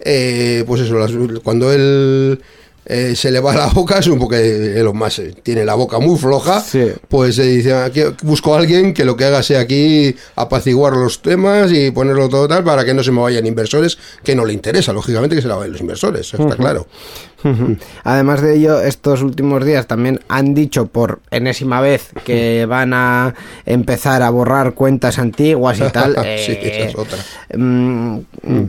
eh, 0.00 0.64
pues 0.66 0.82
eso, 0.82 0.94
las- 0.98 1.12
cuando 1.42 1.72
él 1.72 2.40
eh, 2.86 3.14
se 3.16 3.30
le 3.30 3.40
va 3.40 3.54
la 3.54 3.66
boca, 3.68 3.98
es 3.98 4.06
un 4.08 4.18
poco 4.18 4.34
Elon 4.34 4.96
Musk 4.96 5.20
tiene 5.42 5.64
la 5.64 5.74
boca 5.74 5.98
muy 5.98 6.18
floja, 6.18 6.60
Sí. 6.60 6.92
pues 7.08 7.36
se 7.36 7.44
dice, 7.44 7.72
aquí 7.74 8.02
busco 8.22 8.54
a 8.54 8.58
alguien 8.58 8.92
que 8.92 9.04
lo 9.04 9.16
que 9.16 9.24
haga 9.24 9.42
sea 9.42 9.60
aquí 9.60 10.14
apaciguar 10.36 10.92
los 10.94 11.22
temas 11.22 11.72
y 11.72 11.90
ponerlo 11.90 12.28
todo 12.28 12.46
tal 12.48 12.62
para 12.64 12.84
que 12.84 12.92
no 12.94 13.02
se 13.02 13.10
me 13.12 13.20
vayan 13.20 13.46
inversores, 13.46 13.96
que 14.22 14.34
no 14.34 14.44
le 14.44 14.52
interesa, 14.52 14.92
lógicamente 14.92 15.34
que 15.36 15.42
se 15.42 15.48
la 15.48 15.56
vayan 15.56 15.72
los 15.72 15.80
inversores, 15.80 16.32
está 16.34 16.56
claro. 16.56 16.86
Además 18.04 18.40
de 18.40 18.56
ello, 18.56 18.80
estos 18.80 19.22
últimos 19.22 19.64
días 19.64 19.86
también 19.86 20.20
han 20.28 20.54
dicho 20.54 20.86
por 20.86 21.20
enésima 21.30 21.80
vez 21.80 22.10
que 22.24 22.66
van 22.66 22.92
a 22.94 23.34
empezar 23.66 24.22
a 24.22 24.30
borrar 24.30 24.74
cuentas 24.74 25.18
antiguas 25.18 25.78
y 25.78 25.90
tal. 25.90 26.14
Sí, 26.44 26.52
eh, 26.52 26.78
esa 26.78 26.88
es 26.88 26.94
otra. 26.96 27.18
mm, 27.56 28.18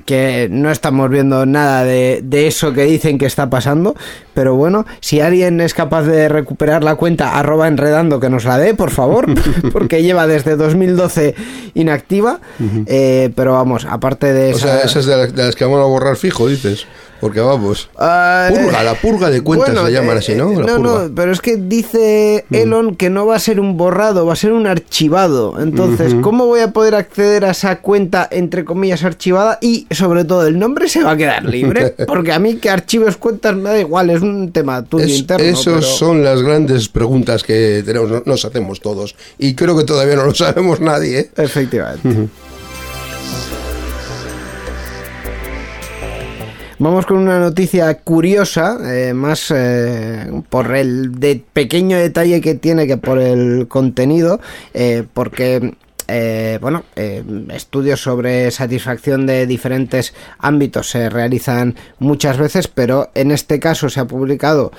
que 0.06 0.48
no 0.52 0.72
estamos 0.72 1.10
viendo 1.10 1.46
nada 1.46 1.84
de, 1.84 2.22
de 2.24 2.48
eso 2.48 2.74
que 2.74 2.84
dicen 2.84 3.18
que 3.18 3.26
está 3.26 3.50
pasando. 3.50 3.96
Pero 4.34 4.56
bueno, 4.56 4.86
si 5.00 5.22
alguien 5.22 5.62
es 5.62 5.74
capaz 5.74 6.04
de 6.04 6.28
recuperar 6.30 6.84
la 6.84 6.96
cuenta 6.96 7.38
arroba 7.40 7.68
enredando 7.68 8.20
que 8.20 8.30
nos 8.30 8.44
la 8.46 8.58
dé, 8.58 8.74
por 8.74 8.92
favor, 8.92 9.26
porque 9.72 10.04
lleva 10.04 10.28
desde 10.28 10.56
2012 10.58 11.36
inactiva. 11.74 12.40
Eh, 12.88 13.32
pero 13.36 13.54
vamos, 13.54 13.86
aparte 13.90 14.34
de 14.34 14.54
O 14.54 14.58
esa... 14.58 14.88
sea, 14.88 15.02
de 15.02 15.18
las, 15.18 15.36
de 15.36 15.44
las 15.46 15.56
que 15.56 15.64
vamos 15.66 15.80
a 15.80 15.86
borrar 15.86 16.16
fijo, 16.18 16.48
dices. 16.48 16.86
Porque 17.22 17.40
vamos. 17.40 17.90
Ah, 17.98 18.50
Purga, 18.52 18.84
la 18.84 18.94
purga 18.96 19.30
de 19.30 19.42
cuentas 19.42 19.74
bueno, 19.74 19.90
llaman 19.90 20.16
eh, 20.18 20.20
así, 20.20 20.36
¿no? 20.36 20.52
eh, 20.52 20.56
La 20.58 20.62
no, 20.62 20.76
purga. 20.78 20.78
Mm. 21.00 21.08
no, 21.10 21.16
pero 21.16 21.32
es 21.32 21.42
que 21.42 21.56
dice 21.58 22.46
Elon 22.52 22.96
que 22.96 23.10
no 23.10 23.26
va 23.26 23.36
a 23.38 23.40
ser 23.40 23.60
un 23.60 23.78
borrado, 23.78 24.26
va 24.26 24.34
a 24.34 24.36
ser 24.36 24.52
un 24.52 24.68
archivado. 24.68 25.60
Entonces, 25.60 26.14
¿cómo 26.22 26.46
voy 26.46 26.60
a 26.60 26.72
poder 26.72 26.94
acceder 26.96 27.46
a 27.46 27.52
esa 27.52 27.80
cuenta, 27.80 28.28
entre 28.30 28.66
comillas, 28.66 29.04
archivada? 29.04 29.58
Y, 29.62 29.88
sobre 29.92 30.26
todo, 30.26 30.46
el 30.46 30.60
nombre 30.60 30.88
se 30.90 31.04
va 31.04 31.12
a 31.12 31.18
quedar 31.18 31.46
libre. 31.46 31.96
Porque 32.08 32.32
a 32.34 32.40
mí 32.40 32.56
que 32.58 32.70
archives 32.70 33.18
cuentas 33.18 33.56
me 33.56 33.70
da 33.70 33.80
igual, 33.80 34.10
es 34.10 34.22
un 34.22 34.52
tema 34.52 34.84
tuyo 34.84 35.06
Es- 35.06 35.20
interno. 35.20 35.46
Esas 35.46 35.64
pero- 35.66 35.82
son 35.82 36.24
las 36.24 36.42
grandes 36.42 36.90
preguntas 36.90 37.44
que 37.44 37.82
tenemos, 37.86 38.10
no- 38.12 38.24
nos 38.26 38.44
hacemos 38.46 38.82
todos. 38.82 39.16
Y 39.40 39.56
creo 39.56 39.78
que 39.78 39.84
todavía 39.86 40.16
no 40.16 40.26
lo 40.26 40.34
sabemos 40.36 40.80
nadie. 40.82 41.20
¿eh? 41.20 41.32
Efectivamente. 41.38 42.28
Vamos 46.78 47.06
con 47.06 47.20
una 47.20 47.40
noticia 47.40 48.00
curiosa, 48.00 48.78
eh, 48.84 49.14
más 49.14 49.50
eh, 49.50 50.30
por 50.50 50.76
el 50.76 51.10
pequeño 51.54 51.98
detalle 51.98 52.42
que 52.42 52.56
tiene 52.56 52.86
que 52.86 52.98
por 52.98 53.22
el 53.22 53.70
contenido, 53.70 54.42
eh, 54.74 55.06
porque 55.14 55.76
bueno, 56.62 56.84
estudios 57.52 58.00
sobre 58.00 58.52
satisfacción 58.52 59.26
de 59.26 59.48
diferentes 59.48 60.14
ámbitos 60.38 60.92
se 60.92 61.10
realizan 61.10 61.76
muchas 61.98 62.38
veces, 62.38 62.68
pero 62.68 63.10
en 63.16 63.32
este 63.32 63.60
caso 63.60 63.90
se 63.90 64.02
ha 64.02 64.06
publicado 64.06 64.72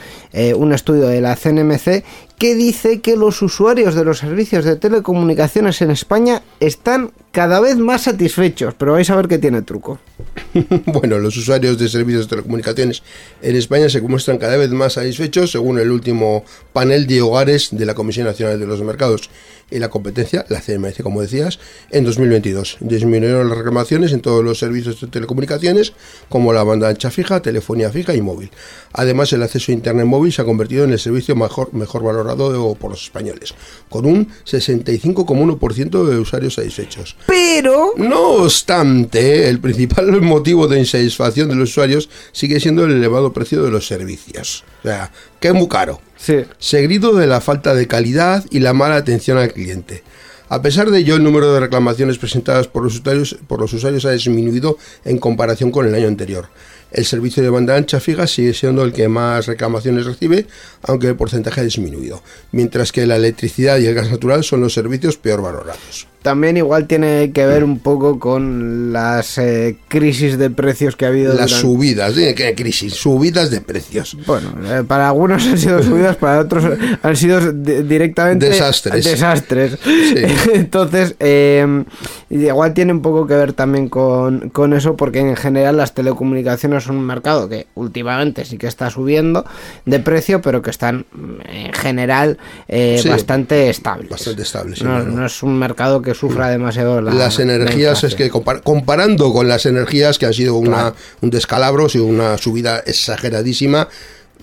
un 0.55 0.73
estudio 0.73 1.09
de 1.09 1.21
la 1.21 1.35
CNMC 1.35 2.05
que 2.39 2.55
dice 2.55 3.01
que 3.01 3.17
los 3.17 3.41
usuarios 3.43 3.95
de 3.95 4.05
los 4.05 4.19
servicios 4.19 4.65
de 4.65 4.77
telecomunicaciones 4.77 5.81
en 5.81 5.91
España 5.91 6.43
están 6.61 7.13
cada 7.33 7.61
vez 7.61 7.77
más 7.77 8.05
satisfechos, 8.05 8.75
pero 8.79 8.93
vais 8.93 9.11
a 9.11 9.17
ver 9.17 9.29
que 9.29 9.39
tiene 9.39 9.63
truco. 9.63 9.99
bueno, 10.87 11.19
los 11.19 11.37
usuarios 11.37 11.79
de 11.79 11.89
servicios 11.89 12.25
de 12.25 12.31
telecomunicaciones 12.31 13.03
en 13.43 13.57
España 13.57 13.89
se 13.89 14.01
muestran 14.01 14.39
cada 14.39 14.57
vez 14.57 14.71
más 14.71 14.95
satisfechos 14.95 15.51
según 15.51 15.79
el 15.79 15.91
último 15.91 16.45
panel 16.73 17.07
de 17.07 17.23
hogares 17.23 17.69
de 17.73 17.85
la 17.87 17.95
Comisión 17.95 18.27
Nacional 18.27 18.59
de 18.59 18.67
los 18.67 18.83
Mercados 18.83 19.31
y 19.71 19.79
la 19.79 19.89
Competencia, 19.89 20.47
la 20.49 20.61
CMC, 20.61 21.03
como 21.03 21.21
decías, 21.21 21.59
en 21.91 22.05
2022. 22.05 22.79
Disminuyeron 22.81 23.49
las 23.49 23.59
reclamaciones 23.59 24.13
en 24.13 24.21
todos 24.21 24.45
los 24.45 24.59
servicios 24.59 25.01
de 25.01 25.09
telecomunicaciones, 25.09 25.93
como 26.29 26.53
la 26.53 26.63
banda 26.63 26.89
ancha 26.89 27.11
fija, 27.11 27.43
telefonía 27.43 27.91
fija 27.91 28.15
y 28.15 28.21
móvil. 28.21 28.51
Además, 28.93 29.33
el 29.33 29.43
acceso 29.43 29.73
a 29.73 29.75
Internet 29.75 30.07
móvil 30.07 30.33
se 30.33 30.43
ha 30.43 30.45
convertido 30.45 30.85
en 30.85 30.93
el 30.93 30.99
servicio 30.99 31.35
mejor, 31.35 31.75
mejor 31.75 32.03
valorado 32.27 32.75
por 32.75 32.91
los 32.91 33.03
españoles, 33.05 33.55
con 33.89 34.07
un 34.07 34.29
65,1% 34.45 36.05
de 36.05 36.19
usuarios 36.19 36.55
satisfechos. 36.55 37.17
Pero 37.27 37.93
No 37.97 38.45
obstante, 38.45 39.49
el 39.49 39.61
principal 39.61 40.21
motivo 40.23 40.67
de 40.69 40.81
insatisfacción 40.81 41.49
de 41.49 41.55
los 41.55 41.71
usuarios 41.71 42.09
sigue 42.33 42.61
siendo 42.61 42.85
el 42.85 42.93
elevado 42.93 43.33
precio 43.33 43.63
de 43.63 43.71
los 43.71 43.87
servicios. 43.87 44.65
O 44.81 44.89
sea, 44.89 45.13
que 45.41 45.49
es 45.49 45.55
muy 45.55 45.69
caro. 45.69 46.01
sí, 46.17 46.45
Seguido 46.59 47.15
de 47.15 47.27
la 47.27 47.41
falta 47.41 47.75
de 47.75 47.87
calidad 47.87 48.45
y 48.51 48.61
la 48.61 48.73
mala 48.73 48.97
atención 48.97 49.39
al 49.39 49.53
cliente. 49.53 50.03
A 50.49 50.63
pesar 50.63 50.91
de 50.93 51.01
ello, 51.01 51.17
el 51.17 51.25
número 51.25 51.53
de 51.53 51.59
reclamaciones 51.59 52.19
presentadas 52.19 52.69
por 52.69 52.85
los 52.85 52.95
usuarios, 53.01 53.37
por 53.49 53.61
los 53.61 53.73
usuarios 53.73 54.05
ha 54.05 54.13
disminuido 54.13 54.79
en 55.05 55.19
comparación 55.19 55.73
con 55.73 55.87
el 55.87 55.95
año 55.95 56.07
anterior. 56.07 56.47
El 56.91 57.05
servicio 57.05 57.43
de 57.43 57.51
banda 57.51 57.77
ancha 57.77 58.01
fija 58.01 58.27
sigue 58.27 58.55
siendo 58.55 58.83
el 58.83 58.93
que 58.93 59.09
más 59.09 59.47
reclamaciones 59.47 60.07
recibe, 60.07 60.47
aunque 60.83 61.09
el 61.09 61.17
porcentaje 61.17 61.61
ha 61.61 61.65
disminuido, 61.65 62.23
mientras 62.53 62.93
que 62.93 63.07
la 63.07 63.17
electricidad 63.17 63.79
y 63.79 63.87
el 63.87 63.95
gas 63.95 64.11
natural 64.11 64.45
son 64.45 64.61
los 64.61 64.73
servicios 64.73 65.17
peor 65.17 65.43
valorados. 65.43 66.07
También 66.27 66.57
igual 66.57 66.89
tiene 66.89 67.31
que 67.33 67.47
ver 67.47 67.63
un 67.63 67.79
poco 67.79 68.19
con 68.19 68.93
las 68.93 69.39
eh, 69.39 69.77
crisis 69.87 70.37
de 70.39 70.51
precios 70.51 70.97
que 70.97 71.05
ha 71.05 71.09
habido. 71.09 71.29
Las 71.35 71.51
durante- 71.51 71.61
subidas, 71.61 72.17
¿de 72.17 72.35
qué 72.35 72.53
crisis? 72.57 72.95
Subidas 72.95 73.53
de 73.53 73.61
precios. 73.61 74.17
Bueno, 74.27 74.53
eh, 74.65 74.83
para 74.83 75.07
algunos 75.09 75.47
han 75.47 75.57
sido 75.57 75.81
subidas, 75.85 76.17
para 76.17 76.41
otros 76.41 76.65
han 77.01 77.15
sido 77.17 77.53
di- 77.53 77.83
directamente 77.83 78.47
Desastres. 78.49 79.05
desastres. 79.05 79.79
Sí. 79.85 80.15
Entonces, 80.55 81.15
eh, 81.21 81.85
igual 82.29 82.75
tiene 82.75 82.93
un 82.93 83.03
poco 83.03 83.29
que 83.29 83.35
ver 83.35 83.53
también 83.53 83.89
con, 83.89 84.51
con 84.51 84.73
eso, 84.73 84.97
porque 84.97 85.21
en 85.21 85.37
general 85.37 85.77
las 85.77 85.95
telecomunicaciones 85.95 86.83
son 86.83 86.97
un 86.97 87.07
mercado 87.07 87.49
que 87.49 87.69
últimamente 87.77 88.45
sí 88.45 88.59
que 88.59 88.67
está 88.67 88.91
subiendo 88.91 89.45
de 89.85 90.01
precio, 90.01 90.41
pero 90.43 90.61
que 90.61 90.71
están 90.71 91.07
en 91.49 91.73
general 91.73 92.39
eh, 92.67 92.99
Sí, 93.01 93.09
bastante 93.09 93.71
estables. 93.71 94.11
bastante 94.11 94.43
estables, 94.43 94.79
sí, 94.81 94.85
no, 94.85 94.99
no, 94.99 95.05
no. 95.05 95.17
no 95.21 95.27
es 95.27 95.43
un 95.45 95.57
mercado 95.57 96.03
que 96.03 96.16
sufra 96.19 96.49
demasiado 96.49 97.01
la, 97.01 97.13
las 97.13 97.39
la 97.39 97.45
energías, 97.45 98.03
es 98.05 98.15
que 98.15 98.31
compar- 98.31 98.63
comparando 98.63 99.33
con 99.33 99.47
las 99.49 99.67
energías 99.67 100.19
que 100.19 100.27
han 100.27 100.35
sido 100.35 100.55
una, 100.57 100.95
un 101.21 101.31
descalabro, 101.31 101.87
ha 101.87 101.89
sido 101.89 102.05
una 102.07 102.37
subida 102.39 102.79
exageradísima, 102.87 103.89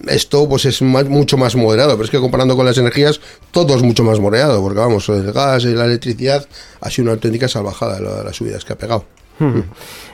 esto 0.08 0.48
pues 0.50 0.66
es 0.66 0.82
más- 0.82 1.06
mucho 1.10 1.38
más 1.38 1.56
moderado, 1.56 1.92
pero 1.94 2.06
es 2.06 2.10
que 2.12 2.20
comparando 2.20 2.56
con 2.56 2.66
las 2.66 2.78
energías, 2.78 3.20
todo 3.52 3.76
es 3.76 3.82
mucho 3.84 4.04
más 4.04 4.20
moderado, 4.20 4.62
porque 4.62 4.80
vamos, 4.80 5.08
el 5.10 5.32
gas 5.32 5.64
y 5.66 5.74
la 5.74 5.86
electricidad 5.86 6.46
ha 6.82 6.90
sido 6.90 7.04
una 7.04 7.14
auténtica 7.14 7.48
salvajada 7.48 8.00
la- 8.00 8.24
las 8.24 8.36
subidas 8.36 8.64
que 8.66 8.74
ha 8.74 8.78
pegado. 8.78 9.06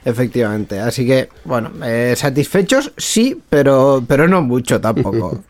Efectivamente, 0.06 0.80
así 0.80 1.06
que, 1.06 1.30
bueno, 1.46 1.72
eh, 1.84 2.14
satisfechos 2.16 2.92
sí, 2.98 3.40
pero, 3.50 4.04
pero 4.08 4.28
no 4.28 4.42
mucho 4.42 4.80
tampoco. 4.82 5.44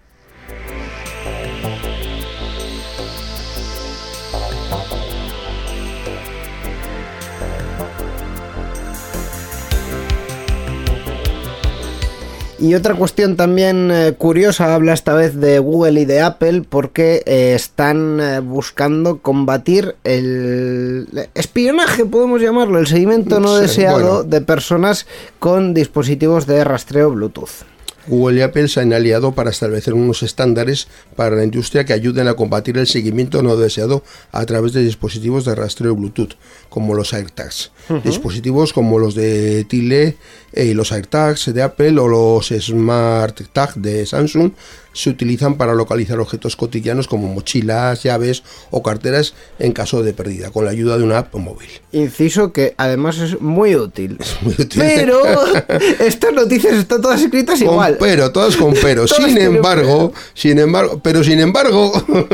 Y 12.62 12.76
otra 12.76 12.94
cuestión 12.94 13.38
también 13.38 13.90
eh, 13.90 14.14
curiosa, 14.18 14.76
habla 14.76 14.94
esta 14.94 15.14
vez 15.14 15.40
de 15.40 15.60
Google 15.60 16.02
y 16.02 16.06
de 16.06 16.22
Apple, 16.22 16.64
porque 16.68 17.24
eh, 17.26 17.54
están 17.56 18.20
eh, 18.20 18.40
buscando 18.42 19.20
combatir 19.20 19.96
el 20.04 21.08
espionaje, 21.36 22.06
podemos 22.06 22.42
llamarlo, 22.42 22.80
el 22.80 22.88
seguimiento 22.88 23.40
no 23.40 23.56
Sí, 23.56 23.62
deseado 23.62 24.00
bueno. 24.00 24.24
de 24.24 24.42
personas 24.42 25.08
con 25.40 25.74
dispositivos 25.74 26.48
de 26.48 26.64
rastreo 26.66 27.12
Bluetooth. 27.12 27.64
Google 28.10 28.40
y 28.40 28.42
Apple 28.42 28.68
se 28.68 28.82
han 28.82 28.92
aliado 28.92 29.34
para 29.34 29.52
establecer 29.52 29.94
unos 29.94 30.24
estándares 30.24 30.88
para 31.16 31.36
la 31.36 31.44
industria 31.44 31.86
que 31.86 31.94
ayuden 31.94 32.28
a 32.28 32.34
combatir 32.34 32.78
el 32.78 32.88
seguimiento 32.88 33.44
no 33.44 33.56
deseado 33.56 34.04
a 34.32 34.46
través 34.46 34.74
de 34.74 34.84
dispositivos 34.84 35.46
de 35.46 35.56
rastreo 35.56 35.96
Bluetooth, 35.96 36.36
como 36.70 36.94
los 36.94 37.14
AirTags. 37.14 37.72
Dispositivos 38.04 38.74
como 38.74 39.00
los 39.00 39.16
de 39.16 39.64
Tile 39.64 40.18
eh, 40.54 40.66
y 40.66 40.74
los 40.74 40.92
AirTags 40.92 41.54
de 41.54 41.62
Apple 41.62 42.00
o 42.00 42.08
los 42.08 42.50
Smart 42.50 43.42
Tag 43.54 43.76
de 43.76 44.06
Samsung 44.06 44.52
se 44.94 45.10
utilizan 45.10 45.56
para 45.56 45.74
localizar 45.74 46.20
objetos 46.20 46.56
cotidianos 46.56 47.08
como 47.08 47.28
mochilas, 47.34 48.04
llaves 48.04 48.44
o 48.72 48.82
carteras 48.84 49.34
en 49.60 49.72
caso 49.72 50.04
de 50.04 50.14
pérdida, 50.14 50.52
con 50.52 50.66
la 50.66 50.72
ayuda 50.72 50.98
de 50.98 51.04
una 51.04 51.20
app 51.20 51.36
móvil. 51.36 51.70
Inciso 51.92 52.52
que 52.54 52.74
además 52.78 53.18
es 53.20 53.40
muy 53.42 53.76
útil. 53.76 54.18
muy 54.42 54.54
útil. 54.54 54.82
Pero 54.82 55.22
estas 56.00 56.34
noticias 56.34 56.74
están 56.76 57.02
todas 57.02 57.22
escritas 57.22 57.60
Con 57.60 57.68
igual. 57.68 57.98
pero, 58.00 58.32
todas 58.32 58.56
con 58.56 58.74
pero. 58.74 59.08
Sin 59.08 59.38
embargo, 59.38 60.14
sin 60.34 60.60
embargo, 60.60 61.00
pero 61.04 61.24
sin 61.24 61.40
embargo, 61.40 61.92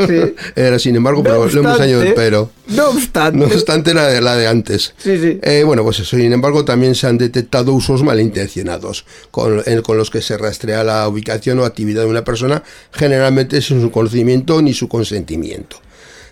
Sí. 0.07 0.35
era 0.55 0.79
sin 0.79 0.95
embargo, 0.95 1.19
No 1.19 1.23
pero 1.23 1.45
le 1.47 1.51
hemos 1.59 1.71
obstante, 1.71 1.83
añadido 1.93 2.15
pero. 2.15 2.49
No 2.67 2.89
obstante. 2.89 3.37
No 3.39 3.45
obstante, 3.45 3.93
la 3.93 4.07
de, 4.07 4.21
la 4.21 4.35
de 4.35 4.47
antes. 4.47 4.93
Sí, 4.97 5.17
sí. 5.19 5.39
Eh, 5.43 5.63
bueno, 5.65 5.83
pues 5.83 5.99
eso. 5.99 6.15
Sin 6.17 6.31
embargo, 6.33 6.65
también 6.65 6.95
se 6.95 7.07
han 7.07 7.17
detectado 7.17 7.73
usos 7.73 8.01
malintencionados, 8.03 9.05
con, 9.31 9.61
con 9.83 9.97
los 9.97 10.09
que 10.09 10.21
se 10.21 10.37
rastrea 10.37 10.83
la 10.83 11.07
ubicación 11.07 11.59
o 11.59 11.65
actividad 11.65 12.01
de 12.03 12.07
una 12.09 12.23
persona, 12.23 12.44
generalmente 12.91 13.61
sin 13.61 13.81
su 13.81 13.91
conocimiento 13.91 14.61
ni 14.61 14.73
su 14.73 14.87
consentimiento. 14.87 15.77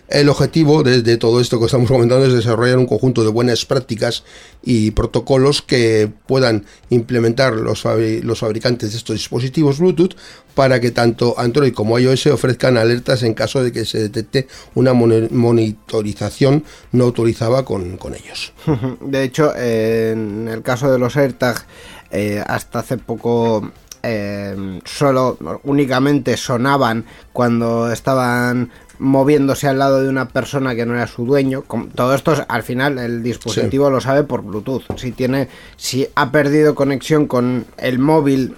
El 0.06 0.28
objetivo 0.28 0.82
de, 0.82 1.16
todo 1.16 1.40
esto 1.40 1.58
que 1.58 1.64
estamos 1.64 1.90
comentando 1.90 2.26
es 2.26 2.34
desarrollar 2.34 2.76
un 2.76 2.86
conjunto 2.86 3.24
de 3.24 3.30
buenas 3.30 3.64
prácticas 3.64 4.22
y 4.62 4.90
protocolos 4.90 5.62
que 5.62 6.12
puedan 6.26 6.66
implementar 6.90 7.54
los, 7.54 7.84
los 8.22 8.38
fabricantes 8.38 8.92
de 8.92 8.98
estos 8.98 9.16
dispositivos 9.16 9.78
Bluetooth 9.78 10.14
para 10.54 10.78
que 10.78 10.90
tanto 10.90 11.34
Android 11.38 11.72
como 11.72 11.98
iOS 11.98 12.26
ofrezcan 12.26 12.76
alertas 12.76 13.22
en 13.22 13.32
caso 13.32 13.64
de 13.64 13.72
que 13.72 13.86
se 13.86 13.98
detecte 13.98 14.46
una 14.74 14.92
moni- 14.92 15.30
monitorización 15.30 16.64
no 16.92 17.04
autorizada 17.04 17.64
con, 17.64 17.96
con 17.96 18.14
ellos. 18.14 18.52
De 19.00 19.22
hecho, 19.22 19.56
en 19.56 20.48
el 20.48 20.62
caso 20.62 20.92
de 20.92 20.98
los 20.98 21.16
AirTag, 21.16 21.64
eh, 22.10 22.44
hasta 22.46 22.80
hace 22.80 22.98
poco 22.98 23.72
eh, 24.04 24.80
solo 24.84 25.38
únicamente 25.64 26.36
sonaban 26.36 27.04
cuando 27.32 27.90
estaban 27.90 28.70
moviéndose 28.98 29.66
al 29.66 29.78
lado 29.80 30.02
de 30.02 30.08
una 30.08 30.28
persona 30.28 30.74
que 30.76 30.86
no 30.86 30.94
era 30.94 31.06
su 31.08 31.26
dueño. 31.26 31.64
Todo 31.94 32.14
esto 32.14 32.32
es- 32.34 32.42
al 32.46 32.62
final 32.62 32.98
el 32.98 33.22
dispositivo 33.24 33.90
lo 33.90 34.00
sabe 34.00 34.22
por 34.22 34.42
Bluetooth. 34.42 34.84
Si 34.96 35.10
tiene, 35.12 35.48
si 35.76 36.06
ha 36.14 36.30
perdido 36.30 36.74
conexión 36.76 37.26
con 37.26 37.66
el 37.76 37.98
móvil 37.98 38.54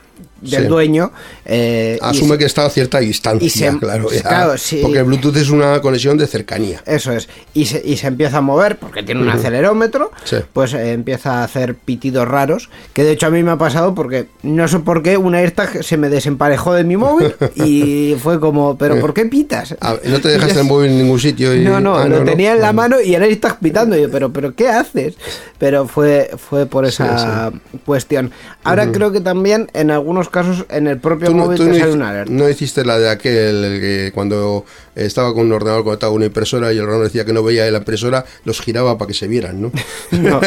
del 0.51 0.63
Sí. 0.63 0.69
dueño, 0.69 1.13
eh, 1.45 1.99
Asume 2.03 2.39
que 2.39 2.45
está 2.45 2.67
a 2.67 2.71
cierta 2.71 2.99
distancia, 3.01 3.47
y 3.47 3.51
se- 3.51 3.79
claro, 3.79 4.11
ya, 4.11 4.23
claro, 4.23 4.59
sí. 4.59 4.81
porque 4.83 4.99
el 4.99 5.05
Bluetooth 5.05 5.37
es 5.37 5.51
una 5.51 5.81
conexión 5.81 6.17
de 6.19 6.27
cercanía. 6.27 6.83
Eso 6.87 7.13
es. 7.13 7.29
Y 7.55 7.67
se, 7.67 7.83
y 7.85 7.97
se 7.97 8.07
empieza 8.07 8.39
a 8.39 8.41
mover 8.41 8.79
porque 8.79 9.03
tiene 9.03 9.23
un 9.23 9.29
acelerómetro. 9.29 10.11
Sí. 10.25 10.37
Pues 10.53 10.75
eh, 10.75 10.93
empieza 10.93 11.41
a 11.41 11.45
hacer 11.45 11.75
pitidos 11.75 12.27
raros. 12.29 12.69
Que 12.93 13.05
de 13.05 13.13
hecho 13.13 13.27
a 13.27 13.31
mí 13.31 13.43
me 13.43 13.51
ha 13.53 13.59
pasado 13.59 13.95
porque 13.95 14.27
no 14.43 14.67
sé 14.69 14.79
por 14.81 15.03
qué 15.03 15.17
una 15.17 15.39
AirTag 15.39 15.83
se 15.85 15.97
me 15.97 16.09
desemparejó 16.09 16.75
de 16.75 16.85
mi 16.85 16.97
móvil 16.97 17.35
y 17.57 18.15
fue 18.23 18.41
como, 18.41 18.77
¿pero 18.79 18.99
por 19.01 19.13
qué 19.15 19.27
pitas? 19.27 19.75
¿No 20.05 20.21
te 20.21 20.29
dejaste 20.29 20.61
el 20.61 20.67
móvil 20.67 20.91
en 20.91 20.99
ningún 20.99 21.19
sitio? 21.21 21.55
Y... 21.55 21.61
No, 21.61 21.81
no, 21.81 21.97
Ah, 21.97 22.07
lo 22.09 22.23
tenía 22.25 22.53
en 22.53 22.61
la 22.61 22.73
mano 22.73 23.01
y 23.01 23.15
el 23.15 23.23
AirTag 23.23 23.59
pitando. 23.61 23.97
Y 23.97 24.03
yo, 24.03 24.11
¿pero, 24.11 24.33
pero 24.33 24.55
qué 24.55 24.69
haces? 24.69 25.15
Pero 25.59 25.87
fue, 25.89 26.31
fue 26.37 26.67
por 26.67 26.85
esa 26.85 27.53
cuestión. 27.85 28.31
Ahora 28.65 28.91
creo 28.93 29.13
que 29.13 29.21
también 29.21 29.71
en 29.75 29.91
algunos 29.91 30.29
casos 30.37 30.67
en 30.69 30.87
el 30.87 30.99
propio 30.99 31.31
no, 31.31 31.45
móvil 31.45 31.59
te 31.59 31.65
no 31.65 31.75
sale 31.75 31.91
hic- 31.91 31.95
una 31.95 32.09
alerta. 32.11 32.33
no 32.33 32.49
hiciste 32.49 32.85
la 32.85 32.99
de 32.99 33.09
aquel 33.11 33.65
el 33.65 33.81
que 33.81 34.13
cuando 34.15 34.65
estaba 34.95 35.33
con 35.35 35.47
un 35.47 35.53
ordenador 35.53 35.85
conectado 35.85 36.13
a 36.13 36.15
una 36.15 36.27
impresora 36.27 36.73
y 36.73 36.77
el 36.77 36.83
ordenador 36.83 37.05
decía 37.07 37.25
que 37.25 37.33
no 37.33 37.43
veía 37.43 37.71
la 37.71 37.79
impresora, 37.79 38.25
los 38.45 38.61
giraba 38.61 38.97
para 38.99 39.09
que 39.09 39.15
se 39.15 39.27
vieran, 39.29 39.61
¿no? 39.63 39.73
No, 40.13 40.41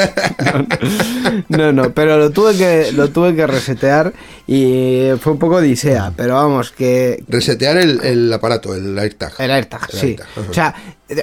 no, 1.50 1.58
no, 1.58 1.72
no, 1.74 1.92
pero 1.94 2.18
lo 2.18 2.30
tuve 2.32 2.56
que 2.58 2.92
lo 2.92 3.10
tuve 3.10 3.36
que 3.36 3.46
resetear 3.48 4.14
y 4.48 5.10
fue 5.20 5.34
un 5.34 5.40
poco 5.40 5.56
odisea, 5.56 6.14
pero 6.16 6.36
vamos 6.36 6.72
que 6.72 7.24
Resetear 7.28 7.78
el, 7.78 8.00
el 8.04 8.32
aparato, 8.34 8.74
el 8.74 8.98
AirTag. 8.98 9.34
el 9.40 9.52
AirTag, 9.52 9.82
El 9.94 10.00
sí. 10.00 10.08
AirTag. 10.08 10.28
O 10.50 10.54
sea, 10.54 10.76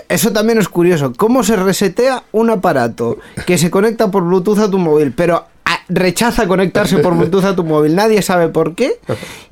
eso 0.09 0.33
también 0.33 0.59
es 0.59 0.69
curioso, 0.69 1.13
cómo 1.17 1.43
se 1.43 1.57
resetea 1.57 2.25
un 2.33 2.51
aparato 2.51 3.19
que 3.47 3.59
se 3.59 3.71
conecta 3.71 4.11
por 4.11 4.25
Bluetooth 4.25 4.59
a 4.59 4.71
tu 4.71 4.79
móvil, 4.79 5.13
pero 5.13 5.47
rechaza 5.89 6.47
conectarse 6.47 6.99
por 6.99 7.15
Bluetooth 7.17 7.45
a 7.45 7.57
tu 7.57 7.65
móvil, 7.65 7.95
nadie 7.95 8.23
sabe 8.23 8.49
por 8.49 8.75
qué, 8.75 8.99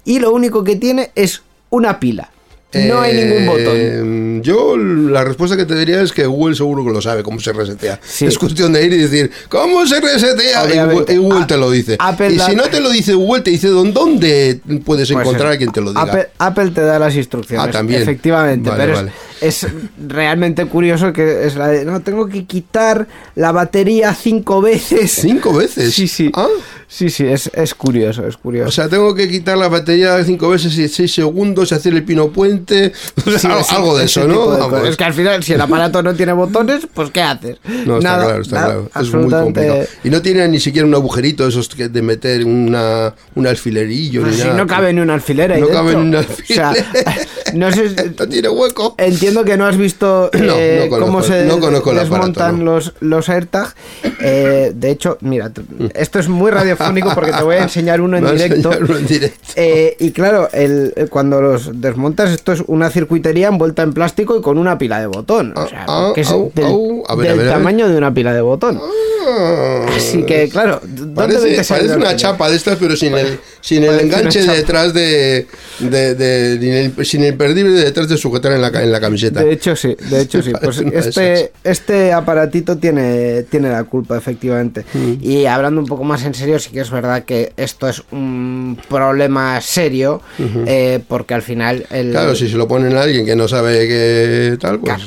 y 0.05 0.19
lo 0.19 0.33
único 0.33 0.65
que 0.65 0.77
tiene 0.77 1.11
es 1.15 1.43
una 1.71 2.01
pila. 2.01 2.31
No 2.75 3.01
hay 3.01 3.15
ningún 3.15 3.47
botón. 3.47 3.73
Eh, 3.77 4.41
Yo 4.43 4.77
la 4.77 5.23
respuesta 5.23 5.57
que 5.57 5.65
te 5.65 5.77
diría 5.77 6.03
es 6.03 6.11
que 6.11 6.27
Google 6.27 6.57
seguro 6.57 6.85
que 6.85 6.91
lo 6.91 7.01
sabe 7.01 7.23
cómo 7.23 7.39
se 7.39 7.53
resetea. 7.53 8.01
Sí. 8.03 8.27
Es 8.27 8.37
cuestión 8.37 8.73
de 8.73 8.85
ir 8.85 8.93
y 8.93 8.97
decir, 8.99 9.31
¿cómo 9.49 9.87
se 9.87 10.01
resetea? 10.01 10.65
Y. 11.09 11.17
Google, 11.19 11.45
te 11.47 11.57
lo 11.57 11.71
dice. 11.71 11.95
Apple 12.01 12.33
y 12.35 12.39
si 12.41 12.57
no 12.57 12.65
te 12.65 12.81
lo 12.81 12.91
dice 12.91 13.15
Google, 13.15 13.43
te 13.43 13.53
dice 13.53 13.69
¿dó- 13.69 13.85
dónde 13.85 14.59
puedes 14.85 15.09
encontrar 15.09 15.53
a 15.53 15.57
quien 15.57 15.71
te 15.71 15.81
lo 15.81 15.91
diga. 15.91 16.03
Apple, 16.03 16.29
Apple 16.37 16.71
te 16.73 16.81
da 16.81 16.99
las 16.99 17.15
instrucciones. 17.15 17.65
Ah, 17.65 17.71
también. 17.71 18.03
Efectivamente, 18.03 18.69
Vale, 18.71 18.83
pero 18.83 18.93
es- 18.95 18.99
vale. 18.99 19.13
es, 19.13 19.34
realmente 20.07 20.67
curioso 20.67 21.13
que 21.13 21.47
es 21.47 21.57
la 21.57 21.69
de, 21.69 21.85
no, 21.85 22.01
tengo 22.03 22.29
que 22.29 22.45
quitar 22.45 23.07
la 23.35 23.53
batería 23.53 24.15
cinco 24.15 24.61
veces. 24.61 25.11
¿Cinco 25.13 25.53
veces? 25.55 25.95
Sí, 25.95 26.09
sí. 26.09 26.31
Ah. 26.35 26.47
Sí, 26.87 27.09
sí, 27.11 27.27
es, 27.27 27.51
es 27.55 27.75
curioso, 27.75 28.25
es 28.27 28.37
curioso. 28.37 28.69
O 28.69 28.73
sea, 28.73 28.89
tengo 28.89 29.15
que 29.15 29.29
quitar 29.29 29.57
la 29.59 29.69
batería 29.69 30.23
cinco 30.23 30.51
veces 30.51 30.77
y 30.79 30.87
seis 30.89 31.13
segundos, 31.13 31.73
hacer 31.73 31.93
el 31.95 32.05
pino 32.05 32.29
puente, 32.29 32.93
o 33.27 33.31
Sí, 33.39 33.49
algo, 33.71 33.97
de 33.99 34.05
eso, 34.05 34.29
¿no? 34.29 34.53
de 34.53 34.61
Vamos. 34.61 34.89
Es 34.89 34.97
que 34.97 35.05
al 35.05 35.15
final, 35.15 35.43
si 35.43 35.55
el 35.55 35.61
aparato 35.61 36.03
no 36.03 36.15
tiene 36.15 36.33
botones, 36.35 36.87
pues 36.93 37.11
¿qué 37.11 37.23
haces? 37.23 37.57
No, 37.87 37.99
está 37.99 38.11
Nada, 38.11 38.25
claro, 38.27 38.43
está 38.43 38.55
nada, 38.61 38.67
claro. 38.75 38.91
Es 39.07 39.13
muy 39.13 39.31
complicado. 39.31 39.85
Y 40.05 40.11
no 40.11 40.23
tiene 40.23 40.47
ni 40.47 40.61
siquiera 40.61 40.87
un 40.87 40.95
agujerito 40.95 41.49
esos 41.49 41.69
que 41.71 41.89
de 41.89 42.03
meter 42.03 42.45
una, 42.45 43.15
un 43.35 43.47
alfilerillo 43.47 44.21
Pues 44.21 44.35
ni 44.35 44.39
si 44.43 44.47
nada. 44.47 44.59
no 44.59 44.67
cabe 44.67 44.93
ni 44.93 45.01
un 45.01 45.11
alfiler 45.11 45.53
ahí 45.53 45.61
No 45.61 45.67
dentro. 45.67 45.83
cabe 45.85 45.97
ni 45.97 46.03
un 46.03 46.15
O 46.15 46.19
alfiler. 46.19 46.45
sea, 46.47 46.75
no 47.55 47.73
sé, 47.73 47.89
tiene 48.31 48.49
hueco. 48.51 48.95
Entiendo 48.99 49.24
que 49.45 49.57
no 49.57 49.67
has 49.67 49.77
visto 49.77 50.31
No, 50.39 50.55
eh, 50.59 50.81
no 50.85 50.91
conozco- 50.91 51.07
cómo 51.07 51.23
se 51.23 51.45
no 51.45 51.57
desmontan 52.01 52.55
aparato, 52.57 52.65
los, 52.65 52.93
los 53.01 53.29
AirTag. 53.29 53.75
Eh, 54.21 54.73
de 54.75 54.91
hecho, 54.91 55.19
mira, 55.21 55.51
esto 55.95 56.19
es 56.19 56.29
muy 56.29 56.51
radiofónico 56.51 57.13
porque 57.15 57.33
te 57.33 57.43
voy 57.43 57.57
a 57.57 57.63
enseñar 57.63 58.01
uno 58.01 58.17
en 58.19 58.27
directo. 58.27 58.55
enseñar 58.73 58.85
uno 58.85 58.99
en 58.99 59.07
directo. 59.07 59.39
Eh, 59.57 59.97
y 59.99 60.11
claro, 60.13 60.49
el, 60.53 60.93
cuando 61.11 61.41
los 61.41 61.81
desmontas, 61.81 62.31
esto 62.31 62.53
es 62.53 62.63
una 62.67 62.91
circuitería 62.91 63.49
envuelta 63.49 63.83
en 63.83 63.93
plástico 63.93 64.37
y 64.39 64.43
con 64.43 64.59
una 64.59 64.79
pila 64.79 65.01
de 65.01 65.07
botón. 65.07 65.53
O 65.57 65.67
sea, 65.69 65.85
Ah, 65.89 66.13
que 66.15 66.23
es 66.23 66.29
del, 66.31 67.03
ver, 67.17 67.37
ver, 67.37 67.49
tamaño 67.51 67.89
de 67.89 67.97
una 67.97 68.13
pila 68.13 68.33
de 68.35 68.41
botón. 68.41 68.81
Ah. 69.27 69.87
Así 69.97 70.23
que, 70.25 70.49
claro, 70.49 70.81
¿dónde 70.83 71.15
Parece, 71.15 71.63
parece 71.67 71.97
una 71.97 72.15
chapa 72.17 72.51
de 72.51 72.57
estas, 72.57 72.77
pero 72.79 72.95
sin 72.97 73.15
el, 73.15 73.39
sin 73.61 73.85
el 73.85 74.01
enganche 74.01 74.43
detrás 74.43 74.93
de, 74.93 75.47
de, 75.79 76.15
de- 76.15 76.59
sin 76.61 76.73
el- 76.73 77.07
sin 77.07 77.23
el 77.25 77.33
imperdible 77.33 77.73
detrás 77.73 78.09
de 78.09 78.17
sujetar 78.19 78.53
en 78.53 78.61
la, 78.61 78.69
en 78.69 78.93
la 78.93 79.01
camiseta. 79.15 79.45
De 79.45 79.53
hecho, 79.53 79.77
sí, 79.77 79.97
de 80.11 80.21
hecho, 80.21 80.43
sí. 80.43 80.53
Pues 80.63 80.79
este, 80.79 81.53
este 81.63 82.13
aparatito 82.13 82.77
tiene, 82.79 83.45
tiene 83.45 83.71
la 83.71 83.85
culpa, 83.85 84.17
efectivamente. 84.17 84.85
Mm. 84.93 85.15
Y 85.21 85.47
hablando 85.47 85.81
un 85.81 85.87
poco 85.87 86.05
más 86.05 86.25
en 86.25 86.35
serio, 86.35 86.59
sí 86.59 86.71
que 86.71 86.81
es 86.81 86.91
verdad 86.91 87.25
que 87.25 87.53
esto 87.57 87.89
es 87.89 88.03
un 88.11 88.79
problema 88.89 89.61
serio, 89.61 90.21
eh, 90.67 91.01
porque 91.07 91.35
al 91.35 91.43
final 91.43 91.87
el, 91.91 92.11
Claro, 92.11 92.35
si 92.35 92.49
se 92.49 92.57
lo 92.57 92.69
ponen 92.69 92.97
a 92.97 93.03
alguien 93.03 93.25
que 93.25 93.37
no 93.37 93.49
sabe 93.49 93.87
qué 93.87 94.57
tal, 94.61 94.81
pues. 94.81 94.95
Claro. 94.95 95.05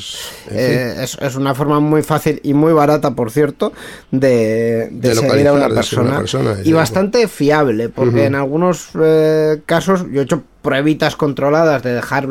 Eh, 0.50 0.96
es, 1.02 1.18
es 1.20 1.36
una 1.36 1.54
forma 1.54 1.80
muy 1.80 2.04
fácil 2.04 2.40
y 2.44 2.54
muy 2.54 2.72
barata, 2.72 3.12
por 3.12 3.32
cierto, 3.32 3.74
de, 4.12 4.88
de 4.92 5.10
De 5.10 5.16
seguir 5.16 5.48
a 5.48 5.54
una 5.54 5.70
persona, 5.70 6.10
una 6.10 6.18
persona, 6.20 6.58
y 6.62 6.66
sí, 6.66 6.74
bastante 6.74 7.28
fiable, 7.28 7.90
porque 7.90 8.26
en 8.26 8.36
algunos 8.36 8.90
eh, 9.02 9.62
casos 9.66 10.06
yo 10.12 10.22
he 10.22 10.24
hecho 10.24 10.44
pruebitas 10.62 11.16
controladas 11.16 11.84
de 11.84 11.94
dejar 11.94 12.28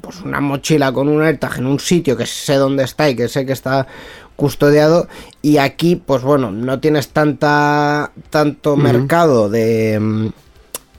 pues, 0.00 0.20
una 0.24 0.40
mochila 0.40 0.92
con 0.92 1.08
un 1.08 1.22
AirTag 1.22 1.58
en 1.58 1.66
un 1.66 1.80
sitio 1.80 2.16
que 2.16 2.26
sé 2.26 2.54
dónde 2.54 2.84
está 2.84 3.08
y 3.08 3.16
que 3.16 3.28
sé 3.28 3.46
que 3.46 3.52
está 3.52 3.86
custodiado 4.36 5.06
y 5.42 5.58
aquí 5.58 5.94
pues 5.96 6.22
bueno 6.22 6.50
no 6.50 6.80
tienes 6.80 7.08
tanta 7.08 8.10
tanto 8.30 8.76
mercado 8.76 9.48
de 9.48 10.30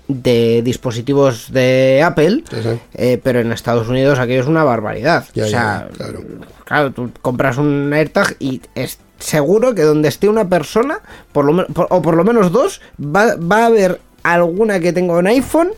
de 0.07 0.61
dispositivos 0.63 1.51
de 1.51 2.01
Apple 2.05 2.43
Sí, 2.49 2.57
sí. 2.61 2.79
eh, 2.93 3.19
pero 3.23 3.39
en 3.39 3.51
Estados 3.51 3.87
Unidos 3.89 4.19
aquello 4.19 4.41
es 4.41 4.47
una 4.47 4.63
barbaridad. 4.63 5.25
Ya, 5.33 5.45
o 5.45 5.47
sea, 5.47 5.87
ya, 5.89 5.97
claro. 5.97 6.19
claro, 6.63 6.91
tú 6.91 7.09
compras 7.23 7.57
un 7.57 7.91
AirTag 7.91 8.35
y 8.39 8.61
es 8.75 8.99
seguro 9.17 9.73
que 9.73 9.81
donde 9.81 10.07
esté 10.09 10.29
una 10.29 10.47
persona, 10.47 10.99
por 11.31 11.45
lo 11.45 11.65
por- 11.67 11.87
o 11.89 12.01
por 12.03 12.15
lo 12.15 12.23
menos 12.23 12.51
dos, 12.51 12.81
va, 13.01 13.35
va 13.35 13.63
a 13.63 13.65
haber 13.65 13.99
alguna 14.21 14.79
que 14.79 14.93
tenga 14.93 15.15
un 15.17 15.25
iPhone 15.27 15.69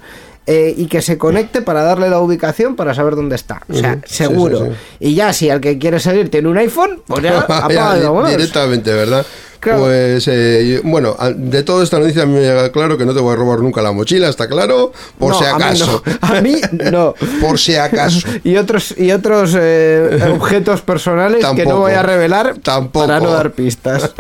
eh, 0.47 0.73
y 0.77 0.87
que 0.87 1.01
se 1.01 1.17
conecte 1.17 1.61
para 1.61 1.83
darle 1.83 2.09
la 2.09 2.19
ubicación 2.19 2.75
para 2.75 2.93
saber 2.95 3.15
dónde 3.15 3.35
está. 3.35 3.61
O 3.69 3.73
sea, 3.73 3.99
seguro. 4.05 4.65
sí, 4.65 4.71
Y 5.01 5.13
ya 5.15 5.33
si 5.33 5.49
al 5.49 5.59
que 5.61 5.77
quiere 5.77 5.99
seguir 5.99 6.31
tiene 6.31 6.47
un 6.47 6.57
iPhone, 6.57 7.01
pues 7.05 7.21
ya 7.23 7.45
vámonos. 7.47 8.29
directamente, 8.31 8.91
¿verdad? 8.93 9.25
Claro. 9.59 9.79
Pues 9.85 10.27
eh, 10.27 10.79
bueno, 10.83 11.17
de 11.35 11.63
toda 11.63 11.83
esta 11.83 11.97
noticia 11.99 12.25
me 12.27 12.39
llega 12.39 12.71
claro 12.71 12.95
que 12.97 13.05
no 13.05 13.13
te 13.13 13.19
voy 13.19 13.33
a 13.33 13.35
robar 13.35 13.59
nunca 13.59 13.81
la 13.81 13.91
mochila, 13.91 14.29
está 14.29 14.47
claro, 14.47 14.93
por 15.17 15.33
No, 15.33 15.39
si 15.39 15.45
a 15.45 15.55
mí 15.57 15.63
acaso. 15.63 16.03
no. 16.05 16.13
A 16.37 16.41
mí 16.41 16.61
no. 16.91 17.15
Por 17.41 17.59
si 17.59 17.75
acaso. 17.75 18.25
y 18.43 18.55
otros 18.55 18.93
y 18.97 19.11
otros 19.11 19.55
eh, 19.59 20.31
objetos 20.31 20.81
personales 20.81 21.43
que 21.55 21.65
no 21.65 21.79
voy 21.79 21.93
a 21.93 22.03
revelar 22.03 22.55
Tampoco. 22.63 23.07
para 23.07 23.19
no 23.19 23.31
dar 23.31 23.51
pistas. 23.51 24.11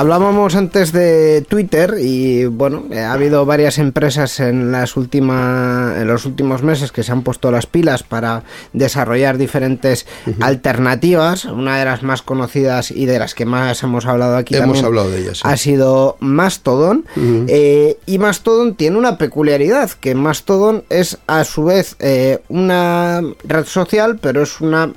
Hablábamos 0.00 0.54
antes 0.56 0.92
de 0.92 1.40
Twitter 1.48 1.94
y 1.98 2.44
bueno, 2.44 2.84
eh, 2.90 2.98
ha 3.00 3.14
habido 3.14 3.46
varias 3.46 3.78
empresas 3.78 4.40
en 4.40 4.70
las 4.70 4.94
últimas 4.98 5.96
en 5.96 6.06
los 6.06 6.26
últimos 6.26 6.62
meses 6.62 6.92
que 6.92 7.02
se 7.02 7.12
han 7.12 7.22
puesto 7.22 7.50
las 7.50 7.64
pilas 7.64 8.02
para 8.02 8.42
desarrollar 8.74 9.38
diferentes 9.38 10.04
alternativas. 10.40 11.46
Una 11.46 11.78
de 11.78 11.86
las 11.86 12.02
más 12.02 12.20
conocidas 12.20 12.90
y 12.90 13.06
de 13.06 13.18
las 13.18 13.34
que 13.34 13.46
más 13.46 13.82
hemos 13.84 14.04
hablado 14.04 14.36
aquí 14.36 14.54
Hemos 14.54 14.66
también 14.66 14.84
hablado 14.84 15.10
de 15.10 15.20
ellas, 15.20 15.38
sí. 15.38 15.42
ha 15.46 15.56
sido 15.56 16.18
Mastodon 16.20 17.06
eh, 17.48 17.96
y 18.04 18.18
Mastodon 18.18 18.74
tiene 18.74 18.98
una 18.98 19.16
peculiaridad 19.16 19.90
que 19.92 20.14
Mastodon 20.14 20.84
es 20.90 21.16
a 21.26 21.42
su 21.44 21.64
vez 21.64 21.96
eh, 22.00 22.40
una 22.50 23.22
red 23.44 23.64
social 23.64 24.18
pero 24.20 24.42
es 24.42 24.60
una 24.60 24.88
mm, 24.88 24.92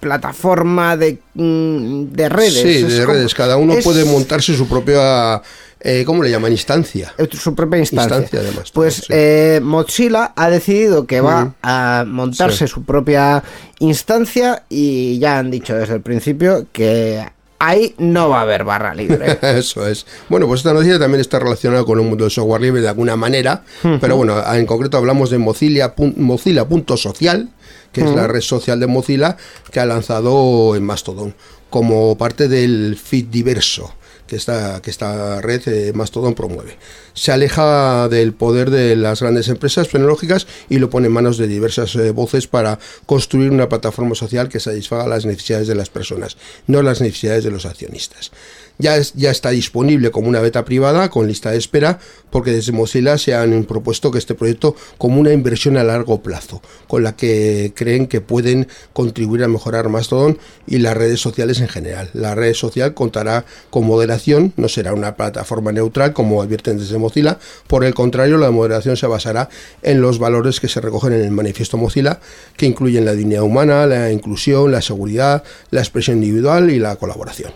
plataforma 0.00 0.96
de, 0.96 1.20
mm, 1.34 2.06
de 2.10 2.28
redes 2.28 2.54
Sí, 2.54 2.78
Es 2.84 2.92
de 2.92 3.04
como- 3.04 3.12
redes. 3.14 3.34
Cada 3.36 3.56
uno 3.56 3.74
puede 3.84 4.04
montarse 4.18 4.56
su 4.56 4.66
propia, 4.68 5.40
eh, 5.80 6.04
¿cómo 6.06 6.22
le 6.22 6.30
llaman? 6.30 6.52
Instancia. 6.52 7.12
es 7.18 7.28
su 7.38 7.54
propia 7.54 7.78
instancia. 7.78 8.16
Instancia 8.18 8.40
de 8.40 8.46
Mastodon, 8.52 8.72
pues 8.74 8.94
sí. 8.94 9.04
eh, 9.10 9.60
Mozilla 9.62 10.32
ha 10.36 10.48
decidido 10.50 11.06
que 11.06 11.20
va 11.20 11.54
a 11.62 12.04
montarse 12.06 12.66
Sí. 12.66 12.72
su 12.72 12.82
propia 12.84 13.42
instancia 13.80 14.64
y 14.68 15.18
ya 15.18 15.38
han 15.38 15.50
dicho 15.50 15.74
desde 15.74 15.94
el 15.94 16.00
principio 16.00 16.66
que 16.72 17.24
ahí 17.58 17.94
no 17.98 18.28
va 18.28 18.40
a 18.40 18.42
haber 18.42 18.64
barra 18.64 18.94
libre. 18.94 19.38
Eso 19.42 19.86
es. 19.86 20.06
Bueno, 20.28 20.46
pues 20.46 20.60
esta 20.60 20.72
noticia 20.72 20.98
también 20.98 21.20
está 21.20 21.38
relacionada 21.38 21.84
con 21.84 21.98
un 21.98 22.08
mundo 22.08 22.24
del 22.24 22.30
software 22.30 22.60
libre 22.62 22.80
de 22.82 22.88
alguna 22.88 23.16
manera, 23.16 23.62
pero 24.00 24.16
bueno, 24.16 24.42
en 24.54 24.66
concreto 24.66 24.96
hablamos 24.98 25.30
de 25.30 25.38
Mozilla, 25.38 25.94
pun- 25.94 26.16
Mozilla.social, 26.16 27.48
que 27.92 28.02
es 28.02 28.10
la 28.10 28.26
red 28.26 28.42
social 28.42 28.78
de 28.80 28.86
Mozilla 28.86 29.36
que 29.70 29.80
ha 29.80 29.86
lanzado 29.86 30.76
en 30.76 30.84
Mastodon 30.84 31.34
como 31.70 32.16
parte 32.18 32.46
del 32.48 32.98
feed 33.02 33.26
diverso 33.26 33.92
que 34.26 34.36
esta, 34.36 34.80
que 34.82 34.90
esta 34.90 35.40
red 35.40 35.62
eh, 35.66 35.92
Mastodon 35.94 36.34
promueve. 36.34 36.76
Se 37.14 37.32
aleja 37.32 38.08
del 38.08 38.32
poder 38.32 38.70
de 38.70 38.96
las 38.96 39.20
grandes 39.20 39.48
empresas 39.48 39.88
tecnológicas 39.88 40.46
y 40.68 40.78
lo 40.78 40.90
pone 40.90 41.06
en 41.06 41.12
manos 41.12 41.38
de 41.38 41.46
diversas 41.46 41.94
eh, 41.96 42.10
voces 42.10 42.46
para 42.46 42.78
construir 43.06 43.50
una 43.50 43.68
plataforma 43.68 44.14
social 44.14 44.48
que 44.48 44.60
satisfaga 44.60 45.06
las 45.06 45.24
necesidades 45.24 45.68
de 45.68 45.74
las 45.74 45.90
personas, 45.90 46.36
no 46.66 46.82
las 46.82 47.00
necesidades 47.00 47.44
de 47.44 47.50
los 47.50 47.66
accionistas. 47.66 48.32
Ya, 48.78 48.96
es- 48.96 49.14
ya 49.14 49.30
está 49.30 49.50
disponible 49.50 50.10
como 50.10 50.28
una 50.28 50.40
beta 50.40 50.64
privada 50.64 51.08
con 51.08 51.26
lista 51.26 51.50
de 51.50 51.56
espera 51.58 51.98
porque 52.30 52.50
desde 52.52 52.72
Mozilla 52.72 53.16
se 53.16 53.34
han 53.34 53.64
propuesto 53.64 54.10
que 54.10 54.18
este 54.18 54.34
proyecto 54.34 54.76
como 54.98 55.18
una 55.20 55.32
inversión 55.32 55.78
a 55.78 55.84
largo 55.84 56.20
plazo 56.22 56.60
con 56.86 57.02
la 57.02 57.16
que 57.16 57.72
creen 57.74 58.06
que 58.06 58.20
pueden 58.20 58.68
contribuir 58.92 59.44
a 59.44 59.48
mejorar 59.48 59.88
Mastodon 59.88 60.38
y 60.66 60.78
las 60.78 60.94
redes 60.96 61.20
sociales 61.20 61.60
en 61.60 61.68
general. 61.68 62.10
La 62.12 62.34
red 62.34 62.52
social 62.52 62.92
contará 62.92 63.46
con 63.70 63.84
moderación 63.86 64.52
no 64.56 64.68
será 64.68 64.92
una 64.92 65.16
plataforma 65.16 65.72
neutral 65.72 66.12
como 66.12 66.42
advierten 66.42 66.76
desde 66.78 66.98
Mozilla, 66.98 67.38
por 67.68 67.82
el 67.84 67.94
contrario, 67.94 68.36
la 68.36 68.50
moderación 68.50 68.96
se 68.98 69.06
basará 69.06 69.48
en 69.82 70.00
los 70.02 70.18
valores 70.18 70.60
que 70.60 70.68
se 70.68 70.80
recogen 70.82 71.14
en 71.14 71.22
el 71.22 71.30
manifiesto 71.30 71.76
Mozilla, 71.78 72.20
que 72.56 72.66
incluyen 72.66 73.04
la 73.06 73.12
dignidad 73.12 73.42
humana, 73.42 73.86
la 73.86 74.12
inclusión, 74.12 74.70
la 74.70 74.82
seguridad, 74.82 75.42
la 75.70 75.80
expresión 75.80 76.18
individual 76.18 76.70
y 76.70 76.78
la 76.78 76.96
colaboración. 76.96 77.52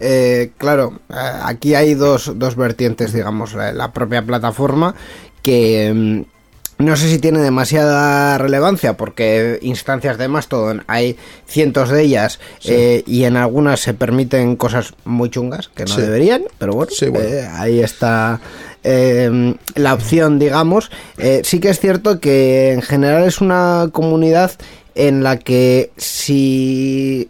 Eh, 0.00 0.50
claro, 0.58 1.00
eh, 1.10 1.14
aquí 1.44 1.74
hay 1.74 1.94
dos, 1.94 2.32
dos 2.36 2.56
vertientes, 2.56 3.12
digamos, 3.12 3.54
la, 3.54 3.72
la 3.72 3.92
propia 3.92 4.22
plataforma 4.22 4.94
que 5.42 5.92
mm, 5.94 6.84
no 6.84 6.96
sé 6.96 7.08
si 7.08 7.18
tiene 7.20 7.38
demasiada 7.38 8.36
relevancia 8.38 8.96
porque 8.96 9.60
instancias 9.62 10.18
de 10.18 10.26
Mastodon 10.26 10.82
hay 10.88 11.16
cientos 11.46 11.88
de 11.90 12.02
ellas 12.02 12.40
eh, 12.64 13.04
y 13.06 13.24
en 13.24 13.36
algunas 13.36 13.78
se 13.78 13.94
permiten 13.94 14.56
cosas 14.56 14.94
muy 15.04 15.30
chungas 15.30 15.68
que 15.68 15.84
no 15.84 15.94
Sí. 15.94 16.00
deberían, 16.00 16.42
pero 16.58 16.72
bueno, 16.72 16.90
Sí, 16.92 17.06
bueno. 17.08 17.28
eh, 17.28 17.46
ahí 17.52 17.78
está 17.80 18.40
eh, 18.82 19.54
la 19.76 19.94
opción, 19.94 20.38
digamos. 20.40 20.90
Sí 21.44 21.60
que 21.60 21.68
es 21.70 21.78
cierto 21.78 22.18
que 22.18 22.72
en 22.72 22.82
general 22.82 23.22
es 23.24 23.40
una 23.40 23.88
comunidad 23.92 24.50
en 24.96 25.22
la 25.22 25.38
que 25.38 25.90
si 25.96 27.28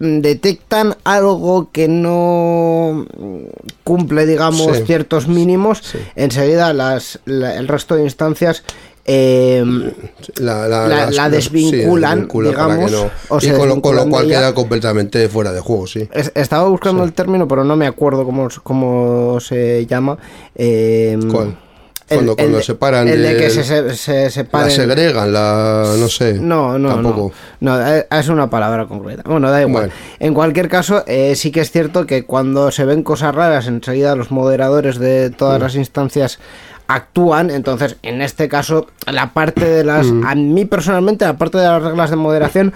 detectan 0.00 0.96
algo 1.04 1.68
que 1.70 1.86
no 1.86 3.06
cumple, 3.84 4.26
digamos, 4.26 4.78
Sí. 4.78 4.82
ciertos 4.86 5.28
mínimos, 5.28 5.78
Sí. 5.82 5.98
enseguida 6.16 6.72
las, 6.72 7.20
la- 7.26 7.56
el 7.56 7.68
resto 7.68 7.94
de 7.96 8.04
instancias 8.04 8.64
eh, 9.12 9.64
La, 10.36 10.68
la- 10.68 10.86
La- 10.86 10.88
las- 10.88 11.14
la 11.16 11.22
las- 11.24 11.32
desvinculan, 11.32 12.18
desvincula 12.18 12.50
digamos, 12.50 12.90
que 12.90 12.96
no- 12.96 13.10
o 13.30 13.38
y 13.42 13.50
con, 13.52 13.68
lo, 13.68 13.82
con 13.82 13.96
lo 13.96 14.08
cual 14.08 14.28
queda 14.28 14.54
completamente 14.54 15.28
fuera 15.28 15.52
de 15.52 15.60
juego, 15.60 15.86
sí. 15.86 16.06
es- 16.12 16.30
estaba 16.34 16.68
buscando 16.68 17.02
el 17.02 17.12
término, 17.12 17.48
pero 17.48 17.64
no 17.64 17.76
me 17.76 17.86
acuerdo 17.86 18.24
cómo, 18.24 18.48
cómo 18.62 19.38
se 19.40 19.86
llama. 19.86 20.16
eh, 20.54 21.18
¿Cuál? 21.32 21.56
El- 22.10 22.16
Cuando- 22.16 22.32
el 22.32 22.36
cuando 22.36 22.56
de- 22.58 22.62
separan 22.64 23.08
El 23.08 23.22
de 23.22 23.36
que 23.36 23.50
se, 23.50 23.64
se, 23.94 24.30
se 24.30 24.46
La 24.52 24.68
segregan, 24.70 25.32
la 25.32 25.94
no 25.98 26.08
sé. 26.08 26.34
No, 26.34 26.78
no, 26.78 26.88
tampoco. 26.90 27.32
no. 27.60 27.76
No, 27.78 27.86
eh, 27.86 28.06
es 28.10 28.28
una 28.28 28.50
palabra 28.50 28.86
concreta. 28.86 29.22
Bueno, 29.24 29.50
da 29.50 29.60
igual. 29.62 29.86
Bueno. 29.88 29.92
En 30.18 30.34
cualquier 30.34 30.68
caso, 30.68 31.04
eh, 31.06 31.34
sí 31.36 31.50
que 31.50 31.60
es 31.60 31.70
cierto 31.70 32.06
que 32.06 32.24
cuando 32.26 32.70
se 32.70 32.84
ven 32.84 33.02
cosas 33.02 33.34
raras, 33.34 33.66
enseguida 33.68 34.14
los 34.16 34.30
moderadores 34.30 34.98
de 34.98 35.30
todas 35.30 35.58
Mm. 35.58 35.62
las 35.62 35.74
instancias 35.76 36.38
actúan. 36.88 37.50
Entonces, 37.50 37.96
en 38.02 38.20
este 38.22 38.48
caso, 38.48 38.86
la 39.06 39.32
parte 39.32 39.64
de 39.64 39.84
las. 39.84 40.06
Mm. 40.06 40.26
A 40.26 40.34
mí 40.34 40.64
personalmente, 40.64 41.24
la 41.24 41.36
parte 41.38 41.58
de 41.58 41.64
las 41.64 41.82
reglas 41.82 42.10
de 42.10 42.16
moderación. 42.16 42.72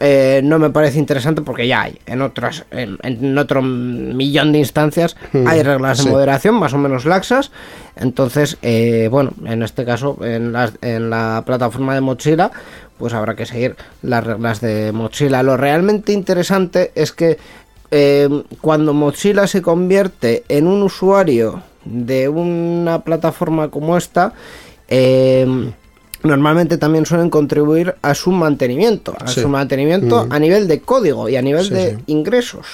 Eh, 0.00 0.40
no 0.44 0.58
me 0.58 0.70
parece 0.70 0.98
interesante 0.98 1.42
porque 1.42 1.66
ya 1.66 1.82
hay 1.82 1.98
en 2.06 2.22
otras 2.22 2.64
en, 2.70 2.98
en 3.02 3.36
otro 3.36 3.62
millón 3.62 4.52
de 4.52 4.58
instancias 4.58 5.16
hay 5.46 5.62
reglas 5.62 6.04
de 6.04 6.10
moderación 6.10 6.54
más 6.54 6.72
o 6.72 6.78
menos 6.78 7.04
laxas 7.04 7.50
entonces 7.96 8.58
eh, 8.62 9.08
bueno 9.10 9.32
en 9.44 9.62
este 9.62 9.84
caso 9.84 10.18
en, 10.22 10.52
la 10.52 11.42
plataforma 11.44 11.94
de 11.94 12.00
Mozilla 12.00 12.50
pues 12.98 13.14
habrá 13.14 13.34
que 13.34 13.46
seguir 13.46 13.76
las 14.02 14.24
reglas 14.24 14.60
de 14.60 14.90
Mozilla. 14.92 15.42
Lo 15.44 15.56
realmente 15.56 16.12
interesante 16.12 16.90
es 16.96 17.12
que 17.12 17.38
eh, 17.90 18.28
cuando 18.60 18.92
Mozilla 18.92 19.46
se 19.46 19.62
convierte 19.62 20.42
en 20.48 20.66
un 20.66 20.82
usuario 20.82 21.62
de 21.84 22.28
una 22.28 23.02
plataforma 23.02 23.68
como 23.68 23.96
esta, 23.96 24.34
eh, 24.88 25.70
normalmente 26.22 26.78
también 26.78 27.06
suelen 27.06 27.30
contribuir 27.30 27.94
a 28.02 28.14
su 28.14 28.30
mantenimiento, 28.32 29.14
a 29.18 29.28
Sí. 29.28 29.40
su 29.42 29.48
mantenimiento 29.48 30.26
a 30.28 30.38
nivel 30.38 30.66
de 30.68 30.80
código 30.80 31.28
y 31.28 31.36
a 31.36 31.42
nivel 31.42 31.64
Sí, 31.66 31.74
de 31.74 31.90
sí. 31.90 31.96
ingresos. 32.06 32.66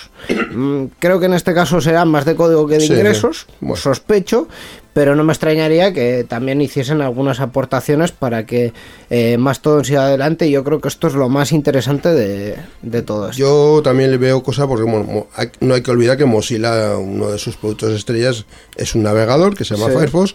Mm, 0.54 0.84
Creo 0.98 1.20
que 1.20 1.26
en 1.26 1.34
este 1.34 1.52
caso 1.54 1.80
será 1.80 2.04
más 2.04 2.24
de 2.24 2.34
código 2.36 2.66
que 2.66 2.78
de 2.78 2.86
ingresos, 2.86 3.46
Bueno. 3.60 3.76
sospecho, 3.76 4.48
pero 4.94 5.16
no 5.16 5.24
me 5.24 5.32
extrañaría 5.32 5.92
que 5.92 6.24
también 6.26 6.60
hiciesen 6.60 7.02
algunas 7.02 7.40
aportaciones 7.40 8.12
para 8.12 8.46
que 8.46 8.72
eh, 9.10 9.36
más 9.38 9.60
todo 9.60 9.82
siga 9.84 10.06
adelante 10.06 10.46
y 10.46 10.52
yo 10.52 10.62
creo 10.64 10.80
que 10.80 10.88
esto 10.88 11.08
es 11.08 11.14
lo 11.14 11.28
más 11.28 11.50
interesante 11.52 12.10
de, 12.14 12.56
de 12.82 13.02
todo 13.02 13.28
esto. 13.28 13.38
Yo 13.38 13.80
también 13.82 14.10
le 14.12 14.18
veo 14.18 14.42
cosas 14.42 14.66
porque 14.68 14.84
bueno, 14.84 15.26
no 15.60 15.74
hay 15.74 15.82
que 15.82 15.90
olvidar 15.90 16.16
que 16.16 16.24
Mozilla, 16.24 16.96
uno 16.96 17.28
de 17.30 17.38
sus 17.38 17.56
productos 17.56 17.92
estrellas, 17.92 18.46
es 18.76 18.94
un 18.94 19.02
navegador 19.02 19.56
que 19.56 19.64
se 19.64 19.74
llama. 19.76 19.92
Firefox. 19.92 20.34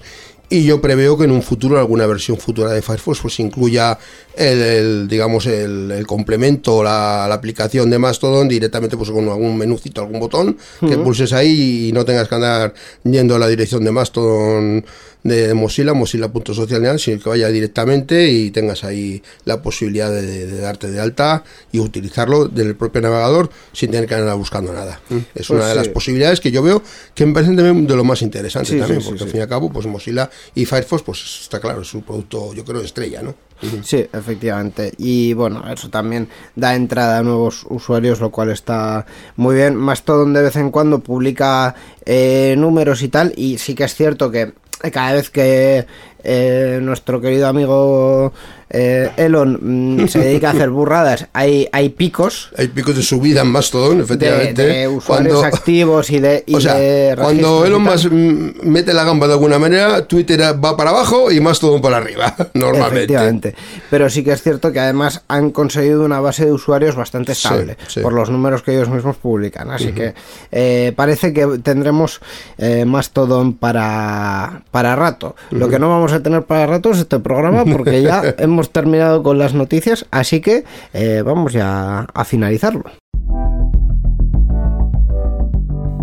Y 0.50 0.64
yo 0.64 0.82
preveo 0.82 1.16
que 1.18 1.26
en 1.26 1.32
un 1.32 1.44
futuro, 1.44 1.78
alguna 1.78 2.08
versión 2.08 2.38
futura 2.38 2.72
de 2.72 2.82
Firefox, 2.82 3.20
pues 3.22 3.40
incluya 3.40 4.00
el, 4.40 4.62
el, 4.62 5.08
digamos, 5.08 5.46
el, 5.46 5.92
el 5.92 6.08
complemento, 6.08 6.82
la, 6.84 7.26
la 7.28 7.36
aplicación 7.36 7.90
de 7.90 8.00
Mastodon 8.00 8.48
directamente 8.48 8.96
pues 8.98 9.12
con 9.12 9.28
algún 9.30 9.58
menucito, 9.58 10.02
algún 10.02 10.20
botón 10.20 10.58
que 10.80 10.98
pulses 10.98 11.34
ahí 11.34 11.90
y 11.90 11.92
no 11.92 12.06
tengas 12.06 12.28
que 12.28 12.36
andar 12.36 12.74
yendo 13.04 13.36
a 13.36 13.40
la 13.40 13.48
dirección 13.48 13.84
de 13.84 13.92
Mastodon 13.92 14.86
de 15.22 15.54
Mozilla, 15.54 15.94
mozilla.social, 15.94 16.98
sino 16.98 17.20
que 17.22 17.28
vaya 17.30 17.50
directamente 17.50 18.30
y 18.30 18.52
tengas 18.52 18.86
ahí 18.86 19.22
la 19.44 19.62
posibilidad 19.62 20.10
de, 20.10 20.22
de- 20.22 20.48
de 20.48 20.62
darte 20.62 20.90
de 20.90 21.00
alta 21.02 21.44
y 21.74 21.80
utilizarlo 21.80 22.48
del 22.48 22.76
propio 22.76 23.02
navegador 23.02 23.50
sin 23.74 23.92
tener 23.92 24.08
que 24.08 24.16
andar 24.16 24.38
buscando 24.38 24.72
nada. 24.72 25.02
Es 25.36 25.50
una 25.50 25.66
de 25.66 25.72
sí. 25.72 25.78
las 25.78 25.88
posibilidades 25.90 26.40
que 26.40 26.52
yo 26.52 26.64
veo 26.64 26.82
que 27.14 27.26
me 27.26 27.34
parecen 27.34 27.58
de 27.58 27.96
lo 27.98 28.04
más 28.06 28.22
interesante 28.22 28.70
Sí, 28.72 28.80
también, 28.80 29.02
sí, 29.02 29.08
porque 29.10 29.24
al 29.26 29.30
fin 29.30 29.40
y 29.40 29.44
al 29.44 29.50
cabo, 29.50 29.70
pues 29.70 29.86
Mozilla 29.88 30.30
y 30.56 30.66
Firefox, 30.66 31.04
pues 31.04 31.40
está 31.44 31.60
claro, 31.60 31.82
es 31.82 31.88
su 31.90 32.02
producto, 32.02 32.54
yo 32.54 32.64
creo, 32.64 32.80
estrella, 32.82 33.22
¿no? 33.22 33.36
Sí, 33.84 34.08
efectivamente. 34.14 34.94
Y 34.98 35.34
bueno, 35.34 35.64
eso 35.72 35.90
también 35.90 36.30
da 36.56 36.76
entrada 36.76 37.20
a 37.20 37.24
nuevos 37.24 37.66
usuarios, 37.70 38.20
lo 38.20 38.32
cual 38.32 38.50
está 38.50 39.06
muy 39.36 39.56
bien. 39.56 39.76
Mastodon 39.76 40.34
de 40.34 40.44
vez 40.44 40.56
en 40.56 40.72
cuando 40.72 41.00
publica 41.00 41.76
eh, 42.06 42.56
números 42.58 43.02
y 43.02 43.10
tal, 43.10 43.34
y 43.36 43.58
sí 43.58 43.76
que 43.76 43.84
es 43.84 43.96
cierto 43.96 44.32
que 44.32 44.54
cada 44.94 45.14
vez 45.14 45.30
que 45.30 45.86
eh, 46.24 46.80
nuestro 46.82 47.20
querido 47.20 47.48
amigo 47.48 48.32
eh, 48.70 49.10
Elon 49.18 49.60
mm, 50.04 50.08
se 50.08 50.20
dedica 50.20 50.50
a 50.50 50.52
hacer 50.52 50.70
burradas, 50.70 51.28
hay, 51.34 51.68
hay 51.72 51.90
picos 51.90 52.52
Hay 52.58 52.68
picos 52.68 52.96
de 52.96 53.04
subida 53.04 53.42
en 53.42 53.48
Mastodon, 53.48 54.02
efectivamente. 54.02 54.62
de 54.66 54.88
usuarios 54.88 55.40
Cuando- 55.40 55.58
activos 55.58 56.10
y 56.10 56.20
de... 56.20 56.44
y 56.46 56.56
o 56.56 56.62
sea, 56.62 56.76
de 56.76 57.16
cuando 57.20 57.66
Elon. 57.66 57.82
Musk 57.82 58.12
mm, 58.12 58.50
mete 58.64 58.94
la 58.94 59.04
gamba 59.04 59.28
de 59.28 59.34
alguna 59.34 59.58
manera, 59.60 60.06
Twitter 60.06 60.40
va 60.64 60.78
para 60.78 60.92
abajo 60.92 61.32
y 61.32 61.40
Mastodon 61.40 61.82
para 61.82 61.98
arriba, 61.98 62.36
normalmente. 62.54 63.00
Efectivamente. 63.14 63.56
Pero 63.90 64.10
sí 64.10 64.24
que 64.24 64.32
es 64.32 64.42
cierto 64.42 64.72
que 64.72 64.80
además 64.80 65.24
han 65.28 65.52
conseguido 65.52 66.04
una 66.04 66.20
base 66.20 66.46
de 66.46 66.52
usuarios 66.52 66.96
bastante 66.96 67.32
estable 67.32 67.78
sí. 67.88 68.02
por 68.02 68.14
los 68.14 68.30
números 68.30 68.62
que 68.62 68.74
ellos 68.76 68.90
mismos 68.90 69.18
publican. 69.18 69.72
Así 69.72 69.92
que 69.92 70.14
eh, 70.52 70.94
parece 70.96 71.34
que 71.34 71.60
tendremos 71.64 72.20
eh, 72.58 72.86
Mastodon 72.86 73.54
para, 73.54 74.64
para 74.72 74.96
rato. 74.96 75.36
Lo 75.52 75.70
que 75.70 75.80
no 75.80 75.90
vamos 75.90 76.14
a 76.14 76.22
tener 76.22 76.44
para 76.44 76.68
rato 76.68 76.92
es 76.92 77.00
este 77.00 77.20
programa 77.20 77.66
porque 77.66 78.02
ya 78.02 78.36
hemos 78.38 78.59
terminado 78.68 79.24
con 79.24 79.38
las 79.38 79.54
noticias. 79.54 80.06
Así 80.12 80.42
que 80.42 80.66
eh, 80.94 81.24
vamos 81.26 81.54
ya 81.54 82.06
a 82.14 82.26
finalizarlo. 82.26 82.84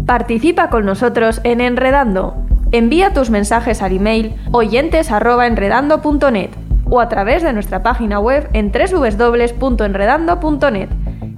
Participa 0.06 0.70
con 0.70 0.86
nosotros 0.86 1.42
en 1.44 1.60
Enredando. 1.60 2.34
Envía 2.72 3.12
tus 3.12 3.28
mensajes 3.28 3.82
al 3.82 3.92
email 3.92 4.34
oyentes@enredando.net 4.52 6.48
o 6.88 7.00
a 7.00 7.08
través 7.08 7.42
de 7.42 7.52
nuestra 7.52 7.82
página 7.82 8.20
web 8.20 8.48
en 8.52 8.70
www.enredando.net. 8.72 10.88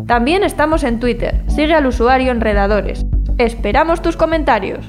También 0.07 0.45
estamos 0.45 0.85
en 0.85 1.01
Twitter. 1.01 1.43
Sigue 1.49 1.75
al 1.75 1.87
usuario 1.87 2.31
Enredadores. 2.31 3.05
Esperamos 3.39 4.03
tus 4.03 4.17
comentarios. 4.17 4.89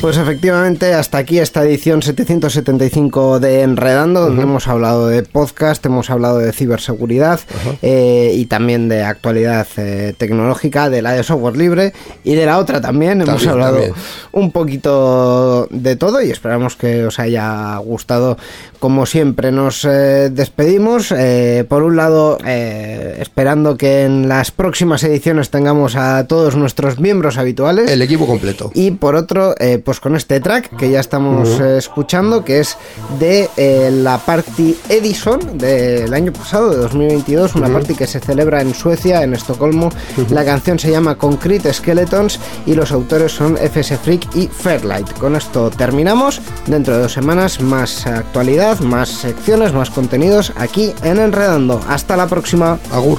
Pues 0.00 0.16
efectivamente, 0.16 0.94
hasta 0.94 1.18
aquí 1.18 1.38
esta 1.38 1.62
edición 1.62 2.00
775 2.00 3.38
de 3.38 3.60
Enredando, 3.60 4.22
donde 4.22 4.42
hemos 4.44 4.66
hablado 4.66 5.08
de 5.08 5.22
podcast, 5.22 5.84
hemos 5.84 6.08
hablado 6.08 6.38
de 6.38 6.52
ciberseguridad 6.52 7.38
eh, 7.82 8.32
y 8.34 8.46
también 8.46 8.88
de 8.88 9.02
actualidad 9.02 9.66
eh, 9.76 10.14
tecnológica, 10.16 10.88
de 10.88 11.02
la 11.02 11.12
de 11.12 11.22
software 11.22 11.58
libre 11.58 11.92
y 12.24 12.34
de 12.34 12.46
la 12.46 12.58
otra 12.58 12.80
también. 12.80 13.20
hemos 13.20 13.46
hablado 13.46 13.74
también. 13.74 13.94
un 14.32 14.52
poquito 14.52 15.68
de 15.70 15.96
todo 15.96 16.22
y 16.22 16.30
esperamos 16.30 16.76
que 16.76 17.04
os 17.04 17.18
haya 17.18 17.76
gustado. 17.76 18.38
Como 18.78 19.04
siempre, 19.04 19.52
nos 19.52 19.84
eh, 19.84 20.30
despedimos. 20.32 21.12
eh, 21.14 21.66
por 21.68 21.82
un 21.82 21.96
lado, 21.96 22.38
eh, 22.46 23.18
esperando 23.20 23.76
que 23.76 24.04
en 24.04 24.28
las 24.28 24.50
próximas 24.50 25.04
ediciones 25.04 25.50
tengamos 25.50 25.94
a 25.94 26.26
todos 26.26 26.56
nuestros 26.56 26.98
miembros 26.98 27.36
habituales. 27.36 27.90
El 27.90 28.00
equipo 28.00 28.26
completo. 28.26 28.70
Y 28.74 28.92
por 28.92 29.14
otro, 29.14 29.54
eh, 29.58 29.78
pues 29.90 29.98
con 29.98 30.14
este 30.14 30.38
track 30.38 30.76
que 30.76 30.88
ya 30.88 31.00
estamos 31.00 31.58
escuchando, 31.58 32.44
que 32.44 32.60
es 32.60 32.76
de 33.18 33.50
eh, 33.56 33.90
la 33.92 34.18
Party 34.18 34.76
Edison 34.88 35.58
del 35.58 36.14
año 36.14 36.32
pasado, 36.32 36.70
de 36.70 36.76
2022, 36.76 37.56
una 37.56 37.68
party 37.68 37.96
que 37.96 38.06
se 38.06 38.20
celebra 38.20 38.62
en 38.62 38.72
Suecia, 38.72 39.24
en 39.24 39.34
Estocolmo. 39.34 39.90
La 40.28 40.44
canción 40.44 40.78
se 40.78 40.92
llama 40.92 41.16
Concrete 41.16 41.74
Skeletons 41.74 42.38
y 42.66 42.76
los 42.76 42.92
autores 42.92 43.32
son 43.32 43.56
FS 43.56 43.96
Freak 43.96 44.32
y 44.36 44.46
Fairlight. 44.46 45.12
Con 45.14 45.34
esto 45.34 45.70
terminamos. 45.70 46.40
Dentro 46.68 46.94
de 46.94 47.02
dos 47.02 47.12
semanas, 47.12 47.60
más 47.60 48.06
actualidad, 48.06 48.78
más 48.78 49.08
secciones, 49.08 49.72
más 49.72 49.90
contenidos 49.90 50.52
aquí 50.56 50.94
en 51.02 51.18
Enredando. 51.18 51.80
Hasta 51.88 52.16
la 52.16 52.28
próxima. 52.28 52.78
Agur. 52.92 53.18